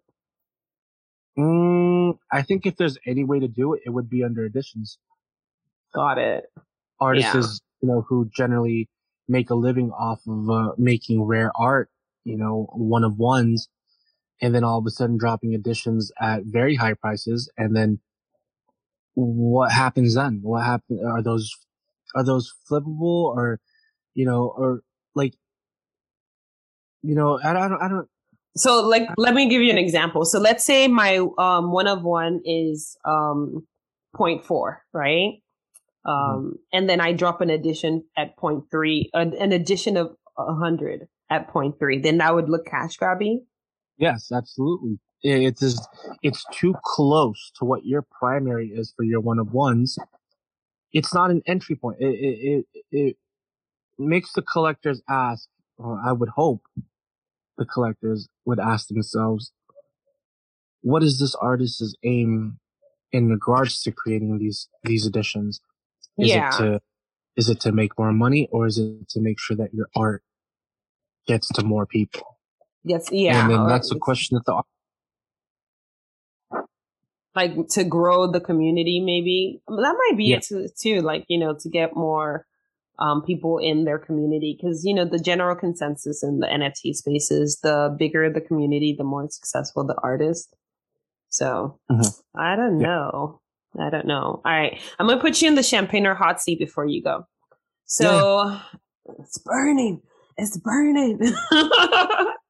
Mm, 1.38 2.18
I 2.32 2.42
think 2.42 2.66
if 2.66 2.78
there's 2.78 2.98
any 3.06 3.24
way 3.24 3.40
to 3.40 3.48
do 3.48 3.74
it, 3.74 3.82
it 3.86 3.90
would 3.90 4.10
be 4.10 4.24
under 4.24 4.46
editions. 4.46 4.98
Got 5.94 6.18
it. 6.18 6.46
Artists, 7.00 7.62
yeah. 7.82 7.88
you 7.88 7.94
know, 7.94 8.06
who 8.08 8.30
generally 8.36 8.90
make 9.28 9.50
a 9.50 9.56
living 9.56 9.92
off 9.92 10.22
of 10.28 10.50
uh, 10.50 10.72
making 10.78 11.24
rare 11.24 11.52
art, 11.56 11.90
you 12.24 12.38
know, 12.38 12.70
one 12.74 13.04
of 13.04 13.18
ones 13.18 13.68
and 14.42 14.54
then 14.54 14.64
all 14.64 14.80
of 14.80 14.86
a 14.86 14.92
sudden 14.92 15.18
dropping 15.18 15.54
editions 15.54 16.12
at 16.20 16.44
very 16.46 16.76
high 16.76 16.94
prices 16.94 17.50
and 17.58 17.76
then 17.76 18.00
what 19.16 19.72
happens 19.72 20.16
then 20.16 20.40
what 20.42 20.64
happen 20.66 21.00
are 21.06 21.24
those 21.24 21.50
are 22.16 22.24
those 22.24 22.54
flippable 22.70 23.26
or 23.26 23.60
you 24.14 24.26
know 24.26 24.54
or 24.58 24.82
like 25.16 25.34
you 27.02 27.16
know 27.16 27.40
i, 27.44 27.52
I 27.52 27.68
don't 27.68 27.82
i 27.82 27.88
don't 27.88 28.08
so 28.58 28.82
like 28.88 29.08
let 29.18 29.34
me 29.34 29.48
give 29.48 29.62
you 29.62 29.72
an 29.72 29.78
example 29.78 30.26
so 30.26 30.40
let's 30.40 30.66
say 30.66 30.88
my 30.88 31.26
um 31.38 31.72
one 31.72 31.88
of 31.88 32.04
one 32.04 32.42
is 32.46 32.98
um 33.06 33.66
0.4 34.16 34.78
right 34.94 35.12
mm-hmm. 35.12 36.10
um 36.10 36.36
mm-hmm. 36.36 36.50
and 36.74 36.90
then 36.90 37.00
i 37.00 37.14
drop 37.14 37.42
an 37.42 37.50
edition 37.50 38.04
at 38.18 38.36
0.3 38.38 39.06
an 39.14 39.52
edition 39.54 39.96
of 39.96 40.16
100 40.36 41.08
at 41.30 41.52
0.3 41.54 42.04
then 42.04 42.18
that 42.18 42.36
would 42.36 42.50
look 42.50 42.66
cash 42.66 42.98
grabby 42.98 43.40
Yes, 43.98 44.32
absolutely. 44.32 45.00
It's 45.24 45.88
it's 46.22 46.46
too 46.52 46.76
close 46.84 47.52
to 47.58 47.66
what 47.66 47.86
your 47.86 48.04
primary 48.04 48.70
is 48.70 48.94
for 48.96 49.04
your 49.04 49.22
one 49.22 49.40
of 49.40 49.54
ones. 49.54 49.98
It's 50.94 51.14
not 51.14 51.32
an 51.32 51.42
entry 51.48 51.76
point. 51.76 51.98
It 52.00 52.06
it 52.06 52.66
it, 52.74 52.84
it 52.92 53.18
makes 53.98 54.34
the 54.34 54.42
collectors 54.42 55.02
ask. 55.10 55.48
I 55.84 56.12
would 56.12 56.30
hope 56.30 56.62
the 57.58 57.66
collectors 57.66 58.28
would 58.46 58.60
ask 58.60 58.88
themselves, 58.88 59.52
what 60.82 61.04
is 61.04 61.20
this 61.20 61.36
artist's 61.36 61.96
aim 62.04 62.60
in 63.12 63.30
regards 63.30 63.82
to 63.84 63.92
creating 63.92 64.38
these 64.38 64.68
these 64.84 65.08
editions? 65.08 65.62
Is 66.20 66.30
yeah. 66.30 66.50
it 66.50 66.58
to 66.58 66.82
is 67.36 67.50
it 67.50 67.60
to 67.62 67.72
make 67.72 67.98
more 67.98 68.14
money 68.14 68.48
or 68.52 68.68
is 68.68 68.78
it 68.78 69.10
to 69.10 69.20
make 69.20 69.40
sure 69.40 69.58
that 69.58 69.74
your 69.74 69.88
art 69.96 70.24
gets 71.28 71.48
to 71.54 71.64
more 71.64 71.86
people? 71.86 72.35
Yes, 72.86 73.10
yeah. 73.12 73.44
And 73.44 73.52
then 73.52 73.68
that's 73.68 73.92
a 73.92 73.98
question 73.98 74.36
that 74.36 74.46
the 74.46 74.62
like 77.36 77.68
to 77.70 77.84
grow 77.84 78.32
the 78.32 78.40
community 78.40 79.00
maybe 79.00 79.62
that 79.68 79.96
might 80.08 80.18
be 80.18 80.26
yeah. 80.26 80.40
it 80.40 80.72
too 80.80 81.02
like 81.02 81.26
you 81.28 81.38
know 81.38 81.54
to 81.54 81.70
get 81.70 81.96
more 81.96 82.46
um, 82.98 83.22
people 83.22 83.58
in 83.58 83.84
their 83.84 84.00
community 84.00 84.58
because 84.58 84.86
you 84.86 84.94
know 84.94 85.04
the 85.04 85.20
general 85.20 85.56
consensus 85.56 86.24
in 86.24 86.40
the 86.40 86.48
nft 86.48 86.96
space 86.96 87.30
is 87.30 87.60
the 87.62 87.94
bigger 88.00 88.32
the 88.32 88.42
community 88.42 88.96
the 88.98 89.04
more 89.04 89.30
successful 89.30 89.86
the 89.86 89.98
artist 90.02 90.56
so 91.30 91.78
mm-hmm. 91.92 92.40
i 92.40 92.56
don't 92.56 92.80
yeah. 92.80 92.88
know 92.88 93.42
i 93.80 93.90
don't 93.90 94.08
know 94.08 94.42
all 94.46 94.52
right 94.52 94.80
i'm 94.98 95.08
gonna 95.08 95.20
put 95.20 95.42
you 95.42 95.48
in 95.50 95.56
the 95.56 95.64
champagne 95.64 96.08
or 96.08 96.16
hot 96.16 96.42
seat 96.42 96.58
before 96.58 96.86
you 96.86 97.04
go 97.04 97.28
so 97.84 98.48
yeah. 98.48 98.60
it's 99.20 99.38
burning 99.40 100.02
it's 100.38 100.58
burning 100.58 101.20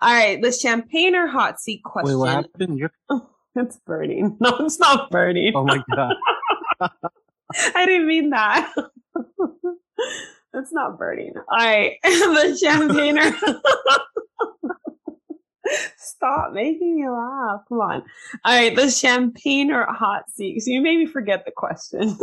All 0.00 0.12
right, 0.12 0.40
the 0.40 0.52
champagne 0.52 1.14
or 1.14 1.26
hot 1.26 1.60
seat 1.60 1.82
question. 1.84 2.18
Wait, 2.18 2.18
what 2.18 2.30
happened? 2.30 2.78
You're... 2.78 2.92
Oh, 3.08 3.28
it's 3.56 3.78
burning. 3.86 4.36
No, 4.40 4.56
it's 4.60 4.78
not 4.78 5.10
burning. 5.10 5.52
Oh 5.54 5.64
my 5.64 5.82
god. 5.94 6.14
I 7.74 7.86
didn't 7.86 8.06
mean 8.06 8.30
that. 8.30 8.72
it's 10.54 10.72
not 10.72 10.98
burning. 10.98 11.32
All 11.36 11.58
right, 11.58 11.96
the 12.02 12.58
champagne 12.60 13.18
or 13.18 13.34
Stop 15.96 16.52
making 16.52 16.96
me 16.96 17.08
laugh. 17.08 17.62
Come 17.68 17.80
on. 17.80 18.02
All 18.44 18.54
right, 18.54 18.74
the 18.74 18.90
champagne 18.90 19.70
or 19.70 19.86
hot 19.86 20.30
seat. 20.30 20.60
So 20.60 20.70
you 20.70 20.82
made 20.82 20.98
me 20.98 21.06
forget 21.06 21.44
the 21.44 21.52
question. 21.52 22.16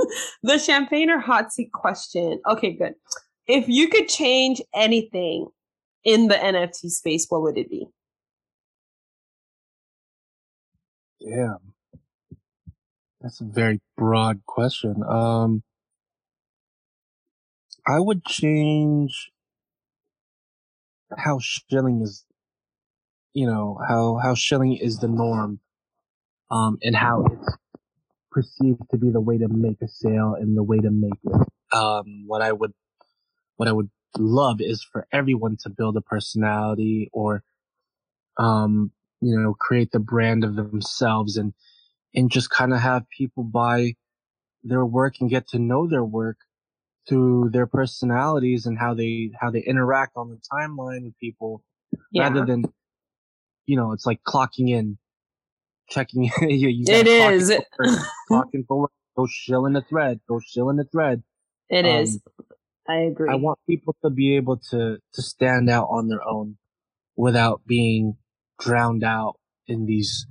the 0.44 0.60
champagne 0.60 1.10
or 1.10 1.20
hot 1.20 1.52
seat 1.52 1.72
question. 1.72 2.40
Okay, 2.48 2.74
good. 2.74 2.94
If 3.48 3.68
you 3.68 3.88
could 3.90 4.08
change 4.08 4.62
anything 4.74 5.48
in 6.04 6.28
the 6.28 6.36
NFT 6.36 6.90
space, 6.90 7.26
what 7.30 7.42
would 7.42 7.58
it 7.58 7.70
be? 7.70 7.88
Yeah. 11.20 11.56
That's 13.22 13.42
a 13.42 13.46
very 13.46 13.80
broad 13.98 14.42
question. 14.48 15.04
Um, 15.08 15.64
I 17.88 18.00
would 18.00 18.26
change 18.26 19.32
how 21.16 21.40
shilling 21.40 22.02
is, 22.02 22.26
you 23.34 23.46
know, 23.46 23.80
how, 23.88 24.20
how 24.22 24.34
shilling 24.34 24.76
is 24.76 25.00
the 25.00 25.08
norm, 25.08 25.60
um, 26.50 26.80
and 26.82 26.96
how 26.96 27.26
it's 27.26 27.58
perceived 28.32 28.82
to 28.92 28.98
be 28.98 29.10
the 29.12 29.22
way 29.22 29.38
to 29.38 29.48
make 29.48 29.82
a 29.84 29.88
sale 29.88 30.36
and 30.40 30.58
the 30.58 30.64
way 30.64 30.80
to 30.80 30.90
make 30.90 31.14
it. 31.24 31.48
Um, 31.78 32.24
what 32.28 32.42
I 32.42 32.52
would, 32.52 32.74
what 33.58 33.70
I 33.70 33.72
would 33.72 33.90
love 34.18 34.58
is 34.60 34.84
for 34.84 35.08
everyone 35.12 35.58
to 35.62 35.70
build 35.70 35.98
a 35.98 36.02
personality 36.02 37.10
or, 37.14 37.44
um, 38.38 38.92
you 39.22 39.38
know, 39.40 39.54
create 39.54 39.92
the 39.92 40.00
brand 40.00 40.44
of 40.44 40.56
themselves 40.56 41.38
and, 41.38 41.54
and 42.14 42.32
just 42.32 42.50
kind 42.50 42.74
of 42.74 42.80
have 42.80 43.10
people 43.10 43.44
buy 43.44 43.94
their 44.64 44.86
work 44.86 45.16
and 45.20 45.30
get 45.30 45.48
to 45.50 45.60
know 45.60 45.88
their 45.88 46.04
work 46.04 46.38
through 47.08 47.50
their 47.52 47.68
personalities 47.68 48.66
and 48.66 48.78
how 48.78 48.94
they, 48.94 49.32
how 49.40 49.50
they 49.50 49.62
interact 49.62 50.14
on 50.16 50.30
the 50.30 50.40
timeline 50.52 51.04
with 51.04 51.18
people 51.20 51.64
yeah. 52.12 52.24
rather 52.24 52.46
than, 52.46 52.64
you 53.66 53.76
know, 53.76 53.92
it's 53.92 54.06
like 54.06 54.22
clocking 54.24 54.70
in, 54.70 54.98
checking. 55.92 56.24
you, 56.42 56.70
you 56.70 56.86
it 56.88 57.08
is. 57.08 57.52
clocking 58.32 58.66
for 58.68 58.82
work. 58.82 58.92
Go 59.16 59.28
shill 59.30 59.66
in 59.66 59.74
the 59.74 59.82
thread. 59.82 60.20
Go 60.28 60.40
shill 60.40 60.70
in 60.70 60.78
the 60.78 60.86
thread. 60.86 61.22
It 61.70 61.86
um, 61.86 61.92
is. 61.92 62.20
I 62.88 62.98
agree. 62.98 63.30
I 63.30 63.36
want 63.36 63.60
people 63.68 63.96
to 64.04 64.10
be 64.10 64.36
able 64.36 64.58
to 64.72 64.98
to 65.14 65.22
stand 65.22 65.70
out 65.70 65.88
on 65.90 66.08
their 66.08 66.26
own 66.28 66.58
without 67.16 67.62
being 67.66 68.18
drowned 68.60 69.04
out 69.04 69.36
in 69.68 69.86
these 69.86 70.26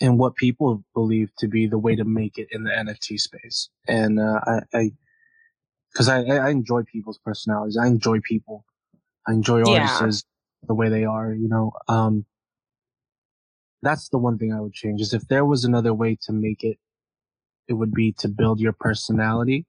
in 0.00 0.18
what 0.18 0.36
people 0.36 0.84
believe 0.94 1.30
to 1.38 1.48
be 1.48 1.66
the 1.66 1.78
way 1.78 1.96
to 1.96 2.04
make 2.04 2.38
it 2.38 2.48
in 2.50 2.64
the 2.64 2.70
NFT 2.70 3.18
space. 3.18 3.70
And 3.86 4.20
uh, 4.20 4.40
I, 4.72 4.90
because 5.92 6.08
I, 6.08 6.22
I, 6.22 6.36
I, 6.36 6.50
enjoy 6.50 6.82
people's 6.82 7.18
personalities. 7.24 7.78
I 7.80 7.86
enjoy 7.86 8.20
people. 8.20 8.64
I 9.26 9.32
enjoy 9.32 9.62
artists 9.64 10.24
yeah. 10.62 10.66
the 10.68 10.74
way 10.74 10.88
they 10.88 11.04
are. 11.04 11.32
You 11.32 11.48
know, 11.48 11.72
um, 11.88 12.26
that's 13.82 14.08
the 14.08 14.18
one 14.18 14.38
thing 14.38 14.52
I 14.52 14.60
would 14.60 14.74
change 14.74 15.00
is 15.00 15.14
if 15.14 15.26
there 15.28 15.44
was 15.44 15.64
another 15.64 15.94
way 15.94 16.18
to 16.22 16.32
make 16.32 16.64
it, 16.64 16.78
it 17.68 17.74
would 17.74 17.92
be 17.92 18.12
to 18.18 18.28
build 18.28 18.60
your 18.60 18.74
personality 18.78 19.66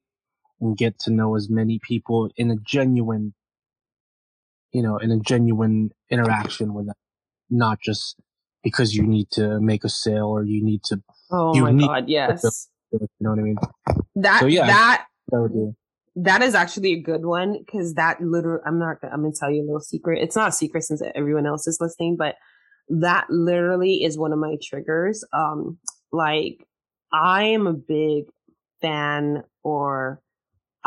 and 0.62 0.78
get 0.78 1.00
to 1.00 1.12
know 1.12 1.36
as 1.36 1.50
many 1.50 1.80
people 1.80 2.30
in 2.36 2.52
a 2.52 2.56
genuine, 2.56 3.34
you 4.72 4.82
know, 4.82 4.98
in 4.98 5.12
a 5.12 5.20
genuine 5.20 5.92
interaction 6.10 6.74
with 6.74 6.88
them, 6.88 6.96
not 7.50 7.80
just 7.82 8.20
because 8.64 8.96
you 8.96 9.04
need 9.04 9.30
to 9.32 9.60
make 9.60 9.84
a 9.84 9.90
sale 9.90 10.28
or 10.28 10.44
you 10.44 10.64
need 10.64 10.84
to. 10.84 11.02
Oh 11.32 11.54
my 11.60 11.72
god! 11.74 12.10
Yes. 12.10 12.70
you 12.92 13.00
know 13.20 13.32
what 13.32 13.40
I 13.40 13.44
mean? 13.44 13.58
That 14.16 14.42
so, 14.42 14.46
yeah, 14.48 14.68
that 14.68 15.06
that, 15.32 15.76
that 16.16 16.42
is 16.42 16.56
actually 16.56 16.94
a 16.94 17.02
good 17.02 17.26
one 17.26 17.60
because 17.66 17.94
that 17.96 18.22
literally. 18.22 18.62
I'm 18.66 18.80
not. 18.80 18.98
I'm 19.04 19.22
gonna 19.22 19.34
tell 19.38 19.52
you 19.52 19.62
a 19.62 19.66
little 19.66 19.80
secret. 19.80 20.22
It's 20.22 20.36
not 20.36 20.50
a 20.50 20.54
secret 20.54 20.84
since 20.84 21.02
everyone 21.16 21.46
else 21.46 21.68
is 21.68 21.78
listening, 21.80 22.18
but 22.18 22.36
that 22.90 23.28
literally 23.30 24.04
is 24.04 24.18
one 24.18 24.34
of 24.34 24.40
my 24.40 24.58
triggers. 24.62 25.24
Um, 25.32 25.78
like 26.12 26.66
I 27.14 27.44
am 27.44 27.68
a 27.68 27.74
big 27.74 28.26
fan 28.82 29.44
or 29.64 30.22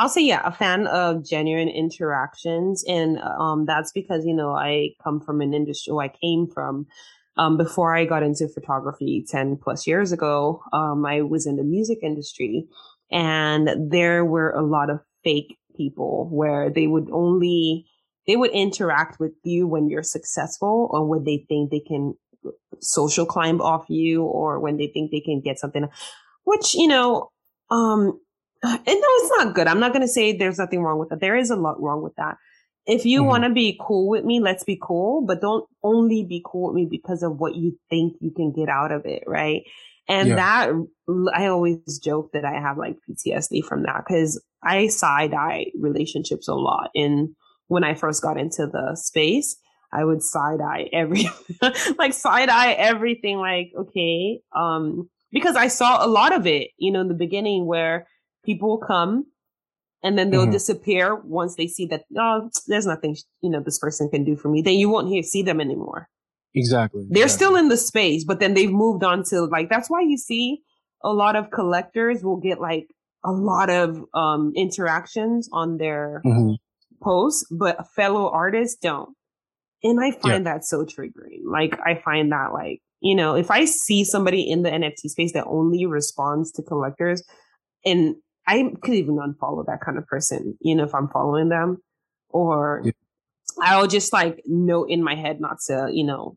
I'll 0.02 0.08
say, 0.08 0.24
yeah, 0.24 0.42
a 0.44 0.50
fan 0.50 0.88
of 0.88 1.24
genuine 1.24 1.68
interactions. 1.68 2.82
And 2.88 3.20
um, 3.20 3.66
that's 3.66 3.92
because, 3.92 4.26
you 4.26 4.34
know, 4.34 4.50
I 4.50 4.96
come 5.04 5.20
from 5.20 5.40
an 5.40 5.54
industry, 5.54 5.94
I 5.96 6.08
came 6.08 6.48
from 6.52 6.88
um, 7.36 7.56
before 7.56 7.94
I 7.94 8.04
got 8.04 8.24
into 8.24 8.48
photography 8.48 9.24
10 9.28 9.58
plus 9.62 9.86
years 9.86 10.10
ago. 10.10 10.60
Um, 10.72 11.06
I 11.06 11.22
was 11.22 11.46
in 11.46 11.54
the 11.54 11.62
music 11.62 11.98
industry 12.02 12.66
and 13.12 13.92
there 13.92 14.24
were 14.24 14.50
a 14.50 14.66
lot 14.66 14.90
of 14.90 14.98
fake 15.22 15.56
people 15.76 16.28
where 16.32 16.68
they 16.68 16.88
would 16.88 17.08
only, 17.12 17.86
they 18.26 18.34
would 18.34 18.50
interact 18.50 19.20
with 19.20 19.34
you 19.44 19.68
when 19.68 19.88
you're 19.88 20.02
successful 20.02 20.88
or 20.90 21.06
when 21.06 21.22
they 21.22 21.46
think 21.48 21.70
they 21.70 21.78
can 21.78 22.14
social 22.80 23.24
climb 23.24 23.60
off 23.60 23.84
you 23.88 24.24
or 24.24 24.58
when 24.58 24.78
they 24.78 24.88
think 24.88 25.12
they 25.12 25.20
can 25.20 25.40
get 25.40 25.60
something, 25.60 25.88
which, 26.42 26.74
you 26.74 26.88
know, 26.88 27.30
um, 27.70 28.18
and 28.64 28.80
no, 28.86 28.92
it's 28.94 29.32
not 29.36 29.54
good. 29.54 29.66
I'm 29.66 29.80
not 29.80 29.92
going 29.92 30.06
to 30.06 30.08
say 30.08 30.36
there's 30.36 30.58
nothing 30.58 30.82
wrong 30.82 30.98
with 30.98 31.08
that. 31.10 31.20
There 31.20 31.36
is 31.36 31.50
a 31.50 31.56
lot 31.56 31.80
wrong 31.80 32.02
with 32.02 32.14
that. 32.16 32.36
If 32.86 33.04
you 33.04 33.20
mm-hmm. 33.20 33.28
want 33.28 33.44
to 33.44 33.50
be 33.50 33.78
cool 33.80 34.08
with 34.08 34.24
me, 34.24 34.40
let's 34.40 34.64
be 34.64 34.78
cool, 34.80 35.24
but 35.24 35.40
don't 35.40 35.64
only 35.82 36.24
be 36.24 36.42
cool 36.44 36.68
with 36.68 36.76
me 36.76 36.86
because 36.90 37.22
of 37.22 37.38
what 37.38 37.54
you 37.54 37.78
think 37.90 38.14
you 38.20 38.30
can 38.30 38.52
get 38.52 38.68
out 38.68 38.92
of 38.92 39.06
it. 39.06 39.24
Right. 39.26 39.64
And 40.08 40.30
yeah. 40.30 40.34
that 40.36 40.72
I 41.34 41.46
always 41.46 41.98
joke 42.02 42.30
that 42.32 42.44
I 42.44 42.60
have 42.60 42.76
like 42.76 42.96
PTSD 43.08 43.64
from 43.64 43.84
that 43.84 44.04
because 44.06 44.42
I 44.62 44.88
side 44.88 45.32
eye 45.32 45.66
relationships 45.78 46.48
a 46.48 46.54
lot. 46.54 46.90
And 46.94 47.30
when 47.68 47.84
I 47.84 47.94
first 47.94 48.22
got 48.22 48.38
into 48.38 48.66
the 48.66 48.96
space, 48.96 49.56
I 49.92 50.04
would 50.04 50.22
side 50.22 50.60
eye 50.60 50.88
every, 50.92 51.28
like 51.98 52.14
side 52.14 52.48
eye 52.48 52.72
everything. 52.72 53.38
Like, 53.38 53.72
okay. 53.76 54.40
Um, 54.54 55.08
because 55.30 55.56
I 55.56 55.68
saw 55.68 56.04
a 56.04 56.08
lot 56.08 56.32
of 56.32 56.46
it, 56.46 56.70
you 56.78 56.90
know, 56.90 57.00
in 57.00 57.08
the 57.08 57.14
beginning 57.14 57.66
where 57.66 58.06
people 58.44 58.68
will 58.68 58.86
come 58.86 59.26
and 60.02 60.18
then 60.18 60.30
they'll 60.30 60.42
mm-hmm. 60.42 60.52
disappear 60.52 61.14
once 61.14 61.56
they 61.56 61.66
see 61.66 61.86
that 61.86 62.04
oh 62.18 62.50
there's 62.66 62.86
nothing 62.86 63.16
you 63.40 63.50
know 63.50 63.60
this 63.60 63.78
person 63.78 64.08
can 64.08 64.24
do 64.24 64.36
for 64.36 64.48
me 64.48 64.62
then 64.62 64.74
you 64.74 64.88
won't 64.88 65.08
hear 65.08 65.22
see 65.22 65.42
them 65.42 65.60
anymore 65.60 66.08
exactly 66.54 67.06
they're 67.10 67.24
exactly. 67.24 67.46
still 67.46 67.56
in 67.56 67.68
the 67.68 67.76
space 67.76 68.24
but 68.24 68.40
then 68.40 68.54
they've 68.54 68.72
moved 68.72 69.04
on 69.04 69.22
to 69.24 69.42
like 69.42 69.68
that's 69.68 69.88
why 69.88 70.00
you 70.00 70.16
see 70.16 70.60
a 71.02 71.12
lot 71.12 71.36
of 71.36 71.50
collectors 71.50 72.22
will 72.22 72.36
get 72.36 72.60
like 72.60 72.86
a 73.24 73.32
lot 73.32 73.70
of 73.70 74.04
um 74.14 74.52
interactions 74.56 75.48
on 75.52 75.78
their 75.78 76.20
mm-hmm. 76.24 76.54
posts 77.02 77.46
but 77.50 77.86
fellow 77.94 78.30
artists 78.30 78.76
don't 78.80 79.16
and 79.82 80.00
i 80.02 80.10
find 80.10 80.44
yeah. 80.44 80.52
that 80.52 80.64
so 80.64 80.84
triggering 80.84 81.42
like 81.44 81.78
i 81.84 81.94
find 82.04 82.32
that 82.32 82.52
like 82.52 82.80
you 83.00 83.14
know 83.14 83.34
if 83.34 83.50
i 83.50 83.64
see 83.64 84.04
somebody 84.04 84.42
in 84.48 84.62
the 84.62 84.70
nft 84.70 85.08
space 85.08 85.32
that 85.32 85.46
only 85.46 85.86
responds 85.86 86.52
to 86.52 86.62
collectors 86.62 87.22
and 87.84 88.16
I 88.46 88.72
could 88.82 88.94
even 88.94 89.16
unfollow 89.16 89.64
that 89.66 89.80
kind 89.80 89.98
of 89.98 90.06
person, 90.06 90.56
you 90.60 90.74
know, 90.74 90.84
if 90.84 90.94
I'm 90.94 91.08
following 91.08 91.48
them 91.48 91.78
or 92.28 92.82
yeah. 92.84 92.92
I'll 93.60 93.86
just 93.86 94.12
like 94.12 94.42
note 94.46 94.90
in 94.90 95.02
my 95.02 95.14
head 95.14 95.40
not 95.40 95.58
to, 95.66 95.88
you 95.92 96.04
know, 96.04 96.36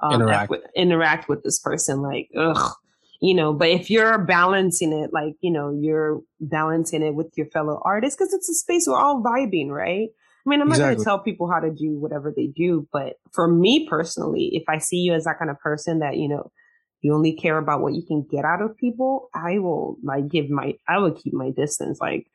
um, 0.00 0.14
interact 0.14 0.50
with, 0.50 0.62
interact 0.76 1.28
with 1.28 1.42
this 1.42 1.58
person. 1.58 2.02
Like, 2.02 2.28
ugh, 2.36 2.74
you 3.20 3.34
know, 3.34 3.52
but 3.52 3.68
if 3.68 3.90
you're 3.90 4.18
balancing 4.18 4.92
it, 4.92 5.12
like, 5.12 5.34
you 5.40 5.50
know, 5.50 5.76
you're 5.78 6.20
balancing 6.40 7.02
it 7.02 7.14
with 7.14 7.32
your 7.36 7.46
fellow 7.46 7.80
artists, 7.84 8.18
cause 8.18 8.32
it's 8.32 8.48
a 8.48 8.54
space 8.54 8.86
we're 8.86 8.98
all 8.98 9.22
vibing, 9.22 9.68
right? 9.68 10.08
I 10.46 10.48
mean, 10.48 10.60
I'm 10.60 10.68
not 10.68 10.78
going 10.78 10.96
to 10.96 11.02
tell 11.02 11.18
people 11.18 11.50
how 11.50 11.58
to 11.58 11.72
do 11.72 11.98
whatever 11.98 12.32
they 12.34 12.46
do, 12.46 12.86
but 12.92 13.14
for 13.32 13.48
me 13.48 13.88
personally, 13.88 14.50
if 14.52 14.62
I 14.68 14.78
see 14.78 14.98
you 14.98 15.12
as 15.12 15.24
that 15.24 15.40
kind 15.40 15.50
of 15.50 15.58
person 15.58 15.98
that, 15.98 16.18
you 16.18 16.28
know, 16.28 16.52
you 17.06 17.14
only 17.14 17.32
care 17.32 17.56
about 17.56 17.82
what 17.82 17.94
you 17.94 18.02
can 18.02 18.26
get 18.28 18.44
out 18.44 18.60
of 18.60 18.76
people, 18.76 19.30
I 19.32 19.58
will 19.60 19.96
like 20.02 20.28
give 20.28 20.50
my, 20.50 20.74
I 20.88 20.98
will 20.98 21.12
keep 21.12 21.32
my 21.32 21.50
distance. 21.50 22.00
Like, 22.00 22.26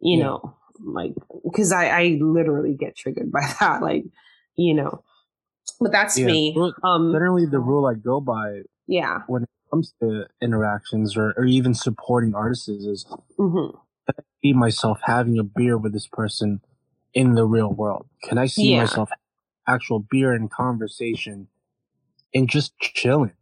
you 0.00 0.18
yeah. 0.18 0.24
know, 0.24 0.56
like, 0.84 1.12
cause 1.54 1.70
I, 1.70 1.86
I 1.86 2.18
literally 2.20 2.74
get 2.74 2.96
triggered 2.96 3.30
by 3.38 3.48
that. 3.60 3.80
Like, 3.80 4.06
you 4.56 4.74
know, 4.74 5.04
but 5.80 5.92
that's 5.92 6.18
yeah. 6.18 6.26
me. 6.26 6.56
Um, 6.82 7.12
literally 7.12 7.46
the 7.46 7.60
rule 7.60 7.86
I 7.86 7.94
go 7.94 8.20
by. 8.20 8.62
Yeah. 8.88 9.20
When 9.28 9.44
it 9.44 9.48
comes 9.70 9.94
to 10.02 10.24
interactions 10.42 11.16
or, 11.16 11.32
or 11.36 11.44
even 11.44 11.74
supporting 11.74 12.34
artists 12.34 12.66
is 12.66 13.06
mm-hmm. 13.38 13.76
I 14.08 14.22
see 14.42 14.52
myself 14.52 14.98
having 15.04 15.38
a 15.38 15.44
beer 15.44 15.78
with 15.78 15.92
this 15.92 16.08
person 16.08 16.60
in 17.14 17.34
the 17.34 17.44
real 17.44 17.72
world. 17.72 18.08
Can 18.24 18.36
I 18.36 18.46
see 18.46 18.72
yeah. 18.72 18.80
myself 18.80 19.10
actual 19.68 20.00
beer 20.00 20.32
and 20.32 20.50
conversation 20.50 21.46
and 22.34 22.48
just 22.48 22.76
chilling? 22.80 23.34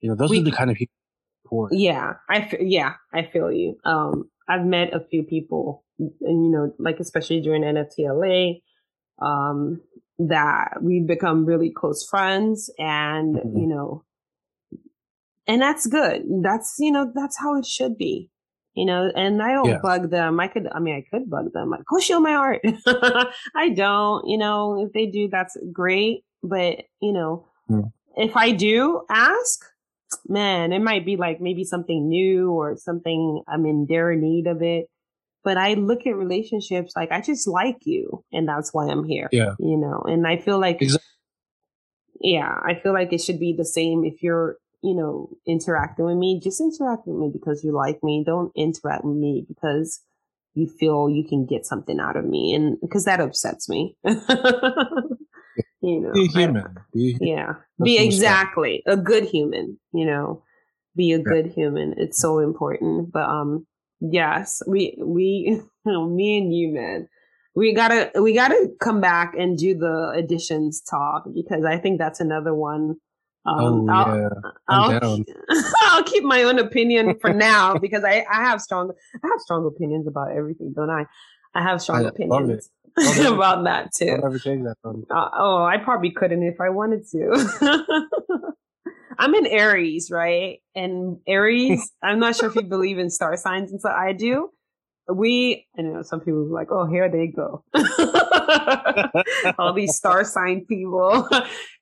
You 0.00 0.10
know, 0.10 0.16
those 0.16 0.30
we, 0.30 0.40
are 0.40 0.44
the 0.44 0.52
kind 0.52 0.70
of 0.70 0.76
people. 0.76 1.68
Yeah, 1.70 2.14
I 2.28 2.50
yeah, 2.60 2.94
I 3.12 3.22
feel 3.22 3.52
you. 3.52 3.78
Um, 3.84 4.30
I've 4.48 4.64
met 4.64 4.94
a 4.94 5.00
few 5.00 5.22
people, 5.22 5.84
and 5.98 6.44
you 6.44 6.50
know, 6.50 6.74
like 6.78 7.00
especially 7.00 7.40
during 7.40 7.62
NFTLA, 7.62 8.62
um, 9.20 9.80
that 10.18 10.78
we've 10.82 11.06
become 11.06 11.46
really 11.46 11.70
close 11.70 12.06
friends, 12.08 12.70
and 12.78 13.36
mm-hmm. 13.36 13.56
you 13.58 13.66
know, 13.66 14.04
and 15.46 15.62
that's 15.62 15.86
good. 15.86 16.24
That's 16.42 16.76
you 16.78 16.92
know, 16.92 17.10
that's 17.14 17.38
how 17.38 17.56
it 17.56 17.66
should 17.66 17.96
be. 17.96 18.30
You 18.74 18.84
know, 18.84 19.10
and 19.16 19.42
I 19.42 19.52
don't 19.52 19.70
yeah. 19.70 19.78
bug 19.82 20.10
them. 20.10 20.38
I 20.38 20.48
could, 20.48 20.68
I 20.70 20.80
mean, 20.80 20.96
I 20.96 21.04
could 21.10 21.30
bug 21.30 21.50
them, 21.54 21.70
like, 21.70 21.80
go 21.90 21.98
show 21.98 22.20
my 22.20 22.34
art. 22.34 22.60
I 23.56 23.70
don't, 23.74 24.28
you 24.28 24.36
know, 24.36 24.84
if 24.84 24.92
they 24.92 25.06
do, 25.06 25.28
that's 25.32 25.56
great. 25.72 26.24
But, 26.42 26.84
you 27.00 27.14
know, 27.14 27.48
mm. 27.70 27.90
if 28.16 28.36
I 28.36 28.50
do 28.50 29.00
ask, 29.08 29.64
man, 30.28 30.72
it 30.72 30.80
might 30.80 31.04
be 31.04 31.16
like 31.16 31.40
maybe 31.40 31.64
something 31.64 32.08
new 32.08 32.50
or 32.50 32.76
something 32.76 33.42
I'm 33.48 33.66
in 33.66 33.86
dire 33.86 34.14
need 34.14 34.46
of 34.46 34.62
it. 34.62 34.86
But 35.44 35.56
I 35.56 35.74
look 35.74 36.06
at 36.06 36.16
relationships 36.16 36.94
like 36.96 37.12
I 37.12 37.20
just 37.20 37.46
like 37.46 37.86
you 37.86 38.24
and 38.32 38.48
that's 38.48 38.74
why 38.74 38.86
I'm 38.86 39.04
here. 39.04 39.28
Yeah. 39.30 39.54
You 39.58 39.76
know, 39.76 40.02
and 40.04 40.26
I 40.26 40.38
feel 40.38 40.58
like, 40.58 40.82
exactly. 40.82 41.06
yeah, 42.20 42.52
I 42.64 42.74
feel 42.82 42.92
like 42.92 43.12
it 43.12 43.20
should 43.20 43.38
be 43.38 43.54
the 43.56 43.64
same 43.64 44.04
if 44.04 44.22
you're, 44.22 44.56
you 44.82 44.94
know, 44.94 45.30
interacting 45.46 46.04
with 46.04 46.16
me, 46.16 46.40
just 46.42 46.60
interact 46.60 47.06
with 47.06 47.16
me 47.16 47.30
because 47.32 47.62
you 47.62 47.72
like 47.72 48.02
me. 48.02 48.24
Don't 48.26 48.50
interact 48.56 49.04
with 49.04 49.16
me 49.16 49.44
because 49.46 50.00
you 50.54 50.66
feel 50.66 51.08
you 51.08 51.22
can 51.22 51.46
get 51.46 51.64
something 51.64 52.00
out 52.00 52.16
of 52.16 52.24
me. 52.24 52.54
And 52.54 52.80
because 52.80 53.04
that 53.04 53.20
upsets 53.20 53.68
me. 53.68 53.96
you 55.86 56.00
know 56.00 56.12
be 56.12 56.26
human. 56.26 56.76
Be, 56.92 57.16
yeah. 57.20 57.54
be 57.82 57.98
exactly 57.98 58.82
a 58.86 58.96
good 58.96 59.24
human 59.24 59.78
you 59.92 60.04
know. 60.04 60.42
Be 60.94 61.12
a 61.12 61.18
yeah. 61.18 61.24
good 61.24 61.46
human. 61.46 61.94
It's 61.98 62.18
so 62.18 62.38
important. 62.38 63.12
But 63.12 63.28
um 63.28 63.66
yes 64.00 64.62
we 64.66 64.98
we 64.98 65.60
me 65.84 66.38
and 66.38 66.54
you 66.54 66.72
man. 66.72 67.08
We 67.54 67.72
gotta 67.72 68.10
we 68.20 68.34
gotta 68.34 68.70
come 68.80 69.00
back 69.00 69.34
and 69.38 69.56
do 69.56 69.78
the 69.78 70.12
editions 70.14 70.82
talk 70.82 71.24
because 71.34 71.64
i 71.64 71.78
think 71.78 71.98
that's 71.98 72.20
another 72.20 72.54
one. 72.54 72.96
Um, 73.46 73.88
oh, 73.88 73.92
I'll, 73.92 74.18
yeah. 74.18 74.28
I'll, 74.66 75.24
I'll, 75.82 76.02
keep 76.02 76.24
my 76.24 76.42
own 76.42 76.58
opinion 76.58 77.16
for 77.20 77.32
now 77.32 77.78
because 77.78 78.02
I, 78.02 78.26
I 78.28 78.42
have 78.42 78.60
strong 78.60 78.90
I 79.22 79.28
have 79.28 79.40
strong 79.40 79.64
opinions 79.66 80.08
about 80.08 80.32
everything, 80.32 80.72
don't 80.74 80.90
I? 80.90 81.06
I 81.54 81.62
have 81.62 81.80
strong 81.80 82.04
I 82.04 82.08
opinions. 82.08 82.68
about 83.26 83.64
that 83.64 83.92
too. 83.94 84.08
I'll 84.10 84.22
never 84.22 84.38
change 84.38 84.64
that 84.64 84.76
from. 84.82 85.04
Uh, 85.10 85.28
oh, 85.36 85.64
I 85.64 85.76
probably 85.78 86.10
couldn't 86.10 86.42
if 86.42 86.60
I 86.60 86.70
wanted 86.70 87.06
to. 87.12 88.54
I'm 89.18 89.34
in 89.34 89.46
Aries, 89.46 90.10
right? 90.10 90.60
And 90.74 91.18
Aries, 91.26 91.90
I'm 92.02 92.18
not 92.18 92.36
sure 92.36 92.48
if 92.48 92.54
you 92.54 92.62
believe 92.62 92.98
in 92.98 93.10
star 93.10 93.36
signs 93.36 93.70
and 93.70 93.80
so 93.80 93.90
I 93.90 94.12
do. 94.12 94.50
We, 95.08 95.66
I 95.78 95.82
know 95.82 96.02
some 96.02 96.18
people 96.18 96.40
are 96.40 96.52
like, 96.52 96.72
oh, 96.72 96.86
here 96.86 97.08
they 97.08 97.28
go. 97.28 97.62
All 99.56 99.72
these 99.72 99.94
star 99.94 100.24
sign 100.24 100.64
people. 100.66 101.28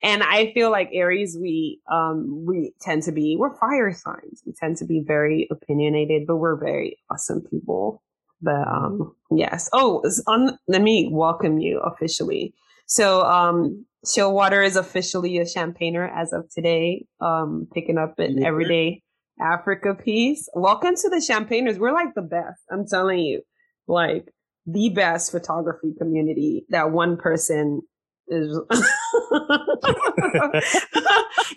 and 0.03 0.23
I 0.23 0.53
feel 0.53 0.71
like 0.71 0.91
Aries, 0.93 1.39
we, 1.41 1.81
um, 1.91 2.45
we 2.45 2.73
tend 2.83 3.03
to 3.05 3.13
be, 3.13 3.37
we're 3.39 3.57
fire 3.57 3.95
signs. 3.95 4.43
We 4.45 4.53
tend 4.53 4.77
to 4.79 4.85
be 4.85 5.03
very 5.07 5.49
opinionated, 5.51 6.27
but 6.27 6.37
we're 6.37 6.57
very 6.57 6.99
awesome 7.11 7.41
people. 7.51 8.03
But, 8.45 8.69
um, 8.69 9.15
yes. 9.31 9.71
Oh, 9.73 10.03
on, 10.27 10.59
let 10.69 10.83
me 10.83 11.09
welcome 11.11 11.59
you 11.59 11.81
officially. 11.81 12.53
So, 12.87 13.23
um, 13.23 13.87
Water 14.19 14.63
is 14.63 14.77
officially 14.77 15.39
a 15.39 15.49
champagner 15.49 16.07
as 16.07 16.35
of 16.35 16.51
today, 16.51 17.07
um, 17.21 17.67
picking 17.73 17.97
up 17.97 18.19
an 18.19 18.39
yeah. 18.39 18.47
everyday 18.47 19.03
Africa 19.41 19.95
piece. 19.95 20.47
Welcome 20.55 20.95
to 20.95 21.09
the 21.09 21.17
champagners. 21.17 21.79
We're 21.79 21.95
like 21.95 22.15
the 22.15 22.23
best. 22.23 22.61
I'm 22.71 22.87
telling 22.87 23.21
you, 23.21 23.41
like 23.89 24.29
the 24.67 24.91
best 24.91 25.31
photography 25.33 25.95
community 25.99 26.67
that 26.69 26.91
one 26.91 27.17
person 27.17 27.81
is, 28.29 28.61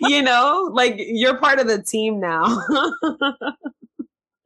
you 0.00 0.22
know, 0.22 0.70
like 0.72 0.94
you're 0.96 1.36
part 1.38 1.58
of 1.58 1.66
the 1.66 1.82
team 1.82 2.18
now. 2.18 2.62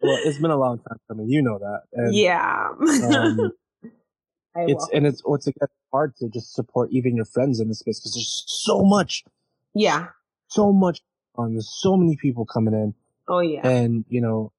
well, 0.02 0.18
it's 0.24 0.38
been 0.38 0.50
a 0.50 0.56
long 0.56 0.78
time 0.78 0.98
coming. 1.08 1.28
You 1.28 1.42
know 1.42 1.58
that. 1.58 1.82
And, 1.92 2.14
yeah. 2.14 2.68
um, 3.14 3.52
it's 4.56 4.88
and 4.92 5.06
it's 5.06 5.22
what's 5.24 5.46
it 5.46 5.54
hard 5.92 6.16
to 6.16 6.28
just 6.28 6.54
support 6.54 6.90
even 6.92 7.14
your 7.16 7.24
friends 7.24 7.60
in 7.60 7.68
this 7.68 7.78
space 7.80 8.00
because 8.00 8.14
there's 8.14 8.44
so 8.46 8.82
much. 8.82 9.24
Yeah. 9.74 10.08
So 10.48 10.72
much 10.72 11.00
on. 11.36 11.52
There's 11.52 11.70
so 11.80 11.96
many 11.96 12.16
people 12.16 12.44
coming 12.44 12.74
in. 12.74 12.94
Oh 13.28 13.40
yeah. 13.40 13.66
And 13.66 14.04
you 14.08 14.20
know, 14.20 14.52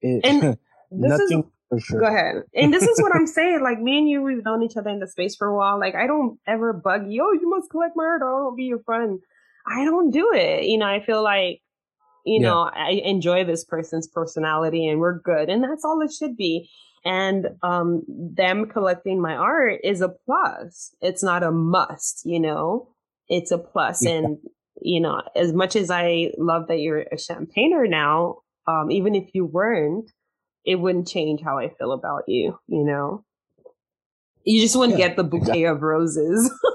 it, 0.00 0.24
and 0.24 0.58
nothing. 0.90 1.50
Is, 1.70 1.84
sure. 1.84 2.00
Go 2.00 2.06
ahead. 2.06 2.42
And 2.54 2.72
this 2.72 2.82
is 2.82 3.00
what 3.00 3.14
I'm 3.14 3.26
saying. 3.26 3.62
Like 3.62 3.80
me 3.80 3.98
and 3.98 4.08
you, 4.08 4.22
we've 4.22 4.44
known 4.44 4.62
each 4.62 4.76
other 4.76 4.90
in 4.90 4.98
the 4.98 5.06
space 5.06 5.36
for 5.36 5.46
a 5.46 5.56
while. 5.56 5.78
Like 5.78 5.94
I 5.94 6.06
don't 6.06 6.38
ever 6.46 6.72
bug 6.72 7.10
you. 7.10 7.24
Oh, 7.24 7.32
you 7.32 7.48
must 7.48 7.70
collect 7.70 7.96
my 7.96 8.04
art. 8.04 8.22
I 8.22 8.26
don't 8.26 8.56
be 8.56 8.64
your 8.64 8.80
friend. 8.80 9.20
I 9.66 9.84
don't 9.84 10.10
do 10.10 10.32
it. 10.34 10.64
You 10.64 10.78
know, 10.78 10.86
I 10.86 11.04
feel 11.04 11.22
like 11.22 11.62
you 12.24 12.40
yeah. 12.40 12.48
know, 12.48 12.70
I 12.74 13.00
enjoy 13.04 13.44
this 13.44 13.64
person's 13.64 14.06
personality 14.06 14.86
and 14.86 15.00
we're 15.00 15.18
good. 15.18 15.48
And 15.48 15.62
that's 15.62 15.84
all 15.84 16.00
it 16.00 16.12
should 16.12 16.36
be. 16.36 16.70
And 17.04 17.48
um, 17.62 18.04
them 18.08 18.66
collecting 18.66 19.20
my 19.20 19.34
art 19.34 19.80
is 19.82 20.00
a 20.00 20.08
plus. 20.08 20.94
It's 21.00 21.22
not 21.22 21.42
a 21.42 21.50
must, 21.50 22.22
you 22.24 22.38
know, 22.38 22.88
it's 23.28 23.50
a 23.50 23.58
plus. 23.58 24.04
Yeah. 24.04 24.12
And, 24.12 24.38
you 24.80 25.00
know, 25.00 25.22
as 25.34 25.52
much 25.52 25.74
as 25.74 25.90
I 25.90 26.30
love 26.38 26.68
that 26.68 26.78
you're 26.78 27.04
a 27.10 27.18
champagner 27.18 27.86
now, 27.86 28.38
um, 28.68 28.90
even 28.92 29.16
if 29.16 29.30
you 29.34 29.44
weren't, 29.44 30.10
it 30.64 30.76
wouldn't 30.76 31.08
change 31.08 31.40
how 31.42 31.58
I 31.58 31.70
feel 31.70 31.90
about 31.90 32.24
you, 32.28 32.56
you 32.68 32.84
know? 32.84 33.24
You 34.44 34.60
just 34.60 34.76
wouldn't 34.76 34.98
yeah, 34.98 35.08
get 35.08 35.16
the 35.16 35.24
bouquet 35.24 35.42
exactly. 35.42 35.64
of 35.64 35.82
roses. 35.82 36.50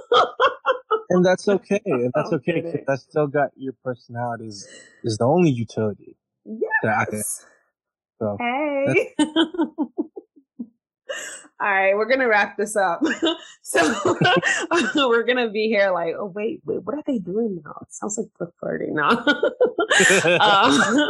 and 1.09 1.25
that's 1.25 1.47
okay. 1.47 1.81
And 1.85 2.11
that's 2.13 2.31
okay 2.33 2.61
because 2.61 2.81
I 2.87 2.95
still 2.95 3.27
got 3.27 3.49
your 3.55 3.73
personality 3.83 4.47
is, 4.47 4.67
is 5.03 5.17
the 5.17 5.25
only 5.25 5.49
utility. 5.49 6.17
Yes. 6.45 7.45
So 8.19 8.37
hey. 8.39 9.13
All 11.59 11.71
right, 11.71 11.95
we're 11.95 12.05
gonna 12.05 12.27
wrap 12.27 12.55
this 12.55 12.75
up. 12.75 13.01
so 13.63 14.17
we're 14.95 15.23
gonna 15.23 15.49
be 15.49 15.67
here 15.67 15.89
like, 15.91 16.13
oh 16.17 16.31
wait, 16.35 16.61
wait, 16.65 16.83
what 16.83 16.95
are 16.95 17.03
they 17.07 17.17
doing 17.17 17.61
now? 17.65 17.75
It 17.81 17.93
sounds 17.93 18.17
like 18.17 18.27
they're 18.37 18.51
flirting 18.59 18.93
now. 18.93 19.25
um, 20.39 21.07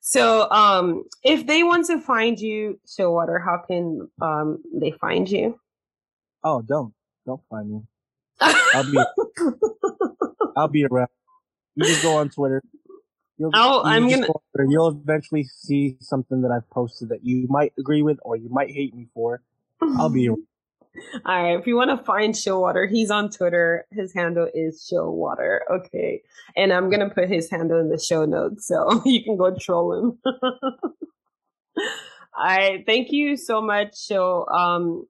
so 0.00 0.50
um, 0.50 1.04
if 1.22 1.46
they 1.46 1.62
want 1.62 1.86
to 1.86 2.00
find 2.00 2.40
you, 2.40 2.80
Showwater, 2.86 3.42
how 3.44 3.58
can 3.58 4.08
um, 4.20 4.62
they 4.74 4.90
find 4.90 5.30
you? 5.30 5.60
Oh, 6.42 6.62
don't 6.62 6.92
don't 7.24 7.42
find 7.48 7.70
me. 7.70 7.82
I'll 8.40 8.90
be 8.90 8.98
I'll 10.56 10.68
be 10.68 10.84
around. 10.84 11.08
You 11.74 11.84
just 11.84 12.02
go 12.02 12.16
on 12.16 12.30
Twitter. 12.30 12.62
You'll, 13.38 13.50
oh, 13.54 13.82
I'm 13.84 14.08
gonna. 14.08 14.26
Go 14.26 14.40
you'll 14.68 14.88
eventually 14.88 15.44
see 15.44 15.98
something 16.00 16.40
that 16.42 16.50
I've 16.50 16.68
posted 16.70 17.10
that 17.10 17.22
you 17.22 17.46
might 17.50 17.74
agree 17.78 18.02
with 18.02 18.18
or 18.22 18.36
you 18.36 18.48
might 18.48 18.70
hate 18.70 18.94
me 18.94 19.08
for. 19.12 19.42
I'll 19.82 20.08
be. 20.08 20.28
Around. 20.28 20.38
All 21.26 21.42
right. 21.42 21.58
If 21.58 21.66
you 21.66 21.76
want 21.76 21.90
to 21.90 22.04
find 22.04 22.34
Showwater, 22.34 22.88
he's 22.88 23.10
on 23.10 23.30
Twitter. 23.30 23.86
His 23.90 24.14
handle 24.14 24.48
is 24.54 24.88
Showwater. 24.90 25.60
Okay. 25.70 26.22
And 26.56 26.72
I'm 26.72 26.88
going 26.88 27.06
to 27.06 27.14
put 27.14 27.28
his 27.28 27.50
handle 27.50 27.78
in 27.78 27.90
the 27.90 27.98
show 27.98 28.24
notes 28.24 28.66
so 28.66 29.02
you 29.04 29.22
can 29.22 29.36
go 29.36 29.54
troll 29.54 29.92
him. 29.92 30.18
I 32.34 32.82
thank 32.86 33.12
you 33.12 33.36
so 33.36 33.60
much, 33.62 33.98
Show. 33.98 34.46
Um, 34.46 35.06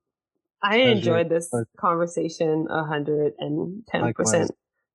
I 0.67 0.77
Pleasure. 0.79 0.91
enjoyed 0.93 1.29
this 1.29 1.49
Pleasure. 1.49 1.69
conversation 1.79 2.67
a 2.69 2.85
hundred 2.85 3.35
and 3.39 3.85
ten 3.89 4.13
percent. 4.15 4.51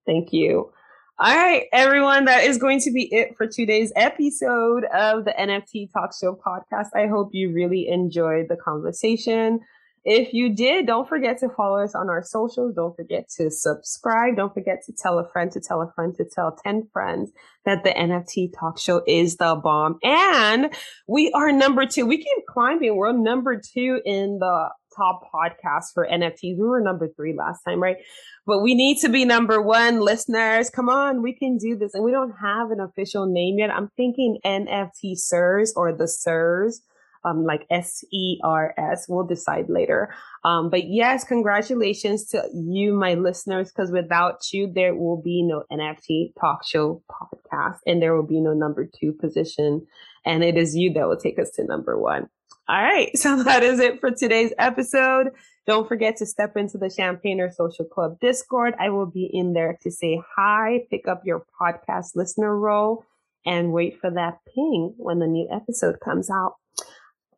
Thank 0.06 0.34
you. 0.34 0.72
All 1.20 1.36
right, 1.36 1.66
everyone, 1.72 2.26
that 2.26 2.44
is 2.46 2.58
going 2.58 2.80
to 2.82 2.92
be 2.92 3.04
it 3.14 3.38
for 3.38 3.46
today's 3.48 3.94
episode 3.96 4.86
of 4.86 5.24
the 5.24 5.34
NFT 5.38 5.94
Talk 5.94 6.12
Show 6.20 6.36
podcast. 6.36 6.88
I 6.96 7.08
hope 7.08 7.30
you 7.32 7.54
really 7.54 7.88
enjoyed 7.88 8.48
the 8.50 8.58
conversation. 8.58 9.60
If 10.04 10.34
you 10.34 10.56
did, 10.56 10.88
don't 10.88 11.08
forget 11.08 11.38
to 11.42 11.50
follow 11.50 11.78
us 11.84 11.94
on 11.94 12.10
our 12.10 12.24
socials. 12.24 12.74
Don't 12.76 12.96
forget 12.96 13.30
to 13.38 13.52
subscribe. 13.52 14.36
Don't 14.36 14.52
forget 14.52 14.80
to 14.88 14.94
tell 15.00 15.20
a 15.20 15.30
friend 15.32 15.52
to 15.52 15.60
tell 15.60 15.82
a 15.84 15.92
friend 15.94 16.16
to 16.18 16.26
tell 16.26 16.58
10 16.66 16.90
friends 16.92 17.32
that 17.66 17.84
the 17.84 17.92
NFT 17.92 18.52
talk 18.60 18.80
show 18.80 19.04
is 19.06 19.38
the 19.38 19.54
bomb. 19.64 20.00
And 20.04 20.74
we 21.08 21.32
are 21.34 21.52
number 21.52 21.86
two. 21.86 22.08
We 22.08 22.18
keep 22.18 22.48
climbing. 22.50 22.96
We're 22.96 23.12
number 23.12 23.62
two 23.62 24.02
in 24.04 24.40
the 24.40 24.70
top 24.96 25.30
podcast 25.34 25.94
for 25.94 26.08
NFTs. 26.08 26.58
We 26.58 26.64
were 26.64 26.82
number 26.82 27.08
three 27.08 27.34
last 27.34 27.64
time, 27.64 27.82
right? 27.82 27.98
But 28.46 28.62
we 28.62 28.74
need 28.76 29.00
to 29.00 29.10
be 29.10 29.26
number 29.26 29.62
one, 29.62 30.00
listeners. 30.00 30.70
Come 30.70 30.90
on, 30.90 31.22
we 31.22 31.34
can 31.34 31.58
do 31.58 31.78
this. 31.78 31.94
And 31.94 32.04
we 32.04 32.12
don't 32.12 32.34
have 32.42 32.72
an 32.72 32.80
official 32.80 33.26
name 33.26 33.60
yet. 33.60 33.70
I'm 33.70 33.90
thinking 33.98 34.40
NFT 34.46 35.18
SIRS 35.18 35.74
or 35.76 35.94
the 35.94 36.08
SIRS. 36.08 36.82
Um, 37.24 37.46
like 37.46 37.68
S 37.70 38.04
E 38.12 38.40
R 38.44 38.74
S. 38.80 39.06
We'll 39.08 39.28
decide 39.28 39.70
later. 39.70 40.12
Um, 40.44 40.72
but 40.72 40.86
yes, 40.88 41.24
congratulations 41.24 42.26
to 42.30 42.50
you, 42.52 42.96
my 42.96 43.14
listeners, 43.14 43.72
because 43.72 43.92
without 43.92 44.52
you, 44.52 44.66
there 44.74 44.96
will 44.96 45.22
be 45.22 45.44
no 45.44 45.64
NFT 45.72 46.34
talk 46.40 46.66
show 46.66 47.04
podcast 47.12 47.78
and 47.86 48.02
there 48.02 48.16
will 48.16 48.26
be 48.26 48.42
no 48.42 48.54
number 48.54 48.90
two 49.00 49.14
position. 49.14 49.86
And 50.26 50.44
it 50.44 50.58
is 50.58 50.76
you 50.76 50.94
that 50.94 51.08
will 51.08 51.16
take 51.16 51.38
us 51.38 51.52
to 51.58 51.64
number 51.64 51.96
one. 51.96 52.28
All 52.68 52.82
right. 52.82 53.12
So 53.18 53.44
that 53.44 53.64
is 53.64 53.80
it 53.80 54.00
for 54.00 54.12
today's 54.12 54.54
episode. 54.58 55.30
Don't 55.68 55.88
forget 55.88 56.18
to 56.18 56.26
step 56.26 56.58
into 56.58 56.78
the 56.78 56.90
Champagner 56.90 57.52
Social 57.52 57.86
Club 57.86 58.20
Discord. 58.20 58.74
I 58.80 58.90
will 58.90 59.06
be 59.06 59.30
in 59.32 59.54
there 59.54 59.78
to 59.84 59.92
say 59.92 60.22
hi, 60.36 60.86
pick 60.90 61.08
up 61.08 61.22
your 61.24 61.46
podcast 61.60 62.16
listener 62.16 62.56
role, 62.58 63.06
and 63.46 63.72
wait 63.72 64.00
for 64.00 64.10
that 64.12 64.40
ping 64.54 64.94
when 64.98 65.20
the 65.20 65.28
new 65.28 65.48
episode 65.52 66.00
comes 66.00 66.30
out. 66.30 66.56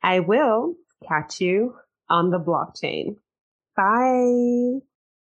I 0.01 0.21
will 0.21 0.75
catch 1.07 1.41
you 1.41 1.75
on 2.09 2.29
the 2.29 2.39
blockchain. 2.39 3.17
Bye. 3.75 4.79